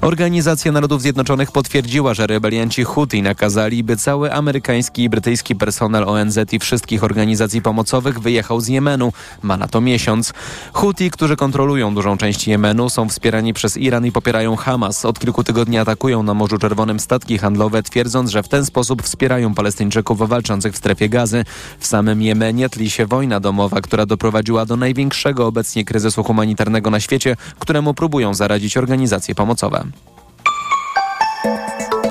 Organizacja 0.01 0.73
Narodów 0.73 1.03
Zjednoczonych 1.03 1.53
potwierdziła, 1.53 2.15
że 2.15 2.27
rebelianci 2.27 2.85
Houthi 2.85 3.23
nakazali, 3.23 3.85
by 3.85 3.97
cały 3.97 4.33
amerykański 4.33 5.03
i 5.03 5.09
brytyjski 5.09 5.57
personel 5.57 6.09
ONZ 6.09 6.39
i 6.53 6.59
wszystkich 6.59 7.05
organizacji 7.05 7.63
pomocowych 7.63 8.21
wyjechał 8.21 8.61
z 8.61 8.69
Jemenu. 8.69 9.13
Ma 9.43 9.57
na 9.57 9.69
to 9.69 9.81
miesiąc. 9.81 10.33
Houthi, 10.73 11.11
którzy 11.11 11.37
kontrolują 11.37 11.95
dużą 11.95 12.17
część 12.17 12.49
Jemenu, 12.49 12.91
są 12.91 13.09
wspierani 13.09 13.55
przez 13.55 13.77
Iran 13.77 14.07
i 14.07 14.13
popierają 14.13 14.57
Hamas. 14.57 15.05
Od 15.05 15.19
kilku 15.19 15.45
tygodni 15.45 15.79
atakują 15.79 16.23
na 16.23 16.35
Morzu 16.35 16.59
Czerwonym 16.59 17.01
statki 17.01 17.39
handlowe, 17.39 17.83
twierdząc, 17.83 18.31
że 18.31 18.43
w 18.43 18.49
ten 18.49 18.65
sposób 18.65 19.03
wspierają 19.03 19.55
Palestyńczyków 19.55 20.29
walczących 20.29 20.73
w 20.73 20.77
strefie 20.77 21.09
gazy. 21.09 21.45
W 21.79 21.87
samym 21.87 22.23
Jemenie 22.23 22.69
tli 22.69 22.91
się 22.91 23.07
wojna 23.07 23.41
domowa, 23.41 23.81
która 23.81 24.07
doprowadziła 24.07 24.67
do 24.67 24.77
największego 24.77 25.47
obecnie 25.47 25.85
kryzysu 25.85 26.25
humanitarnego 26.25 26.91
na 26.91 27.01
świecie, 27.01 27.37
któremu 27.59 27.95
próbują 27.95 28.35
zaradzić 28.49 28.77
organizacje 28.77 29.35
pomocowe. 29.35 29.85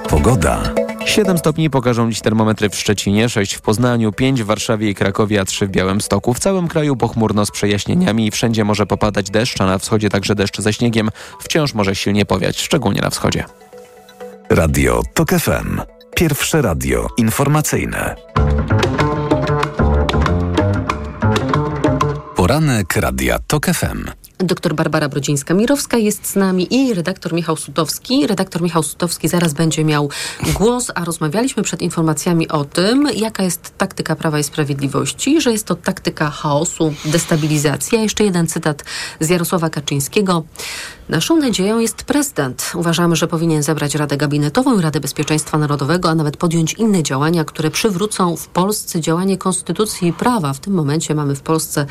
Pogoda. 0.10 0.74
7 1.06 1.38
stopni 1.38 1.70
pokażą 1.70 2.10
dziś 2.10 2.22
termometry 2.22 2.70
w 2.70 2.76
Szczecinie, 2.76 3.30
6 3.30 3.54
w 3.54 3.62
Poznaniu, 3.62 4.12
5 4.12 4.44
w 4.44 4.46
Warszawie 4.46 4.90
i 4.90 4.96
Krakowie, 4.96 5.42
a 5.42 5.46
3 5.46 5.68
w 5.68 5.70
Białymstoku. 5.70 6.34
W 6.34 6.40
całym 6.40 6.68
kraju 6.68 6.96
pochmurno 6.96 7.46
z 7.46 7.52
przejaśnieniami 7.52 8.28
i 8.28 8.32
wszędzie 8.32 8.64
może 8.64 8.86
popadać 8.86 9.30
deszcz, 9.30 9.62
a 9.62 9.66
na 9.66 9.78
wschodzie 9.78 10.10
także 10.10 10.36
deszcz 10.36 10.62
ze 10.62 10.74
śniegiem. 10.74 11.10
Wciąż 11.40 11.74
może 11.74 11.96
silnie 11.96 12.26
powiać, 12.26 12.60
szczególnie 12.62 13.02
na 13.02 13.10
wschodzie. 13.10 13.44
Radio 14.50 15.02
TOK 15.14 15.30
FM. 15.30 15.82
Pierwsze 16.16 16.62
radio 16.62 17.08
informacyjne. 17.18 18.16
Poranek 22.36 22.96
Radia 22.96 23.40
TOK 23.48 23.66
FM. 23.66 24.27
Doktor 24.40 24.76
Barbara 24.76 25.10
Brodzińska-Mirowska 25.10 25.98
jest 25.98 26.28
z 26.28 26.36
nami 26.36 26.74
i 26.76 26.94
redaktor 26.94 27.34
Michał 27.34 27.56
Sutowski. 27.56 28.28
Redaktor 28.28 28.62
Michał 28.62 28.84
Sutowski 28.84 29.28
zaraz 29.28 29.54
będzie 29.54 29.84
miał 29.84 30.10
głos, 30.54 30.92
a 30.96 31.06
rozmawialiśmy 31.06 31.64
przed 31.64 31.82
informacjami 31.82 32.48
o 32.48 32.66
tym, 32.66 33.08
jaka 33.16 33.44
jest 33.44 33.78
taktyka 33.78 34.16
Prawa 34.16 34.40
i 34.40 34.44
Sprawiedliwości, 34.44 35.42
że 35.42 35.52
jest 35.52 35.66
to 35.66 35.76
taktyka 35.76 36.30
chaosu, 36.30 36.94
destabilizacji. 37.06 37.98
A 37.98 38.02
jeszcze 38.02 38.24
jeden 38.24 38.48
cytat 38.48 38.84
z 39.20 39.30
Jarosława 39.30 39.70
Kaczyńskiego. 39.70 40.44
Naszą 41.10 41.38
nadzieją 41.38 41.80
jest 41.80 42.04
prezydent. 42.04 42.72
Uważamy, 42.76 43.16
że 43.16 43.28
powinien 43.28 43.64
zebrać 43.64 43.96
Radę 43.96 44.18
Gabinetową 44.18 44.80
i 44.80 44.82
Radę 44.82 45.00
Bezpieczeństwa 45.00 45.58
Narodowego, 45.58 46.10
a 46.10 46.16
nawet 46.16 46.38
podjąć 46.38 46.74
inne 46.74 47.04
działania, 47.04 47.46
które 47.46 47.72
przywrócą 47.72 48.38
w 48.38 48.48
Polsce 48.48 49.02
działanie 49.02 49.38
konstytucji 49.38 50.08
i 50.08 50.14
prawa. 50.14 50.54
W 50.54 50.60
tym 50.60 50.74
momencie 50.74 51.16
mamy 51.16 51.36
w 51.36 51.42
Polsce 51.42 51.86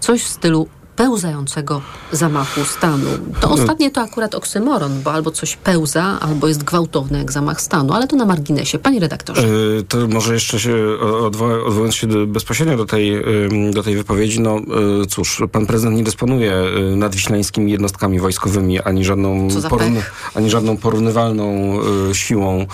coś 0.00 0.22
w 0.22 0.28
stylu 0.28 0.68
pełzającego 0.96 1.80
zamachu 2.12 2.64
stanu. 2.64 3.06
To 3.40 3.48
No. 3.48 3.54
ostatnie 3.54 3.90
to 3.90 4.00
akurat 4.00 4.34
oksymoron, 4.34 5.02
bo 5.04 5.12
albo 5.12 5.30
coś 5.30 5.56
pełza, 5.56 6.18
albo 6.20 6.48
jest 6.48 6.64
gwałtowne 6.64 7.18
jak 7.18 7.32
zamach 7.32 7.60
stanu, 7.60 7.92
ale 7.92 8.06
to 8.08 8.16
na 8.16 8.24
marginesie. 8.24 8.78
Panie 8.78 9.00
redaktorze. 9.00 9.46
Y, 9.48 9.82
To 9.88 10.08
może 10.08 10.34
jeszcze 10.34 10.60
się 10.60 10.74
odwo- 11.00 11.64
odwołując 11.66 11.94
się 11.94 12.06
do, 12.06 12.26
bezpośrednio 12.26 12.76
do 12.76 12.86
tej, 12.86 13.16
ym, 13.46 13.72
do 13.72 13.82
tej 13.82 13.96
wypowiedzi, 13.96 14.40
no 14.40 14.58
y, 15.02 15.06
cóż, 15.06 15.42
pan 15.52 15.66
prezydent 15.66 15.96
nie 15.96 16.02
dysponuje 16.04 16.52
y, 16.92 16.96
nadwiślańskimi 16.96 17.72
jednostkami 17.72 18.20
wojskowymi, 18.20 18.80
ani 18.80 19.04
żadną, 19.04 19.48
porówny- 19.48 20.02
ani 20.34 20.50
żadną 20.50 20.76
porównywalną 20.76 21.78
siłą 22.12 22.66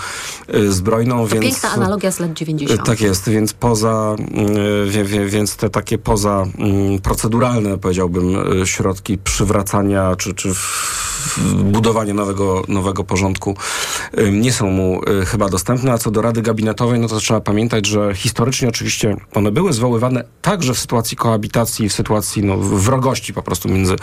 zbrojną, 0.69 1.21
To 1.21 1.27
więc... 1.27 1.45
piękna 1.45 1.69
analogia 1.71 2.11
z 2.11 2.19
lat 2.19 2.33
90. 2.33 2.79
Y, 2.81 2.83
Tak 2.83 3.01
jest, 3.01 3.29
więc 3.29 3.53
poza, 3.53 4.15
y, 4.85 4.89
wie, 4.89 5.03
wie, 5.03 5.25
więc 5.25 5.55
te 5.55 5.69
takie 5.69 5.97
poza 5.97 6.45
mm, 6.57 6.99
proceduralne, 6.99 7.77
powiedziałbym, 7.77 8.08
y, 8.61 8.67
środki 8.67 9.17
przywracania 9.17 10.15
czy, 10.15 10.33
czy 10.33 10.49
budowania 11.63 12.13
nowego, 12.13 12.63
nowego 12.67 13.03
porządku 13.03 13.55
nie 14.31 14.53
są 14.53 14.71
mu 14.71 15.01
y, 15.21 15.25
chyba 15.25 15.49
dostępne. 15.49 15.91
A 15.91 15.97
co 15.97 16.11
do 16.11 16.21
Rady 16.21 16.41
Gabinetowej, 16.41 16.99
no 16.99 17.07
to 17.07 17.19
trzeba 17.19 17.41
pamiętać, 17.41 17.85
że 17.87 18.15
historycznie 18.15 18.69
oczywiście 18.69 19.17
one 19.33 19.51
były 19.51 19.73
zwoływane 19.73 20.23
także 20.41 20.73
w 20.73 20.79
sytuacji 20.79 21.17
koabitacji, 21.17 21.89
w 21.89 21.93
sytuacji 21.93 22.43
no, 22.43 22.57
wrogości 22.57 23.33
po 23.33 23.43
prostu 23.43 23.69
między 23.69 23.95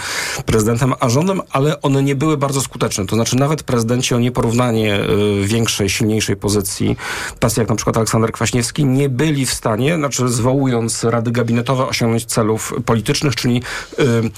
prezydentem 0.46 0.94
a 1.00 1.08
rządem, 1.08 1.40
ale 1.50 1.82
one 1.82 2.02
nie 2.02 2.14
były 2.14 2.36
bardzo 2.36 2.60
skuteczne. 2.60 3.06
To 3.06 3.16
znaczy 3.16 3.36
nawet 3.36 3.62
prezydenci 3.62 4.14
o 4.14 4.18
nieporównanie 4.18 5.00
y, 5.00 5.44
większej, 5.44 5.90
silniejszej 5.90 6.36
pozycji, 6.36 6.96
tacy 7.38 7.60
jak 7.60 7.68
na 7.68 7.76
przykład 7.76 7.96
Aleksander 7.96 8.32
Kwaśniewski, 8.32 8.84
nie 8.84 9.08
byli 9.08 9.46
w 9.46 9.54
stanie, 9.54 9.96
znaczy 9.96 10.28
zwołując 10.28 11.04
rady 11.04 11.30
gabinetowe, 11.30 11.86
osiągnąć 11.86 12.24
celów 12.24 12.74
politycznych, 12.86 13.36
czyli 13.36 13.62
y, 13.98 14.30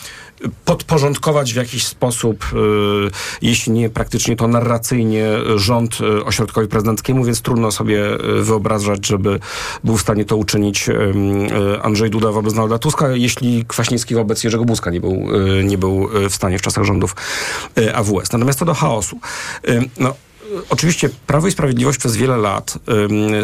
podporządkować 0.64 1.52
w 1.52 1.56
jakiś 1.56 1.86
sposób, 1.86 2.44
y, 2.44 2.56
jeśli 3.42 3.72
nie 3.72 3.90
praktycznie, 3.90 4.36
to 4.36 4.48
narracyjnie 4.48 5.28
rząd 5.56 6.00
y, 6.00 6.24
ośrodkowi 6.24 6.68
prezydenckiemu, 6.68 7.24
więc 7.24 7.40
trudno 7.40 7.70
sobie 7.70 8.14
y, 8.14 8.42
wyobrażać, 8.42 9.06
żeby 9.06 9.40
był 9.84 9.96
w 9.96 10.00
stanie 10.00 10.24
to 10.24 10.36
uczynić 10.36 10.90
Andrzej 11.82 12.10
Duda 12.10 12.32
wobec 12.32 12.54
Donalda 12.54 12.78
Tuska, 12.78 13.08
jeśli 13.08 13.64
Kwaśniewski 13.64 14.14
wobec 14.14 14.44
Jerzego 14.44 14.64
Buzka 14.64 14.90
nie 14.90 15.00
był, 15.00 15.28
nie 15.64 15.78
był 15.78 16.08
w 16.30 16.34
stanie 16.34 16.58
w 16.58 16.62
czasach 16.62 16.84
rządów 16.84 17.16
AWS. 17.94 18.32
Natomiast 18.32 18.58
co 18.58 18.64
do 18.64 18.74
chaosu. 18.74 19.18
No, 20.00 20.14
Oczywiście 20.70 21.10
Prawo 21.26 21.48
i 21.48 21.50
Sprawiedliwość 21.50 21.98
przez 21.98 22.16
wiele 22.16 22.36
lat 22.36 22.78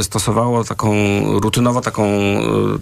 stosowało 0.02 0.64
taką 0.64 0.94
rutynowo 1.40 1.80
taką, 1.80 2.02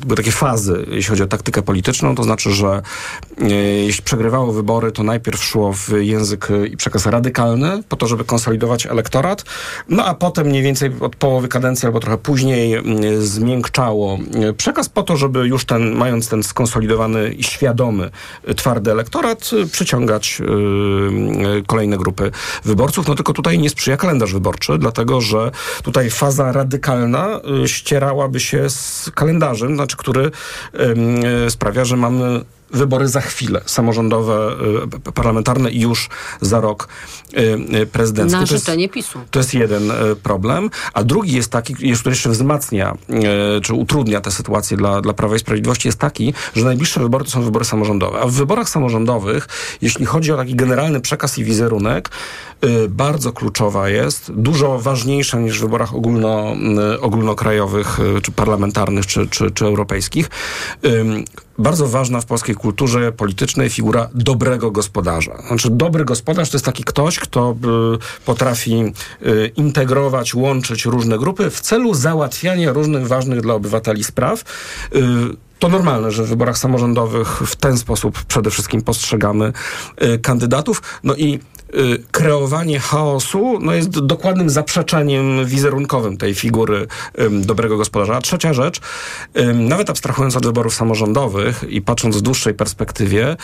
były 0.07 0.17
takie 0.17 0.33
fazy, 0.33 0.87
jeśli 0.91 1.11
chodzi 1.11 1.23
o 1.23 1.27
taktykę 1.27 1.63
polityczną, 1.63 2.15
to 2.15 2.23
znaczy, 2.23 2.51
że 2.51 2.83
y, 3.43 3.55
jeśli 3.87 4.03
przegrywało 4.03 4.53
wybory, 4.53 4.93
to 4.93 5.03
najpierw 5.03 5.45
szło 5.45 5.73
w 5.73 5.89
język 6.01 6.49
i 6.73 6.77
przekaz 6.77 7.07
radykalny, 7.07 7.83
po 7.89 7.97
to, 7.97 8.07
żeby 8.07 8.25
konsolidować 8.25 8.87
elektorat, 8.87 9.45
no 9.89 10.05
a 10.05 10.15
potem 10.15 10.47
mniej 10.47 10.63
więcej 10.63 10.91
od 11.01 11.17
połowy 11.17 11.49
kadencji 11.49 11.87
albo 11.87 12.01
trochę 12.01 12.19
później 12.19 12.83
zmiękczało 13.19 14.19
y, 14.51 14.55
przekaz 14.55 14.89
po 14.89 15.03
to, 15.03 15.17
żeby 15.17 15.49
już 15.49 15.65
ten, 15.65 15.95
mając 15.95 16.29
ten 16.29 16.43
skonsolidowany 16.43 17.33
i 17.33 17.43
świadomy, 17.43 18.11
twardy 18.57 18.91
elektorat, 18.91 19.51
przyciągać 19.73 20.43
kolejne 21.67 21.97
grupy 21.97 22.31
wyborców. 22.65 23.09
No 23.09 23.15
tylko 23.15 23.33
tutaj 23.33 23.59
nie 23.59 23.71
sprzyja 23.71 23.97
wyborczy, 24.19 24.79
dlatego 24.79 25.21
że 25.21 25.51
tutaj 25.83 26.11
faza 26.11 26.53
radykalna 26.53 27.41
y, 27.65 27.69
ścierałaby 27.69 28.41
się 28.41 28.71
z 28.71 29.11
kalendarzem, 29.15 29.75
znaczy, 29.75 29.97
który 29.97 30.31
y, 31.47 31.51
sprawia, 31.51 31.85
że 31.85 31.97
mamy 31.97 32.45
wybory 32.71 33.09
za 33.09 33.21
chwilę, 33.21 33.61
samorządowe, 33.67 34.57
y, 35.09 35.13
parlamentarne 35.13 35.71
i 35.71 35.81
już 35.81 36.09
za 36.41 36.61
rok 36.61 36.89
prezydenckie. 37.93 38.39
Na 38.39 38.47
życzenie 38.47 38.89
PiSu. 38.89 39.19
to 39.31 39.39
jest 39.39 39.55
jeden 39.55 39.93
problem, 40.23 40.71
a 40.93 41.05
drugi 41.05 41.33
jest 41.33 41.51
taki, 41.51 41.75
który 41.75 42.11
jeszcze 42.11 42.31
wzmacnia, 42.31 42.97
czy 43.63 43.75
utrudnia 43.75 44.21
tę 44.21 44.31
sytuację 44.31 44.77
dla, 44.77 45.01
dla 45.01 45.13
Prawa 45.13 45.37
i 45.37 45.39
Sprawiedliwości, 45.39 45.89
jest 45.89 45.99
taki, 45.99 46.35
że 46.57 46.65
najbliższe 46.65 47.01
wybory 47.01 47.25
to 47.25 47.31
są 47.31 47.43
wybory 47.43 47.65
samorządowe. 47.65 48.21
A 48.21 48.27
w 48.27 48.33
wyborach 48.33 48.69
samorządowych, 48.69 49.49
jeśli 49.83 50.07
chodzi 50.07 50.33
o 50.33 50.37
taki 50.37 50.55
generalny 50.55 51.01
przekaz 51.01 51.39
i 51.39 51.45
wizerunek, 51.45 52.11
bardzo 52.89 53.33
kluczowa 53.33 53.89
jest, 53.89 54.33
dużo 54.33 54.79
ważniejsza 54.79 55.39
niż 55.39 55.59
w 55.59 55.61
wyborach 55.61 55.95
ogólno, 55.95 56.53
m, 56.53 56.79
ogólnokrajowych, 57.01 58.01
e, 58.01 58.21
czy 58.21 58.33
parlamentarnych, 58.33 59.07
czy, 59.07 59.29
czy, 59.29 59.51
czy 59.51 59.65
europejskich. 59.65 60.31
Bardzo 61.59 61.89
ważna 61.89 62.21
w 62.21 62.27
polskiej 62.27 62.55
kulturze 62.55 63.13
politycznej 63.13 63.71
figura 63.71 64.09
dobrego 64.15 64.71
gospodarza. 64.71 65.43
Znaczy, 65.47 65.71
dobry 65.71 66.05
gospodarz 66.05 66.51
to 66.51 66.57
jest 66.57 66.65
taki 66.65 66.85
ktoś, 66.85 67.19
kto 67.19 67.57
y, 67.95 68.25
potrafi 68.25 68.85
y, 69.27 69.53
integrować, 69.57 70.35
łączyć 70.35 70.85
różne 70.85 71.19
grupy 71.19 71.51
w 71.51 71.61
celu 71.61 71.95
załatwiania 71.95 72.73
różnych 72.73 73.09
ważnych 73.09 73.41
dla 73.41 73.55
obywateli 73.55 74.05
spraw. 74.05 74.45
To 75.63 75.69
normalne, 75.69 76.11
że 76.11 76.25
w 76.25 76.29
wyborach 76.29 76.59
samorządowych 76.59 77.29
w 77.29 77.57
ten 77.57 77.79
sposób 77.79 78.25
przede 78.25 78.51
wszystkim 78.51 78.83
postrzegamy 78.83 79.53
y, 80.03 80.19
kandydatów. 80.19 80.83
No 81.05 81.15
i 81.15 81.41
y, 81.75 82.03
kreowanie 82.11 82.81
chaosu 82.81 83.59
no 83.61 83.75
jest 83.75 83.89
dokładnym 83.89 84.51
zaprzeczeniem 84.51 85.47
wizerunkowym 85.47 86.17
tej 86.17 86.35
figury 86.35 86.87
dobrego 87.31 87.77
gospodarza. 87.77 88.17
A 88.17 88.21
trzecia 88.21 88.53
rzecz, 88.53 88.81
nawet 89.55 89.91
abstrahując 89.91 90.37
od 90.37 90.47
wyborów 90.47 90.75
samorządowych 90.75 91.65
i 91.69 91.83
patrząc 91.83 92.17
w 92.17 92.21
dłuższej 92.21 92.55
perspektywie, 92.55 93.37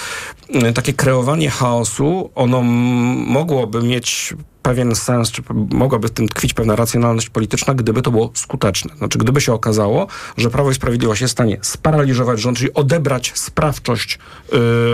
y, 0.69 0.73
takie 0.73 0.93
kreowanie 0.93 1.51
chaosu, 1.51 2.31
ono 2.35 2.63
mogłoby 2.63 3.83
mieć 3.83 4.35
pewien 4.69 4.95
sens, 4.95 5.31
czy 5.31 5.43
mogłaby 5.71 6.09
w 6.09 6.11
tym 6.11 6.29
tkwić 6.29 6.55
pewna 6.55 6.77
racjonalność 6.77 7.31
polityczna, 7.31 7.75
gdyby 7.75 8.03
to 8.03 8.11
było 8.11 8.31
skuteczne. 8.35 8.97
Znaczy, 8.97 9.19
gdyby 9.19 9.41
się 9.41 9.53
okazało, 9.53 10.07
że 10.37 10.51
Prawo 10.51 10.71
i 10.71 10.75
Sprawiedliwość 10.75 11.21
jest 11.21 11.33
w 11.33 11.37
stanie 11.37 11.59
sparaliżować 11.63 12.41
rząd, 12.41 12.59
czyli 12.59 12.75
odebrać 12.75 13.33
sprawczość 13.35 14.19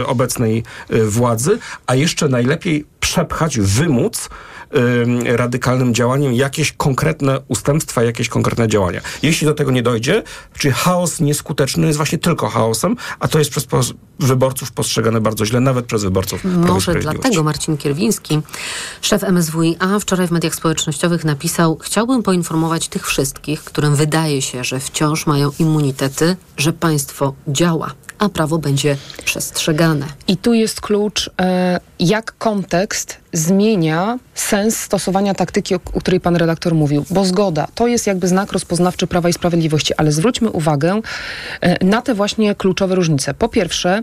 y, 0.01 0.07
obecnej 0.07 0.63
y, 0.93 1.07
władzy, 1.07 1.59
a 1.87 1.95
jeszcze 1.95 2.29
najlepiej 2.29 2.85
przepchać, 3.01 3.59
wymóc 3.59 4.29
radykalnym 5.25 5.95
działaniem 5.95 6.35
jakieś 6.35 6.73
konkretne 6.73 7.41
ustępstwa, 7.49 8.03
jakieś 8.03 8.29
konkretne 8.29 8.69
działania. 8.69 9.01
Jeśli 9.23 9.47
do 9.47 9.55
tego 9.55 9.71
nie 9.71 9.83
dojdzie, 9.83 10.23
czyli 10.59 10.75
chaos 10.75 11.21
nieskuteczny 11.21 11.87
jest 11.87 11.97
właśnie 11.97 12.19
tylko 12.19 12.49
chaosem, 12.49 12.97
a 13.19 13.29
to 13.29 13.39
jest 13.39 13.51
przez 13.51 13.67
wyborców 14.21 14.73
postrzegane 14.73 15.21
bardzo 15.21 15.47
źle, 15.47 15.61
nawet 15.61 15.87
przez 15.87 16.05
wyborców 16.05 16.45
Może 16.45 16.95
dlatego 16.95 17.43
Marcin 17.43 17.77
Kierwiński, 17.77 18.41
szef 19.01 19.23
MSWiA, 19.23 19.99
wczoraj 20.01 20.29
w 20.29 20.31
mediach 20.31 20.55
społecznościowych 20.55 21.25
napisał: 21.25 21.79
Chciałbym 21.83 22.23
poinformować 22.23 22.89
tych 22.89 23.07
wszystkich, 23.07 23.65
którym 23.65 23.97
wydaje 23.97 24.43
się, 24.43 24.65
że 24.65 24.81
wciąż 24.81 25.27
mają 25.27 25.51
immunitety, 25.59 26.37
że 26.57 26.73
państwo 26.73 27.35
działa, 27.49 27.91
a 28.25 28.29
prawo 28.29 28.59
będzie 28.59 28.97
przestrzegane. 29.25 30.07
I 30.29 30.37
tu 30.37 30.55
jest 30.55 30.81
klucz, 30.81 31.31
e, 31.41 31.81
jak 32.01 32.39
kontekst 32.39 33.17
zmienia 33.33 34.19
sens 34.35 34.77
stosowania 34.77 35.35
taktyki, 35.35 35.75
o, 35.75 35.79
której 35.79 36.21
pan 36.21 36.37
redaktor 36.37 36.75
mówił. 36.75 37.05
Bo 37.11 37.25
zgoda, 37.25 37.69
to 37.75 37.87
jest 37.87 38.07
jakby 38.07 38.29
znak 38.29 38.53
rozpoznawczy 38.53 39.07
Prawa 39.07 39.29
i 39.29 39.33
Sprawiedliwości, 39.33 39.95
ale 39.95 40.13
zwróćmy 40.13 40.51
uwagę 40.51 41.01
e, 41.61 41.85
na 41.85 42.03
te 42.03 42.15
właśnie 42.15 42.55
kluczowe 42.55 42.95
różnice. 42.95 43.35
Po 43.35 43.49
pierwsze, 43.49 44.03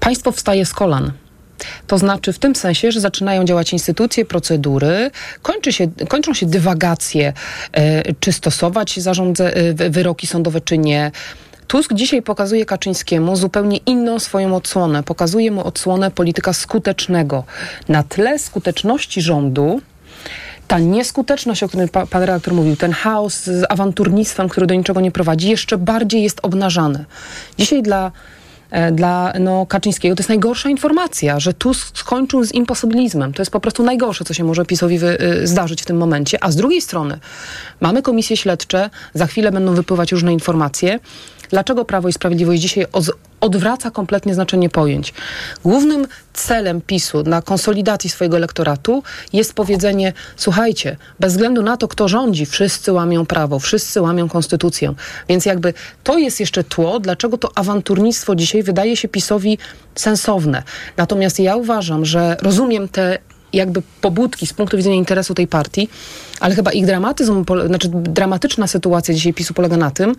państwo 0.00 0.32
wstaje 0.32 0.66
z 0.66 0.72
kolan. 0.72 1.12
To 1.86 1.98
znaczy 1.98 2.32
w 2.32 2.38
tym 2.38 2.54
sensie, 2.54 2.92
że 2.92 3.00
zaczynają 3.00 3.44
działać 3.44 3.72
instytucje, 3.72 4.24
procedury, 4.24 5.10
kończy 5.42 5.72
się, 5.72 5.88
kończą 6.08 6.34
się 6.34 6.46
dywagacje, 6.46 7.32
e, 7.72 8.14
czy 8.20 8.32
stosować 8.32 9.00
zarządze, 9.00 9.52
wyroki 9.74 10.26
sądowe, 10.26 10.60
czy 10.60 10.78
nie. 10.78 11.10
Tusk 11.72 11.94
dzisiaj 11.94 12.22
pokazuje 12.22 12.66
Kaczyńskiemu 12.66 13.36
zupełnie 13.36 13.76
inną 13.76 14.18
swoją 14.18 14.56
odsłonę. 14.56 15.02
Pokazuje 15.02 15.50
mu 15.50 15.66
odsłonę 15.66 16.10
polityka 16.10 16.52
skutecznego. 16.52 17.44
Na 17.88 18.02
tle 18.02 18.38
skuteczności 18.38 19.22
rządu, 19.22 19.80
ta 20.68 20.78
nieskuteczność, 20.78 21.62
o 21.62 21.68
której 21.68 21.88
pa, 21.88 22.06
pan 22.06 22.22
redaktor 22.22 22.54
mówił, 22.54 22.76
ten 22.76 22.92
chaos 22.92 23.44
z 23.44 23.64
awanturnictwem, 23.68 24.48
który 24.48 24.66
do 24.66 24.74
niczego 24.74 25.00
nie 25.00 25.10
prowadzi, 25.10 25.50
jeszcze 25.50 25.78
bardziej 25.78 26.22
jest 26.22 26.40
obnażany. 26.42 27.04
Dzisiaj 27.58 27.82
dla 27.82 28.12
e, 28.70 28.92
dla 28.92 29.32
no, 29.40 29.66
Kaczyńskiego 29.66 30.16
to 30.16 30.20
jest 30.20 30.28
najgorsza 30.28 30.68
informacja, 30.68 31.40
że 31.40 31.54
Tusk 31.54 31.98
skończył 31.98 32.44
z 32.44 32.52
imposybilizmem. 32.52 33.32
To 33.32 33.42
jest 33.42 33.52
po 33.52 33.60
prostu 33.60 33.82
najgorsze, 33.82 34.24
co 34.24 34.34
się 34.34 34.44
może 34.44 34.64
PiSowi 34.64 34.98
wy, 34.98 35.18
y, 35.22 35.46
zdarzyć 35.46 35.82
w 35.82 35.86
tym 35.86 35.96
momencie. 35.96 36.44
A 36.44 36.50
z 36.50 36.56
drugiej 36.56 36.80
strony 36.80 37.18
mamy 37.80 38.02
komisje 38.02 38.36
śledcze, 38.36 38.90
za 39.14 39.26
chwilę 39.26 39.52
będą 39.52 39.74
wypływać 39.74 40.12
różne 40.12 40.32
informacje. 40.32 40.98
Dlaczego 41.52 41.84
Prawo 41.84 42.08
i 42.08 42.12
Sprawiedliwość 42.12 42.62
dzisiaj 42.62 42.86
odwraca 43.40 43.90
kompletnie 43.90 44.34
znaczenie 44.34 44.70
pojęć? 44.70 45.14
Głównym 45.64 46.06
celem 46.32 46.80
PiSu 46.80 47.22
na 47.22 47.42
konsolidacji 47.42 48.10
swojego 48.10 48.36
elektoratu 48.36 49.02
jest 49.32 49.54
powiedzenie: 49.54 50.12
słuchajcie, 50.36 50.96
bez 51.20 51.32
względu 51.32 51.62
na 51.62 51.76
to, 51.76 51.88
kto 51.88 52.08
rządzi, 52.08 52.46
wszyscy 52.46 52.92
łamią 52.92 53.26
prawo, 53.26 53.58
wszyscy 53.58 54.00
łamią 54.00 54.28
konstytucję. 54.28 54.94
Więc 55.28 55.46
jakby 55.46 55.74
to 56.04 56.18
jest 56.18 56.40
jeszcze 56.40 56.64
tło, 56.64 57.00
dlaczego 57.00 57.38
to 57.38 57.50
awanturnictwo 57.54 58.34
dzisiaj 58.34 58.62
wydaje 58.62 58.96
się 58.96 59.08
PiSowi 59.08 59.58
sensowne. 59.94 60.62
Natomiast 60.96 61.40
ja 61.40 61.56
uważam, 61.56 62.04
że 62.04 62.36
rozumiem 62.42 62.88
te 62.88 63.18
jakby 63.52 63.82
pobudki 64.00 64.46
z 64.46 64.52
punktu 64.52 64.76
widzenia 64.76 64.96
interesu 64.96 65.34
tej 65.34 65.46
partii, 65.46 65.88
ale 66.40 66.54
chyba 66.54 66.72
ich 66.72 66.86
dramatyzm, 66.86 67.44
znaczy 67.66 67.88
dramatyczna 67.92 68.66
sytuacja 68.66 69.14
dzisiaj 69.14 69.34
PiSu 69.34 69.54
polega 69.54 69.76
na 69.76 69.90
tym, 69.90 70.14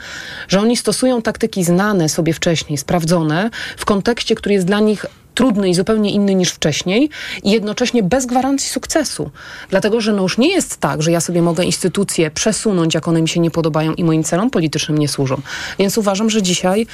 że 0.48 0.60
oni 0.60 0.78
stosują 0.78 1.22
taktyki 1.22 1.64
znane 1.64 2.10
sobie 2.10 2.34
wcześniej, 2.34 2.78
sprawdzone, 2.78 3.50
w 3.78 3.86
kontekście, 3.86 4.36
który 4.36 4.56
jest 4.56 4.68
dla 4.68 4.80
nich 4.80 5.06
trudny 5.34 5.70
i 5.70 5.74
zupełnie 5.74 6.12
inny 6.12 6.36
niż 6.36 6.50
wcześniej 6.50 7.10
i 7.44 7.52
jednocześnie 7.52 8.04
bez 8.04 8.26
gwarancji 8.26 8.70
sukcesu. 8.70 9.32
Dlatego, 9.70 10.02
że 10.02 10.14
no 10.14 10.22
już 10.22 10.38
nie 10.38 10.50
jest 10.50 10.78
tak, 10.78 11.02
że 11.02 11.12
ja 11.12 11.22
sobie 11.22 11.42
mogę 11.42 11.64
instytucje 11.64 12.32
przesunąć, 12.32 12.94
jak 12.94 13.08
one 13.08 13.22
mi 13.22 13.30
się 13.30 13.40
nie 13.40 13.52
podobają 13.52 13.94
i 13.94 14.04
moim 14.04 14.24
celom 14.24 14.50
politycznym 14.50 14.98
nie 14.98 15.08
służą. 15.08 15.42
Więc 15.80 15.98
uważam, 15.98 16.30
że 16.30 16.42
dzisiaj 16.42 16.88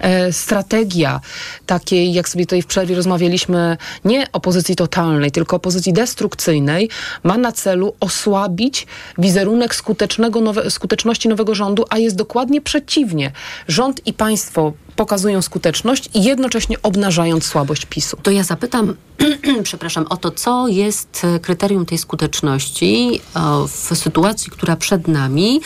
e, 0.00 0.32
strategia 0.32 1.20
takiej, 1.66 2.12
jak 2.12 2.28
sobie 2.28 2.46
tutaj 2.46 2.62
w 2.62 2.66
przerwie 2.66 2.94
rozmawialiśmy, 2.94 3.76
nie 4.04 4.32
opozycji 4.32 4.76
totalnej, 4.76 5.30
tylko 5.30 5.56
opozycji 5.56 5.92
destrukcyjnej, 5.92 6.88
ma 7.22 7.38
na 7.38 7.52
celu 7.52 7.94
osłabić 8.00 8.86
wizerunek 9.18 9.74
skutecznego 9.74 10.40
nowe, 10.40 10.70
skuteczności 10.70 11.28
nowego 11.28 11.54
rządu, 11.54 11.84
a 11.90 11.98
jest 11.98 12.16
dokładnie 12.16 12.60
przeciwnie. 12.60 13.32
Rząd 13.68 14.06
i 14.06 14.12
państwo 14.12 14.72
pokazują 14.96 15.42
skuteczność 15.42 16.08
i 16.14 16.24
jednocześnie 16.24 16.76
obnażając 16.82 17.44
słabość 17.44 17.75
PiSu. 17.84 18.16
To 18.22 18.30
ja 18.30 18.44
zapytam, 18.44 18.94
przepraszam, 19.62 20.06
o 20.08 20.16
to, 20.16 20.30
co 20.30 20.68
jest 20.68 21.22
e, 21.24 21.40
kryterium 21.40 21.86
tej 21.86 21.98
skuteczności 21.98 23.20
e, 23.36 23.40
w 23.68 23.96
sytuacji, 23.96 24.50
która 24.50 24.76
przed 24.76 25.08
nami. 25.08 25.60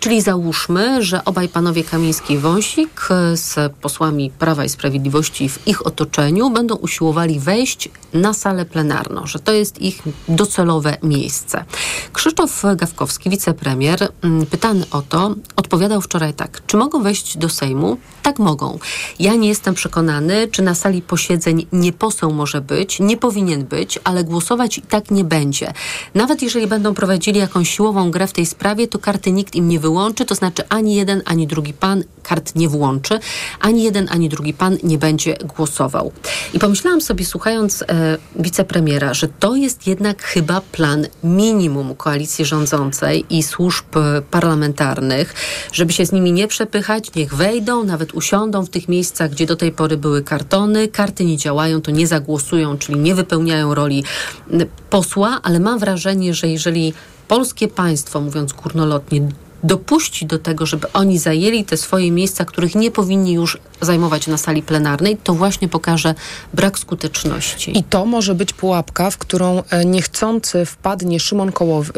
Czyli 0.00 0.22
załóżmy, 0.22 1.02
że 1.02 1.24
obaj 1.24 1.48
panowie 1.48 1.84
Kamiński 1.84 2.34
i 2.34 2.38
Wąsik 2.38 3.08
e, 3.10 3.36
z 3.36 3.72
posłami 3.72 4.30
Prawa 4.38 4.64
i 4.64 4.68
Sprawiedliwości 4.68 5.48
w 5.48 5.68
ich 5.68 5.86
otoczeniu 5.86 6.50
będą 6.50 6.74
usiłowali 6.74 7.40
wejść 7.40 7.88
na 8.12 8.34
salę 8.34 8.64
plenarną, 8.64 9.26
że 9.26 9.38
to 9.38 9.52
jest 9.52 9.82
ich 9.82 10.02
docelowe 10.28 10.96
miejsce. 11.02 11.64
Krzysztof 12.12 12.62
Gawkowski, 12.76 13.30
wicepremier, 13.30 14.08
mm, 14.22 14.46
pytany 14.46 14.84
o 14.90 15.02
to, 15.02 15.34
odpowiadał 15.56 16.00
wczoraj 16.00 16.34
tak. 16.34 16.66
Czy 16.66 16.76
mogą 16.76 17.02
wejść 17.02 17.38
do 17.38 17.48
Sejmu? 17.48 17.96
Tak 18.22 18.38
mogą. 18.38 18.78
Ja 19.18 19.34
nie 19.34 19.48
jestem 19.48 19.74
przekonany, 19.74 20.48
czy 20.48 20.62
na 20.62 20.74
sali 20.74 21.02
posiedzeń 21.02 21.66
nie 21.72 21.92
poseł 21.92 22.32
może 22.32 22.60
być, 22.60 23.00
nie 23.00 23.16
powinien 23.16 23.64
być, 23.64 23.98
ale 24.04 24.24
głosować 24.24 24.78
i 24.78 24.82
tak 24.82 25.10
nie 25.10 25.24
będzie. 25.24 25.72
Nawet 26.14 26.42
jeżeli 26.42 26.66
będą 26.66 26.94
prowadzili 26.94 27.38
jakąś 27.38 27.70
siłową 27.70 28.10
grę 28.10 28.26
w 28.26 28.32
tej 28.32 28.46
sprawie, 28.46 28.88
to 28.88 28.98
karty 28.98 29.32
nikt 29.32 29.54
im 29.54 29.68
nie 29.68 29.80
wyłączy, 29.86 30.24
to 30.24 30.34
znaczy 30.34 30.62
ani 30.68 30.94
jeden, 30.94 31.22
ani 31.24 31.46
drugi 31.46 31.72
pan 31.72 32.04
kart 32.22 32.54
nie 32.54 32.68
włączy, 32.68 33.18
ani 33.60 33.82
jeden, 33.82 34.08
ani 34.10 34.28
drugi 34.28 34.54
pan 34.54 34.78
nie 34.82 34.98
będzie 34.98 35.34
głosował. 35.56 36.12
I 36.54 36.58
pomyślałam 36.58 37.00
sobie, 37.00 37.24
słuchając 37.24 37.82
e, 37.82 37.86
wicepremiera, 38.36 39.14
że 39.14 39.28
to 39.28 39.56
jest 39.56 39.86
jednak 39.86 40.22
chyba 40.22 40.60
plan 40.60 41.06
minimum 41.24 41.94
koalicji 41.94 42.44
rządzącej 42.44 43.24
i 43.30 43.42
służb 43.42 43.96
e, 43.96 44.22
parlamentarnych, 44.22 45.34
żeby 45.72 45.92
się 45.92 46.06
z 46.06 46.12
nimi 46.12 46.32
nie 46.32 46.48
przepychać, 46.48 47.14
niech 47.14 47.34
wejdą, 47.34 47.84
nawet 47.84 48.14
usiądą 48.14 48.64
w 48.64 48.70
tych 48.70 48.88
miejscach, 48.88 49.30
gdzie 49.30 49.46
do 49.46 49.56
tej 49.56 49.72
pory 49.72 49.96
były 49.96 50.22
kartony, 50.22 50.88
karty 50.88 51.24
nie 51.24 51.36
działają, 51.36 51.80
to 51.80 51.90
nie 51.90 52.06
zagłosują, 52.06 52.78
czyli 52.78 52.98
nie 52.98 53.14
wypełniają 53.14 53.74
roli 53.74 54.04
posła, 54.90 55.40
ale 55.42 55.60
mam 55.60 55.78
wrażenie, 55.78 56.34
że 56.34 56.48
jeżeli 56.48 56.94
polskie 57.28 57.68
państwo, 57.68 58.20
mówiąc 58.20 58.52
górnolotnie, 58.52 59.28
dopuści 59.66 60.26
do 60.26 60.38
tego, 60.38 60.66
żeby 60.66 60.92
oni 60.92 61.18
zajęli 61.18 61.64
te 61.64 61.76
swoje 61.76 62.10
miejsca, 62.10 62.44
których 62.44 62.74
nie 62.74 62.90
powinni 62.90 63.32
już 63.32 63.58
zajmować 63.80 64.26
na 64.26 64.36
sali 64.36 64.62
plenarnej, 64.62 65.16
to 65.24 65.34
właśnie 65.34 65.68
pokaże 65.68 66.14
brak 66.54 66.78
skuteczności. 66.78 67.78
I 67.78 67.84
to 67.84 68.06
może 68.06 68.34
być 68.34 68.52
pułapka, 68.52 69.10
w 69.10 69.18
którą 69.18 69.62
e, 69.70 69.84
niechcący 69.84 70.66
wpadnie 70.66 71.20
Szymon 71.20 71.52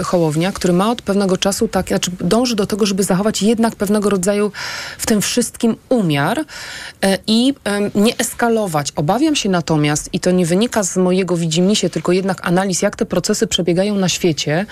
Hołownia, 0.05 0.53
który 0.53 0.73
ma 0.73 0.91
od 0.91 1.03
pewnego 1.03 1.37
czasu 1.37 1.69
tak, 1.69 1.89
znaczy 1.89 2.11
dąży 2.21 2.57
do 2.57 2.67
tego, 2.67 2.87
żeby 2.87 3.03
zachować 3.03 3.43
jednak 3.43 3.77
pewnego 3.77 4.11
rodzaju 4.11 4.53
w 4.99 5.07
tym 5.07 5.21
wszystkim 5.21 5.77
umiar 5.89 6.45
e, 7.03 7.19
i 7.27 7.55
nie 7.95 8.19
eskalować. 8.19 8.93
Obawiam 8.97 9.37
się 9.37 9.49
natomiast, 9.49 10.09
i 10.13 10.21
to 10.21 10.31
nie 10.31 10.47
wynika 10.47 10.83
z 10.83 10.97
mojego 10.97 11.37
widzimisię, 11.37 11.91
tylko 11.91 12.13
jednak 12.13 12.47
analiz, 12.47 12.83
jak 12.83 12.97
te 12.97 13.07
procesy 13.07 13.47
przebiegają 13.47 13.95
na 13.95 14.09
świecie, 14.09 14.67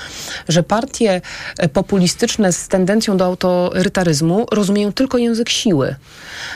że 0.49 0.63
partie 0.63 1.21
e, 1.59 1.69
populistyczne 1.69 2.53
z 2.53 2.69
tendencją 2.69 2.86
do 3.17 3.25
autorytaryzmu 3.25 4.47
rozumieją 4.53 4.93
tylko 4.93 5.19
język 5.19 5.49
siły. 5.49 5.95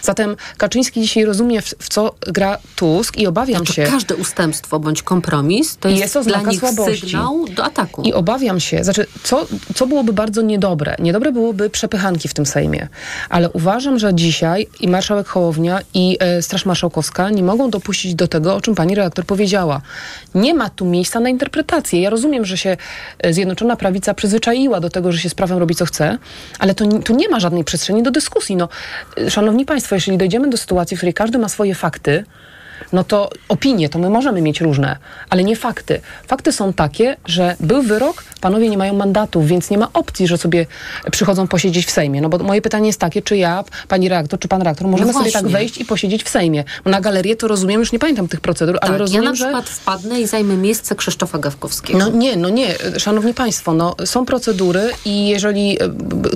Zatem 0.03 0.37
Kaczyński 0.57 1.01
dzisiaj 1.01 1.25
rozumie, 1.25 1.63
w, 1.63 1.75
w 1.79 1.89
co 1.89 2.15
gra 2.21 2.59
Tusk 2.77 3.17
i 3.17 3.27
obawiam 3.27 3.57
znaczy, 3.57 3.73
się... 3.73 3.83
Każde 3.83 4.17
ustępstwo 4.17 4.81
bądź 4.81 5.03
kompromis 5.03 5.77
to 5.77 5.89
jest, 5.89 6.15
jest 6.15 6.29
dla 6.29 6.43
nich 6.43 6.61
słabości. 6.61 7.01
sygnał 7.01 7.45
do 7.49 7.65
ataku. 7.65 8.03
I 8.03 8.13
obawiam 8.13 8.61
się, 8.61 8.85
znaczy, 8.85 9.07
co, 9.23 9.47
co 9.75 9.87
byłoby 9.87 10.13
bardzo 10.13 10.43
niedobre? 10.43 10.97
Niedobre 10.99 11.33
byłoby 11.33 11.71
przepychanki 11.71 12.29
w 12.29 12.35
tym 12.35 12.47
Sejmie. 12.47 12.89
Ale 13.29 13.51
uważam, 13.51 13.99
że 13.99 14.15
dzisiaj 14.15 14.67
i 14.81 14.89
marszałek 14.89 15.29
Hołownia 15.29 15.81
i 15.95 16.17
e, 16.21 16.43
Straż 16.43 16.67
Marszałkowska 16.67 17.31
nie 17.31 17.43
mogą 17.43 17.71
dopuścić 17.71 18.15
do 18.15 18.29
tego, 18.29 18.55
o 18.55 18.61
czym 18.61 18.75
pani 18.75 18.95
redaktor 18.95 19.25
powiedziała. 19.25 19.81
Nie 20.35 20.55
ma 20.55 20.71
tu 20.71 20.85
miejsca 20.85 21.21
na 21.21 21.29
interpretację. 21.29 22.01
Ja 22.01 22.11
rozumiem, 22.11 22.45
że 22.45 22.57
się 22.57 22.77
e, 23.19 23.33
Zjednoczona 23.33 23.77
Prawica 23.77 24.15
przyzwyczaiła 24.15 24.81
do 24.81 24.91
tego, 24.91 25.13
że 25.13 25.19
się 25.19 25.29
z 25.29 25.35
prawem 25.35 25.59
robi 25.59 25.75
co 25.75 25.85
chce, 25.85 26.19
ale 26.59 26.75
tu 27.05 27.15
nie 27.15 27.29
ma 27.29 27.41
żadnej 27.41 27.65
przestrzeni 27.65 28.03
do 28.03 28.11
dyskusji. 28.11 28.57
No, 28.57 28.69
szanowni 29.29 29.65
Państwo, 29.65 29.95
jeśli 29.95 30.19
dojdziemy 30.19 30.51
do 30.51 30.57
sytuacji, 30.57 30.97
w 30.97 31.01
której 31.01 31.15
każdy 31.15 31.39
ma 31.39 31.49
swoje 31.49 31.75
fakty, 31.75 32.25
no 32.93 33.05
to 33.05 33.31
opinie 33.49 33.89
to 33.89 33.99
my 33.99 34.11
możemy 34.11 34.43
mieć 34.43 34.61
różne, 34.61 34.97
ale 35.31 35.45
nie 35.45 35.57
fakty. 35.57 36.01
Fakty 36.27 36.53
są 36.53 36.73
takie, 36.73 37.17
że 37.27 37.57
był 37.61 37.83
wyrok, 37.83 38.25
panowie 38.41 38.69
nie 38.69 38.79
mają 38.79 38.95
mandatów, 38.95 39.47
więc 39.47 39.71
nie 39.71 39.79
ma 39.79 39.89
opcji, 39.93 40.27
że 40.27 40.39
sobie 40.39 40.67
przychodzą 41.11 41.49
posiedzieć 41.49 41.87
w 41.87 41.91
Sejmie. 41.91 42.21
No 42.21 42.29
bo 42.29 42.39
moje 42.39 42.63
pytanie 42.63 42.87
jest 42.87 43.01
takie, 43.01 43.23
czy 43.23 43.37
ja, 43.37 43.65
pani 43.89 44.09
reaktor, 44.09 44.39
czy 44.41 44.49
pan 44.49 44.63
reaktor, 44.63 44.89
możemy 44.89 45.13
no 45.13 45.19
sobie 45.19 45.33
tak 45.33 45.49
wejść 45.49 45.79
i 45.79 45.85
posiedzieć 45.85 46.25
w 46.25 46.29
Sejmie. 46.29 46.65
Na 46.85 47.01
galerię 47.01 47.37
to 47.37 47.49
rozumiem, 47.49 47.81
już 47.81 47.93
nie 47.93 47.99
pamiętam 47.99 48.29
tych 48.29 48.41
procedur, 48.41 48.79
tak, 48.81 48.91
ale 48.91 48.99
rozumiem, 48.99 49.25
ja 49.25 49.31
na 49.31 49.35
przykład 49.35 49.69
że... 49.69 49.75
wpadnę 49.75 50.21
i 50.21 50.27
zajmę 50.27 50.57
miejsce 50.57 50.95
Krzysztofa 50.95 51.39
Gawkowskiego. 51.39 51.99
No 51.99 52.09
nie, 52.09 52.37
no 52.37 52.49
nie. 52.49 52.75
Szanowni 52.99 53.35
państwo, 53.35 53.73
no 53.73 53.95
są 54.05 54.25
procedury 54.25 54.91
i 55.05 55.29
jeżeli 55.29 55.83
e, 55.83 55.89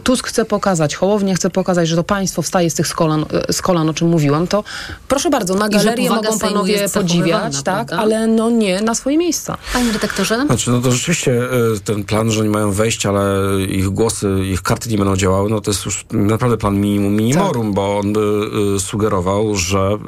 Tusk 0.02 0.26
chce 0.26 0.44
pokazać, 0.44 0.94
Hołownia 0.94 1.34
chce 1.34 1.50
pokazać, 1.50 1.88
że 1.88 1.96
to 1.96 2.04
państwo 2.04 2.42
wstaje 2.42 2.70
z 2.70 2.74
tych 2.74 2.86
z 2.86 2.94
kolan, 2.94 3.24
e, 3.48 3.52
z 3.52 3.62
kolan 3.62 3.88
o 3.88 3.94
czym 3.94 4.08
mówiłam, 4.08 4.46
to 4.46 4.64
proszę 5.08 5.30
bardzo, 5.30 5.54
na 5.54 5.68
galerię 5.68 6.10
mogą 6.10 6.33
panowie 6.38 6.88
podziwiać, 6.94 7.62
tak, 7.62 7.92
ale 7.92 8.26
no 8.26 8.50
nie 8.50 8.80
na 8.80 8.94
swoje 8.94 9.18
miejsca. 9.18 9.58
Panie 9.72 9.92
redaktorze? 9.92 10.46
Znaczy, 10.46 10.70
no 10.70 10.80
to 10.80 10.92
rzeczywiście 10.92 11.42
e, 11.42 11.80
ten 11.84 12.04
plan, 12.04 12.30
że 12.30 12.42
nie 12.42 12.50
mają 12.50 12.72
wejść, 12.72 13.06
ale 13.06 13.24
ich 13.68 13.88
głosy, 13.88 14.28
ich 14.52 14.62
karty 14.62 14.90
nie 14.90 14.98
będą 14.98 15.16
działały, 15.16 15.50
no 15.50 15.60
to 15.60 15.70
jest 15.70 15.84
już 15.84 16.06
naprawdę 16.10 16.56
plan 16.56 16.80
minimum 16.80 17.16
minimorum, 17.16 17.66
tak. 17.66 17.74
bo 17.74 17.98
on 17.98 18.12
by 18.12 18.50
y, 18.76 18.80
sugerował, 18.80 19.56
że 19.56 19.98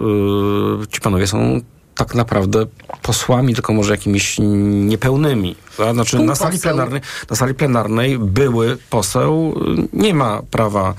y, 0.83 0.87
ci 0.87 1.01
panowie 1.01 1.27
są 1.27 1.61
tak 1.97 2.15
naprawdę 2.15 2.67
posłami, 3.03 3.55
tylko 3.55 3.73
może 3.73 3.91
jakimiś 3.93 4.37
niepełnymi. 4.41 5.57
Znaczy 5.93 6.19
na 6.19 6.35
sali, 6.35 6.59
plenarnej, 6.59 7.01
na 7.31 7.37
sali 7.37 7.55
plenarnej 7.55 8.19
były 8.19 8.79
poseł 8.91 9.55
nie 9.93 10.15
ma 10.15 10.43
prawa 10.51 10.95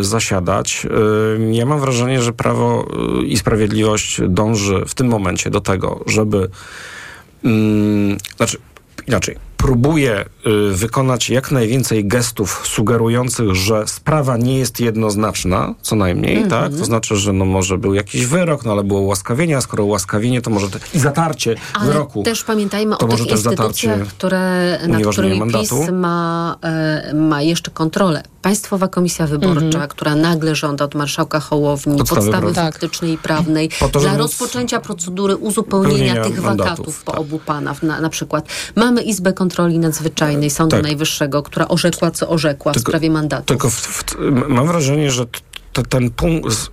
zasiadać. 0.00 0.86
Y, 1.40 1.52
ja 1.52 1.66
mam 1.66 1.80
wrażenie, 1.80 2.22
że 2.22 2.32
Prawo 2.32 2.88
i 3.26 3.36
Sprawiedliwość 3.36 4.20
dąży 4.28 4.84
w 4.86 4.94
tym 4.94 5.06
momencie 5.06 5.50
do 5.50 5.60
tego, 5.60 6.04
żeby 6.06 6.50
mm, 7.44 8.18
znaczy 8.36 8.58
inaczej, 9.06 9.36
próbuje 9.56 10.24
y, 10.70 10.72
wykonać 10.72 11.30
jak 11.30 11.50
najwięcej 11.50 12.04
gestów 12.04 12.62
sugerujących, 12.64 13.54
że 13.54 13.86
sprawa 13.86 14.36
nie 14.36 14.58
jest 14.58 14.80
jednoznaczna, 14.80 15.74
co 15.82 15.96
najmniej, 15.96 16.36
mm 16.36 16.46
-hmm. 16.46 16.50
tak? 16.50 16.72
To 16.78 16.84
znaczy, 16.84 17.16
że 17.16 17.32
no 17.32 17.44
może 17.44 17.78
był 17.78 17.94
jakiś 17.94 18.26
wyrok, 18.26 18.64
no 18.64 18.72
ale 18.72 18.84
było 18.84 19.00
ułaskawienie, 19.00 19.56
a 19.56 19.60
skoro 19.60 19.84
ułaskawienie, 19.84 20.42
to 20.42 20.50
może 20.50 20.70
te, 20.70 20.78
i 20.94 20.98
zatarcie 20.98 21.54
ale 21.72 21.86
wyroku. 21.86 22.22
też 22.22 22.44
pamiętajmy 22.44 22.98
o 22.98 23.06
tych 23.06 23.30
instytucjach, 23.30 24.08
które, 24.08 24.78
nad 24.88 25.06
którymi 25.06 25.38
mandatu. 25.38 25.78
PiS 25.80 25.90
ma, 25.92 26.56
e, 26.62 27.14
ma 27.14 27.42
jeszcze 27.42 27.70
kontrolę. 27.70 28.22
Państwowa 28.42 28.88
Komisja 28.88 29.26
Wyborcza, 29.26 29.60
mm 29.60 29.72
-hmm. 29.72 29.88
która 29.88 30.14
nagle 30.14 30.54
żąda 30.54 30.84
od 30.84 30.94
marszałka 30.94 31.40
Hołowni 31.40 31.98
podstawy, 31.98 32.20
podstawy 32.20 32.54
faktycznej 32.54 33.12
i 33.12 33.18
prawnej 33.18 33.70
to, 33.92 34.00
dla 34.00 34.16
rozpoczęcia 34.16 34.80
procedury 34.80 35.36
uzupełnienia 35.36 36.24
tych 36.24 36.42
mandatów, 36.42 36.68
wakatów 36.68 37.04
po 37.04 37.12
tak. 37.12 37.20
obu 37.20 37.38
panach 37.38 37.82
na, 37.82 38.00
na 38.00 38.08
przykład. 38.08 38.48
Mamy 38.76 39.02
Izbę 39.02 39.32
Kontroli 39.32 39.55
Nadzwyczajnej 39.64 40.50
Sądu 40.50 40.76
tak. 40.76 40.82
Najwyższego, 40.82 41.42
która 41.42 41.68
orzekła, 41.68 42.10
co 42.10 42.28
orzekła 42.28 42.72
tylko, 42.72 42.84
w 42.84 42.88
sprawie 42.88 43.10
mandatu. 43.10 43.44
Tylko 43.44 43.70
w, 43.70 43.74
w, 43.74 44.04
mam 44.48 44.66
wrażenie, 44.66 45.10
że 45.10 45.26
te, 45.72 45.82
ten 45.82 46.10
punkt, 46.10 46.70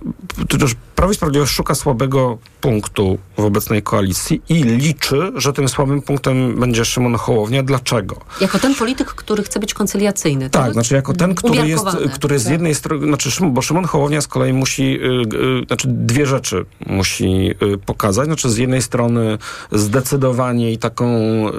Prawo 0.94 1.12
i 1.12 1.14
Sprawiedliwość 1.14 1.52
szuka 1.52 1.74
słabego 1.74 2.38
punktu 2.60 3.18
w 3.36 3.40
obecnej 3.44 3.82
koalicji 3.82 4.42
i 4.48 4.62
liczy, 4.62 5.32
że 5.34 5.52
tym 5.52 5.68
słabym 5.68 6.02
punktem 6.02 6.60
będzie 6.60 6.84
Szymon 6.84 7.14
Hołownia. 7.14 7.62
Dlaczego? 7.62 8.20
Jako 8.40 8.58
ten 8.58 8.74
polityk, 8.74 9.08
który 9.08 9.42
chce 9.42 9.60
być 9.60 9.74
koncyliacyjny, 9.74 10.50
tak? 10.50 10.62
Tak, 10.62 10.72
znaczy 10.72 10.94
jako 10.94 11.12
ten, 11.12 11.34
który 11.34 11.68
jest, 11.68 11.84
który 12.14 12.38
z 12.38 12.42
tak. 12.42 12.52
jednej 12.52 12.74
strony, 12.74 13.06
znaczy, 13.06 13.30
bo 13.42 13.62
Szymon 13.62 13.84
Hołownia 13.84 14.20
z 14.20 14.26
kolei 14.26 14.52
musi, 14.52 14.92
yy, 14.92 14.98
yy, 14.98 15.64
znaczy 15.66 15.88
dwie 15.88 16.26
rzeczy 16.26 16.64
musi 16.86 17.46
yy, 17.46 17.78
pokazać. 17.86 18.26
Znaczy 18.26 18.50
z 18.50 18.56
jednej 18.56 18.82
strony 18.82 19.38
zdecydowanie 19.72 20.72
i 20.72 20.78
taką 20.78 21.06
y, 21.08 21.52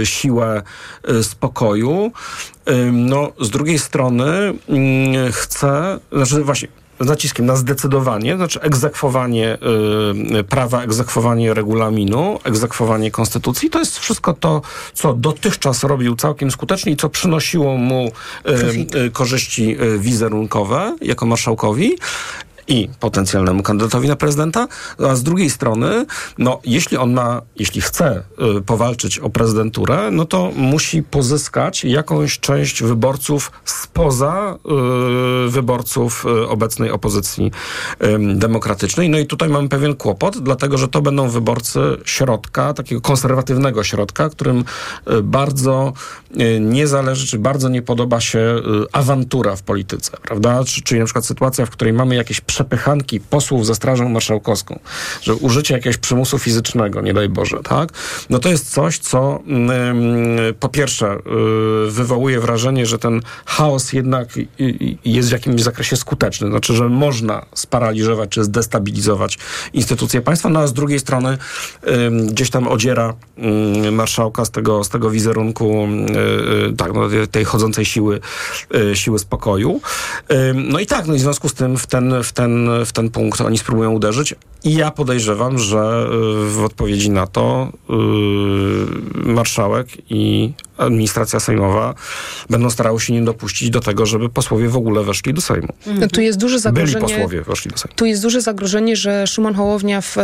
y, 0.00 0.06
siłę 0.06 0.62
spokoju, 1.22 2.12
no, 2.92 3.32
z 3.40 3.50
drugiej 3.50 3.78
strony 3.78 4.54
chce, 5.32 5.98
znaczy 6.12 6.44
właśnie 6.44 6.68
z 7.00 7.06
naciskiem 7.06 7.46
na 7.46 7.56
zdecydowanie, 7.56 8.36
znaczy 8.36 8.60
egzekwowanie 8.60 9.58
y, 10.38 10.44
prawa, 10.44 10.82
egzekwowanie 10.82 11.54
regulaminu, 11.54 12.38
egzekwowanie 12.44 13.10
konstytucji. 13.10 13.70
To 13.70 13.78
jest 13.78 13.98
wszystko 13.98 14.32
to, 14.32 14.62
co 14.94 15.14
dotychczas 15.14 15.84
robił 15.84 16.16
całkiem 16.16 16.50
skutecznie 16.50 16.92
i 16.92 16.96
co 16.96 17.08
przynosiło 17.08 17.76
mu 17.76 18.12
y, 18.96 18.98
y, 18.98 19.10
korzyści 19.10 19.76
y, 19.82 19.98
wizerunkowe 19.98 20.96
jako 21.00 21.26
marszałkowi 21.26 21.96
i 22.68 22.88
potencjalnemu 23.00 23.62
kandydatowi 23.62 24.08
na 24.08 24.16
prezydenta, 24.16 24.68
a 25.08 25.14
z 25.16 25.22
drugiej 25.22 25.50
strony, 25.50 26.06
no, 26.38 26.60
jeśli 26.64 26.96
on 26.96 27.12
ma, 27.12 27.42
jeśli 27.56 27.80
chce 27.80 28.22
y, 28.58 28.62
powalczyć 28.62 29.18
o 29.18 29.30
prezydenturę, 29.30 30.10
no 30.10 30.24
to 30.24 30.50
musi 30.56 31.02
pozyskać 31.02 31.84
jakąś 31.84 32.38
część 32.38 32.82
wyborców 32.82 33.52
spoza 33.64 34.58
y, 35.46 35.50
wyborców 35.50 36.26
y, 36.26 36.48
obecnej 36.48 36.90
opozycji 36.90 37.50
y, 38.04 38.36
demokratycznej. 38.38 39.08
No 39.10 39.18
i 39.18 39.26
tutaj 39.26 39.48
mamy 39.48 39.68
pewien 39.68 39.96
kłopot, 39.96 40.38
dlatego 40.38 40.78
że 40.78 40.88
to 40.88 41.02
będą 41.02 41.28
wyborcy 41.28 41.80
środka, 42.04 42.74
takiego 42.74 43.00
konserwatywnego 43.00 43.84
środka, 43.84 44.28
którym 44.28 44.64
y, 45.10 45.22
bardzo 45.22 45.92
y, 46.40 46.60
nie 46.60 46.86
zależy, 46.86 47.26
czy 47.26 47.38
bardzo 47.38 47.68
nie 47.68 47.82
podoba 47.82 48.20
się 48.20 48.56
awantura 48.92 49.56
w 49.56 49.62
polityce, 49.62 50.16
prawda? 50.22 50.64
Czyli 50.84 51.00
na 51.00 51.04
przykład 51.04 51.26
sytuacja, 51.26 51.66
w 51.66 51.70
której 51.70 51.92
mamy 51.92 52.14
jakieś 52.14 52.40
przepychanki 52.56 53.20
posłów 53.20 53.66
ze 53.66 53.74
Strażą 53.74 54.08
Marszałkowską, 54.08 54.78
że 55.22 55.34
użycie 55.34 55.74
jakiegoś 55.74 55.96
przymusu 55.96 56.38
fizycznego, 56.38 57.00
nie 57.00 57.14
daj 57.14 57.28
Boże, 57.28 57.60
tak? 57.62 57.92
No 58.30 58.38
to 58.38 58.48
jest 58.48 58.70
coś, 58.70 58.98
co 58.98 59.42
mm, 59.46 60.54
po 60.60 60.68
pierwsze 60.68 61.14
y, 61.86 61.90
wywołuje 61.90 62.40
wrażenie, 62.40 62.86
że 62.86 62.98
ten 62.98 63.20
chaos 63.46 63.92
jednak 63.92 64.28
jest 65.04 65.28
w 65.28 65.32
jakimś 65.32 65.62
zakresie 65.62 65.96
skuteczny. 65.96 66.48
Znaczy, 66.48 66.74
że 66.74 66.88
można 66.88 67.46
sparaliżować 67.54 68.30
czy 68.30 68.44
zdestabilizować 68.44 69.38
instytucje 69.72 70.20
państwa, 70.22 70.48
no 70.48 70.60
a 70.60 70.66
z 70.66 70.72
drugiej 70.72 71.00
strony 71.00 71.38
gdzieś 72.26 72.50
tam 72.50 72.68
odziera 72.68 73.14
marszałka 73.92 74.44
z 74.44 74.50
tego, 74.50 74.84
z 74.84 74.88
tego 74.88 75.10
wizerunku 75.10 75.88
y, 75.88 76.68
y, 76.70 76.76
tak, 76.76 76.92
no, 76.94 77.02
tej 77.30 77.44
chodzącej 77.44 77.84
siły, 77.84 78.20
siły 78.94 79.18
spokoju. 79.18 79.80
No 80.54 80.78
i 80.78 80.86
tak, 80.86 81.06
no 81.06 81.14
i 81.14 81.18
w 81.18 81.20
związku 81.20 81.48
z 81.48 81.54
tym 81.54 81.76
w 81.78 81.86
ten, 81.86 82.22
w 82.22 82.32
ten 82.32 82.45
ten, 82.46 82.68
w 82.84 82.92
ten 82.92 83.10
punkt 83.10 83.40
oni 83.40 83.58
spróbują 83.58 83.92
uderzyć. 83.92 84.34
I 84.64 84.74
ja 84.74 84.90
podejrzewam, 84.90 85.58
że 85.58 86.06
y, 86.46 86.50
w 86.50 86.64
odpowiedzi 86.64 87.10
na 87.10 87.26
to 87.26 87.72
yy, 87.88 87.96
marszałek 89.14 89.88
i 90.10 90.52
administracja 90.78 91.40
sejmowa 91.40 91.94
będą 92.50 92.70
starały 92.70 93.00
się 93.00 93.12
nie 93.12 93.22
dopuścić 93.22 93.70
do 93.70 93.80
tego, 93.80 94.06
żeby 94.06 94.28
posłowie 94.28 94.68
w 94.68 94.76
ogóle 94.76 95.02
weszli 95.02 95.34
do 95.34 95.40
Sejmu. 95.40 95.68
Mhm. 95.86 96.10
Tu 96.10 96.20
jest 96.20 96.38
duże 96.38 96.58
zagrożenie. 96.58 96.98
Byli 96.98 97.14
posłowie 97.14 97.42
weszli 97.42 97.70
do 97.70 97.78
Sejmu. 97.78 97.94
Tu 97.96 98.04
jest 98.04 98.22
duże 98.22 98.40
zagrożenie, 98.40 98.96
że 98.96 99.26
Szymon 99.26 99.54
Hołownia 99.54 100.00
w, 100.00 100.16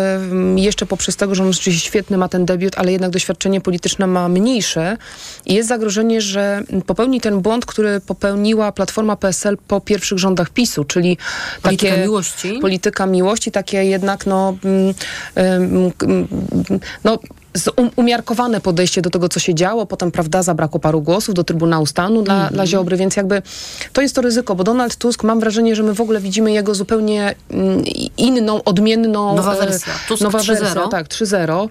jeszcze 0.56 0.86
poprzez 0.86 1.16
tego, 1.16 1.34
że 1.34 1.44
on 1.44 1.52
rzeczywiście 1.52 1.88
świetny 1.88 2.18
ma 2.18 2.28
ten 2.28 2.46
debiut, 2.46 2.78
ale 2.78 2.92
jednak 2.92 3.10
doświadczenie 3.10 3.60
polityczne 3.60 4.06
ma 4.06 4.28
mniejsze. 4.28 4.96
I 5.46 5.54
jest 5.54 5.68
zagrożenie, 5.68 6.20
że 6.20 6.62
popełni 6.86 7.20
ten 7.20 7.40
błąd, 7.40 7.66
który 7.66 8.00
popełniła 8.00 8.72
Platforma 8.72 9.16
PSL 9.16 9.58
po 9.68 9.80
pierwszych 9.80 10.18
rządach 10.18 10.50
PiSu, 10.50 10.84
czyli 10.84 11.18
polityka 11.62 11.90
takie 11.90 12.02
miłości. 12.02 12.58
polityka 12.60 13.06
miłości, 13.06 13.50
takie 13.50 13.84
jednak 13.84 14.26
no, 14.26 14.56
mm, 14.64 14.94
mm, 15.36 15.90
no 17.04 17.18
umiarkowane 17.96 18.60
podejście 18.60 19.02
do 19.02 19.10
tego, 19.10 19.28
co 19.28 19.40
się 19.40 19.54
działo. 19.54 19.86
Potem, 19.86 20.10
prawda, 20.10 20.42
zabrakło 20.42 20.80
paru 20.80 21.00
głosów 21.00 21.34
do 21.34 21.44
Trybunału 21.44 21.86
Stanu 21.86 22.22
dla, 22.22 22.34
mm 22.34 22.52
dla 22.52 22.66
Ziobry, 22.66 22.96
więc 22.96 23.16
jakby 23.16 23.42
to 23.92 24.02
jest 24.02 24.14
to 24.14 24.22
ryzyko, 24.22 24.54
bo 24.54 24.64
Donald 24.64 24.96
Tusk, 24.96 25.24
mam 25.24 25.40
wrażenie, 25.40 25.76
że 25.76 25.82
my 25.82 25.94
w 25.94 26.00
ogóle 26.00 26.20
widzimy 26.20 26.52
jego 26.52 26.74
zupełnie 26.74 27.34
mm, 27.50 27.84
inną, 28.16 28.64
odmienną... 28.64 29.36
Nowa 29.36 29.54
e, 29.54 29.58
wersja. 29.58 29.92
Tusk 30.08 30.22
nowa 30.22 30.38
wersja, 30.38 30.88
tak, 30.88 31.08
3.0. 31.08 31.68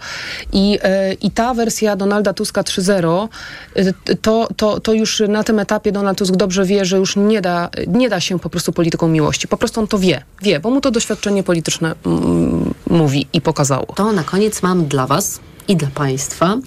I, 0.53 0.79
e, 0.83 1.13
I 1.13 1.31
ta 1.31 1.53
wersja 1.53 1.95
Donalda 1.95 2.33
Tuska 2.33 2.61
3.0, 2.61 3.27
e, 3.75 3.93
to, 4.15 4.47
to, 4.57 4.79
to 4.79 4.93
już 4.93 5.23
na 5.27 5.43
tym 5.43 5.59
etapie 5.59 5.91
Donald 5.91 6.17
Tusk 6.17 6.35
dobrze 6.35 6.65
wie, 6.65 6.85
że 6.85 6.97
już 6.97 7.15
nie 7.15 7.41
da, 7.41 7.69
nie 7.87 8.09
da 8.09 8.19
się 8.19 8.39
po 8.39 8.49
prostu 8.49 8.73
polityką 8.73 9.07
miłości. 9.07 9.47
Po 9.47 9.57
prostu 9.57 9.79
on 9.79 9.87
to 9.87 9.99
wie. 9.99 10.23
Wie, 10.41 10.59
bo 10.59 10.69
mu 10.69 10.81
to 10.81 10.91
doświadczenie 10.91 11.43
polityczne 11.43 11.95
mm, 12.05 12.73
mówi 12.87 13.27
i 13.33 13.41
pokazało. 13.41 13.85
To 13.95 14.11
na 14.11 14.23
koniec 14.23 14.63
mam 14.63 14.85
dla 14.85 15.07
was 15.07 15.39
i 15.67 15.75
dla 15.75 15.87
Państwa. 15.87 16.57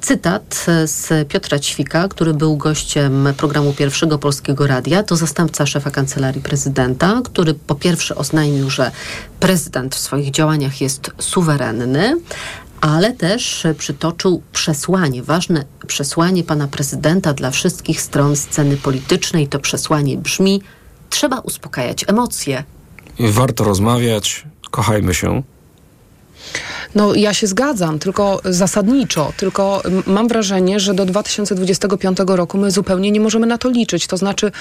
Cytat 0.00 0.66
z 0.84 1.28
Piotra 1.28 1.58
Ćwika, 1.58 2.08
który 2.08 2.34
był 2.34 2.56
gościem 2.56 3.28
programu 3.36 3.72
Pierwszego 3.72 4.18
Polskiego 4.18 4.66
Radia. 4.66 5.02
To 5.02 5.16
zastępca 5.16 5.66
szefa 5.66 5.90
Kancelarii 5.90 6.42
Prezydenta, 6.42 7.20
który 7.24 7.54
po 7.54 7.74
pierwsze 7.74 8.14
oznajmił, 8.14 8.70
że 8.70 8.90
prezydent 9.40 9.94
w 9.94 9.98
swoich 9.98 10.30
działaniach 10.30 10.80
jest 10.80 11.10
suwerenny, 11.18 12.20
ale 12.80 13.12
też 13.12 13.66
przytoczył 13.78 14.42
przesłanie, 14.52 15.22
ważne 15.22 15.64
przesłanie 15.86 16.44
pana 16.44 16.68
prezydenta 16.68 17.32
dla 17.32 17.50
wszystkich 17.50 18.00
stron 18.00 18.36
sceny 18.36 18.76
politycznej. 18.76 19.48
To 19.48 19.58
przesłanie 19.58 20.16
brzmi: 20.16 20.62
trzeba 21.10 21.38
uspokajać 21.38 22.04
emocje. 22.08 22.64
Warto 23.20 23.64
rozmawiać, 23.64 24.44
kochajmy 24.70 25.14
się. 25.14 25.42
No 26.94 27.14
ja 27.14 27.34
się 27.34 27.46
zgadzam, 27.46 27.98
tylko 27.98 28.40
zasadniczo, 28.44 29.32
tylko 29.36 29.82
mam 30.06 30.28
wrażenie, 30.28 30.80
że 30.80 30.94
do 30.94 31.06
2025 31.06 32.18
roku 32.26 32.58
my 32.58 32.70
zupełnie 32.70 33.10
nie 33.10 33.20
możemy 33.20 33.46
na 33.46 33.58
to 33.58 33.70
liczyć. 33.70 34.06
To 34.06 34.16
znaczy 34.16 34.52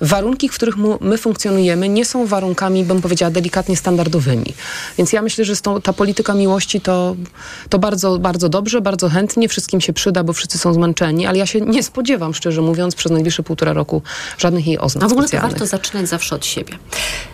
warunki, 0.00 0.48
w 0.48 0.54
których 0.54 0.74
my 1.00 1.18
funkcjonujemy 1.18 1.88
nie 1.88 2.04
są 2.04 2.26
warunkami, 2.26 2.84
bym 2.84 3.02
powiedziała, 3.02 3.30
delikatnie 3.30 3.76
standardowymi. 3.76 4.54
Więc 4.98 5.12
ja 5.12 5.22
myślę, 5.22 5.44
że 5.44 5.56
tą, 5.56 5.80
ta 5.80 5.92
polityka 5.92 6.34
miłości 6.34 6.80
to, 6.80 7.16
to 7.68 7.78
bardzo, 7.78 8.18
bardzo 8.18 8.48
dobrze, 8.48 8.80
bardzo 8.80 9.08
chętnie, 9.08 9.48
wszystkim 9.48 9.80
się 9.80 9.92
przyda, 9.92 10.24
bo 10.24 10.32
wszyscy 10.32 10.58
są 10.58 10.74
zmęczeni, 10.74 11.26
ale 11.26 11.38
ja 11.38 11.46
się 11.46 11.60
nie 11.60 11.82
spodziewam, 11.82 12.34
szczerze 12.34 12.62
mówiąc, 12.62 12.94
przez 12.94 13.12
najbliższe 13.12 13.42
półtora 13.42 13.72
roku 13.72 14.02
żadnych 14.38 14.66
jej 14.66 14.78
oznak 14.78 15.04
A 15.04 15.08
w 15.08 15.12
ogóle 15.12 15.28
warto 15.32 15.66
zaczynać 15.66 16.08
zawsze 16.08 16.36
od 16.36 16.46
siebie. 16.46 16.78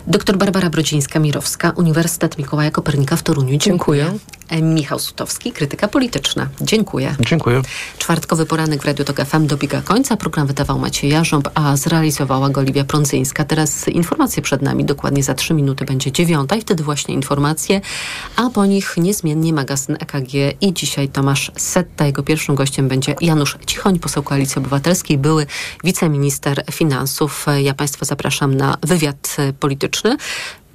Doktor 0.07 0.37
Barbara 0.37 0.69
Brodzińska-Mirowska, 0.69 1.71
Uniwersytet 1.75 2.37
Mikołaja 2.37 2.71
Kopernika 2.71 3.15
w 3.15 3.23
Toruniu. 3.23 3.57
Dziękuję. 3.57 3.86
Dziękuję. 3.87 4.19
Michał 4.61 4.99
Sutowski, 4.99 5.51
krytyka 5.51 5.87
polityczna. 5.87 6.49
Dziękuję. 6.61 7.15
Dziękuję. 7.19 7.61
Czwartkowy 7.97 8.45
poranek 8.45 8.81
w 8.81 8.85
Radiu 8.85 9.05
Tok 9.05 9.21
FM 9.25 9.47
dobiega 9.47 9.81
końca. 9.81 10.17
Program 10.17 10.47
wydawał 10.47 10.79
Maciej 10.79 11.11
Jarząb, 11.11 11.49
a 11.55 11.77
zrealizowała 11.77 12.49
go 12.49 12.61
Oliwia 12.61 12.83
Prądzyńska. 12.83 13.45
Teraz 13.45 13.87
informacje 13.87 14.43
przed 14.43 14.61
nami. 14.61 14.85
Dokładnie 14.85 15.23
za 15.23 15.33
trzy 15.33 15.53
minuty 15.53 15.85
będzie 15.85 16.11
dziewiąta 16.11 16.55
i 16.55 16.61
wtedy 16.61 16.83
właśnie 16.83 17.13
informacje, 17.13 17.81
a 18.35 18.49
po 18.49 18.65
nich 18.65 18.97
niezmiennie 18.97 19.53
magazyn 19.53 19.97
EKG 19.99 20.33
i 20.61 20.73
dzisiaj 20.73 21.09
Tomasz 21.09 21.51
Setta. 21.57 22.05
Jego 22.05 22.23
pierwszym 22.23 22.55
gościem 22.55 22.87
będzie 22.87 23.15
Janusz 23.21 23.57
Cichoń, 23.65 23.99
poseł 23.99 24.23
Koalicji 24.23 24.59
Obywatelskiej, 24.59 25.17
były 25.17 25.45
wiceminister 25.83 26.63
finansów. 26.71 27.45
Ja 27.61 27.73
Państwa 27.73 28.05
zapraszam 28.05 28.57
na 28.57 28.77
wywiad 28.83 29.37
polityczny. 29.59 30.17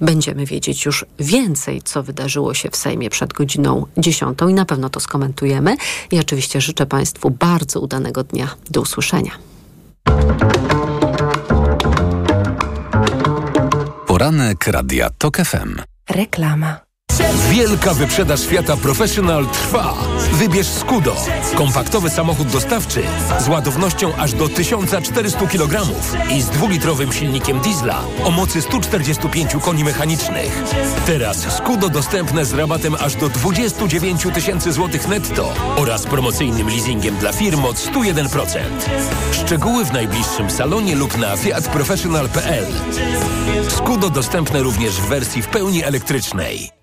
Będziemy 0.01 0.45
wiedzieć 0.45 0.85
już 0.85 1.05
więcej, 1.19 1.81
co 1.81 2.03
wydarzyło 2.03 2.53
się 2.53 2.69
w 2.69 2.75
Sejmie 2.75 3.09
przed 3.09 3.33
godziną 3.33 3.85
10 3.97 4.39
i 4.49 4.53
na 4.53 4.65
pewno 4.65 4.89
to 4.89 4.99
skomentujemy. 4.99 5.75
I 6.11 6.19
oczywiście 6.19 6.61
życzę 6.61 6.85
Państwu 6.85 7.29
bardzo 7.29 7.79
udanego 7.79 8.23
dnia. 8.23 8.55
Do 8.69 8.81
usłyszenia. 8.81 9.31
Poranek 14.07 14.67
Radia 14.67 15.09
TOK 15.09 15.37
FM. 15.37 15.81
Reklama. 16.09 16.92
Wielka 17.49 17.93
wyprzedaż 17.93 18.45
Fiata 18.45 18.77
Professional 18.77 19.47
trwa. 19.47 19.93
Wybierz 20.31 20.67
Skudo. 20.67 21.15
Kompaktowy 21.55 22.09
samochód 22.09 22.47
dostawczy 22.47 23.03
z 23.39 23.47
ładownością 23.47 24.15
aż 24.15 24.33
do 24.33 24.49
1400 24.49 25.47
kg 25.47 25.87
i 26.29 26.41
z 26.41 26.49
dwulitrowym 26.49 27.13
silnikiem 27.13 27.59
diesla 27.59 28.03
o 28.23 28.31
mocy 28.31 28.61
145 28.61 29.51
koni 29.61 29.83
mechanicznych. 29.83 30.63
Teraz 31.05 31.57
Skudo 31.57 31.89
dostępne 31.89 32.45
z 32.45 32.53
rabatem 32.53 32.95
aż 32.99 33.15
do 33.15 33.29
29 33.29 34.27
tysięcy 34.33 34.71
złotych 34.71 35.07
netto 35.07 35.53
oraz 35.75 36.03
promocyjnym 36.03 36.67
leasingiem 36.67 37.15
dla 37.15 37.33
firm 37.33 37.65
od 37.65 37.75
101%. 37.75 38.59
Szczegóły 39.31 39.85
w 39.85 39.93
najbliższym 39.93 40.51
salonie 40.51 40.95
lub 40.95 41.17
na 41.17 41.37
fiatprofessional.pl. 41.37 42.65
Skudo 43.69 44.09
dostępne 44.09 44.63
również 44.63 44.93
w 44.93 45.05
wersji 45.05 45.41
w 45.41 45.47
pełni 45.47 45.83
elektrycznej. 45.83 46.82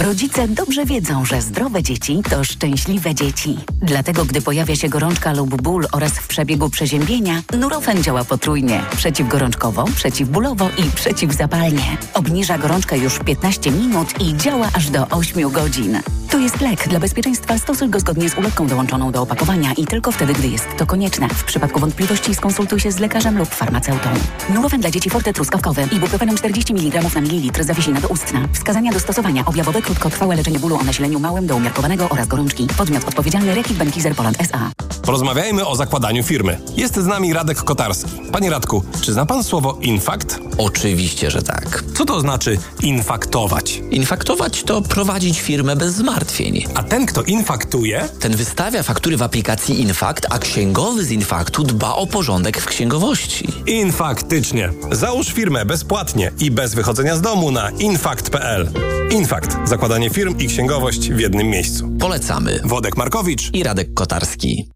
Rodzice 0.00 0.48
dobrze 0.48 0.84
wiedzą, 0.84 1.24
że 1.24 1.42
zdrowe 1.42 1.82
dzieci 1.82 2.22
to 2.30 2.44
szczęśliwe 2.44 3.14
dzieci. 3.14 3.58
Dlatego, 3.82 4.24
gdy 4.24 4.42
pojawia 4.42 4.76
się 4.76 4.88
gorączka 4.88 5.32
lub 5.32 5.62
ból 5.62 5.86
oraz 5.92 6.12
w 6.12 6.26
przebiegu 6.26 6.70
przeziębienia, 6.70 7.42
Nurofen 7.58 8.02
działa 8.02 8.24
potrójnie. 8.24 8.82
Przeciwgorączkowo, 8.96 9.84
przeciwbólowo 9.84 10.68
i 10.78 10.90
przeciwzapalnie. 10.90 11.96
Obniża 12.14 12.58
gorączkę 12.58 12.98
już 12.98 13.14
w 13.14 13.24
15 13.24 13.70
minut 13.70 14.20
i 14.20 14.36
działa 14.36 14.68
aż 14.74 14.90
do 14.90 15.08
8 15.08 15.50
godzin. 15.50 16.00
To 16.30 16.38
jest 16.38 16.60
lek. 16.60 16.88
Dla 16.88 17.00
bezpieczeństwa 17.00 17.58
stosuj 17.58 17.88
go 17.88 18.00
zgodnie 18.00 18.30
z 18.30 18.38
ulotką 18.38 18.66
dołączoną 18.66 19.12
do 19.12 19.22
opakowania 19.22 19.72
i 19.72 19.86
tylko 19.86 20.12
wtedy, 20.12 20.32
gdy 20.32 20.48
jest 20.48 20.68
to 20.78 20.86
konieczne. 20.86 21.28
W 21.28 21.44
przypadku 21.44 21.80
wątpliwości 21.80 22.34
skonsultuj 22.34 22.80
się 22.80 22.92
z 22.92 22.98
lekarzem 22.98 23.38
lub 23.38 23.48
farmaceutą. 23.48 24.08
Nurofen 24.54 24.80
dla 24.80 24.90
dzieci 24.90 25.10
Forte 25.10 25.32
truskawkowy. 25.32 25.88
Ibuprofenem 25.92 26.36
40 26.36 26.72
mg 26.72 27.14
na 27.14 27.20
mililitr. 27.20 27.64
Zawiesina 27.64 28.00
doustna. 28.00 28.48
Wskazania 28.52 28.92
do 28.92 29.00
stosowania. 29.00 29.44
Objawowe 29.46 29.82
krótkotrwałe 29.88 30.36
leczenie 30.36 30.58
bólu 30.58 30.76
o 30.76 30.84
nasileniu 30.84 31.20
małym 31.20 31.46
do 31.46 31.56
umiarkowanego 31.56 32.08
oraz 32.08 32.26
gorączki. 32.26 32.66
Podmiot 32.78 33.04
odpowiedzialny 33.04 33.54
Rekit 33.54 33.76
Benkizer 33.76 34.14
Poland 34.14 34.40
S.A. 34.40 34.70
Porozmawiajmy 35.02 35.66
o 35.66 35.76
zakładaniu 35.76 36.22
firmy. 36.22 36.60
Jest 36.76 36.96
z 36.96 37.06
nami 37.06 37.32
Radek 37.32 37.58
Kotarski. 37.62 38.10
Panie 38.32 38.50
Radku, 38.50 38.82
czy 39.00 39.12
zna 39.12 39.26
pan 39.26 39.44
słowo 39.44 39.78
infakt? 39.82 40.40
Oczywiście, 40.58 41.30
że 41.30 41.42
tak. 41.42 41.84
Co 41.96 42.04
to 42.04 42.20
znaczy 42.20 42.58
infaktować? 42.82 43.82
Infaktować 43.90 44.62
to 44.62 44.82
prowadzić 44.82 45.40
firmę 45.40 45.76
bez 45.76 45.94
zmartwień. 45.94 46.64
A 46.74 46.82
ten, 46.82 47.06
kto 47.06 47.22
infaktuje? 47.22 48.08
Ten 48.20 48.36
wystawia 48.36 48.82
faktury 48.82 49.16
w 49.16 49.22
aplikacji 49.22 49.80
Infakt, 49.80 50.26
a 50.30 50.38
księgowy 50.38 51.04
z 51.04 51.10
Infaktu 51.10 51.64
dba 51.64 51.94
o 51.94 52.06
porządek 52.06 52.60
w 52.60 52.66
księgowości. 52.66 53.48
Infaktycznie. 53.66 54.70
Załóż 54.92 55.26
firmę 55.26 55.64
bezpłatnie 55.64 56.32
i 56.40 56.50
bez 56.50 56.74
wychodzenia 56.74 57.16
z 57.16 57.20
domu 57.20 57.50
na 57.50 57.70
infakt.pl. 57.70 58.70
Infakt. 59.10 59.56
Zakładanie 59.78 60.10
firm 60.10 60.38
i 60.38 60.46
księgowość 60.46 61.10
w 61.10 61.20
jednym 61.20 61.46
miejscu. 61.46 61.88
Polecamy. 62.00 62.60
Wodek 62.64 62.96
Markowicz 62.96 63.54
i 63.54 63.62
Radek 63.62 63.94
Kotarski. 63.94 64.68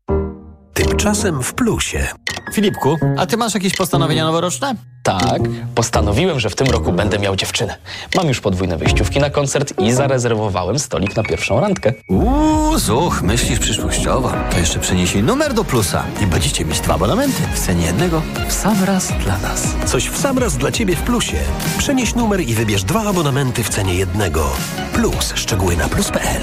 Tymczasem 0.74 1.42
w 1.42 1.55
plusie. 1.55 2.09
Filipku, 2.53 2.98
a 3.18 3.26
ty 3.26 3.36
masz 3.36 3.55
jakieś 3.55 3.76
postanowienia 3.76 4.24
noworoczne? 4.24 4.74
Tak, 5.03 5.42
postanowiłem, 5.74 6.40
że 6.40 6.50
w 6.50 6.57
tym 6.57 6.66
roku 6.66 6.92
będę 6.92 7.18
miał 7.18 7.36
dziewczynę. 7.36 7.76
Mam 8.16 8.28
już 8.28 8.40
podwójne 8.40 8.76
wyjściówki 8.76 9.20
na 9.20 9.30
koncert 9.30 9.74
i 9.80 9.92
zarezerwowałem 9.92 10.78
stolik 10.78 11.16
na 11.16 11.22
pierwszą 11.22 11.61
randkę. 11.61 11.92
Uuu, 12.09 12.78
zuch, 12.78 13.22
myślisz 13.22 13.59
przyszłościowo. 13.59 14.32
To 14.50 14.59
jeszcze 14.59 14.78
przenieśli 14.78 15.22
numer 15.22 15.55
do 15.55 15.64
plusa 15.64 16.05
i 16.22 16.26
będziecie 16.26 16.64
mieć 16.64 16.80
dwa 16.80 16.94
abonamenty 16.94 17.42
w 17.55 17.59
cenie 17.59 17.86
jednego 17.86 18.22
w 18.48 18.53
sam 18.53 18.84
raz 18.84 19.12
dla 19.24 19.38
nas. 19.38 19.74
Coś 19.86 20.09
w 20.09 20.18
sam 20.18 20.38
raz 20.38 20.57
dla 20.57 20.72
Ciebie 20.72 20.96
w 20.96 21.03
plusie. 21.03 21.36
Przenieś 21.78 22.14
numer 22.14 22.40
i 22.40 22.55
wybierz 22.55 22.84
dwa 22.84 23.03
abonamenty 23.03 23.64
w 23.64 23.68
cenie 23.68 23.94
jednego. 23.94 24.50
Plus, 24.92 25.32
szczegóły 25.34 25.76
na 25.76 25.88
plus.pl. 25.88 26.42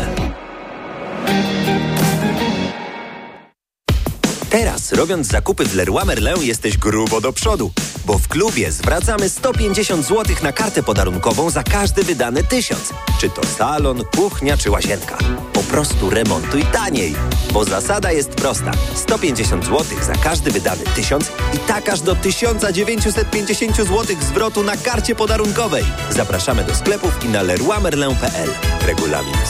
Teraz, 4.49 4.91
robiąc 4.91 5.27
zakupy 5.27 5.65
w 5.65 5.75
Leroy 5.75 6.05
Merlin, 6.05 6.43
jesteś 6.43 6.77
grubo 6.77 7.21
do 7.21 7.33
przodu, 7.33 7.71
bo 8.05 8.17
w 8.17 8.27
klubie 8.27 8.71
zwracamy 8.71 9.29
150 9.29 10.05
zł 10.05 10.35
na 10.43 10.51
kartę 10.51 10.83
podarunkową 10.83 11.49
za 11.49 11.63
każdy 11.63 12.03
wydany 12.03 12.43
tysiąc. 12.43 12.93
Czy 13.21 13.29
to 13.29 13.41
salon, 13.57 14.03
kuchnia 14.15 14.57
czy 14.57 14.71
łazienka. 14.71 15.17
Po 15.53 15.63
prostu 15.63 16.09
remontuj 16.09 16.63
taniej, 16.63 17.15
bo 17.53 17.65
zasada 17.65 18.11
jest 18.11 18.29
prosta. 18.29 18.71
150 18.95 19.65
zł 19.65 19.85
za 20.01 20.13
każdy 20.13 20.51
wydany 20.51 20.83
tysiąc 20.95 21.31
i 21.53 21.57
tak 21.57 21.89
aż 21.89 22.01
do 22.01 22.15
1950 22.15 23.75
zł 23.77 24.05
zwrotu 24.21 24.63
na 24.63 24.77
karcie 24.77 25.15
podarunkowej. 25.15 25.83
Zapraszamy 26.09 26.63
do 26.63 26.75
sklepów 26.75 27.25
i 27.25 27.29
na 27.29 27.41
leroymerlin.pl. 27.41 28.49
Regulamin 28.87 29.33
w. 29.33 29.47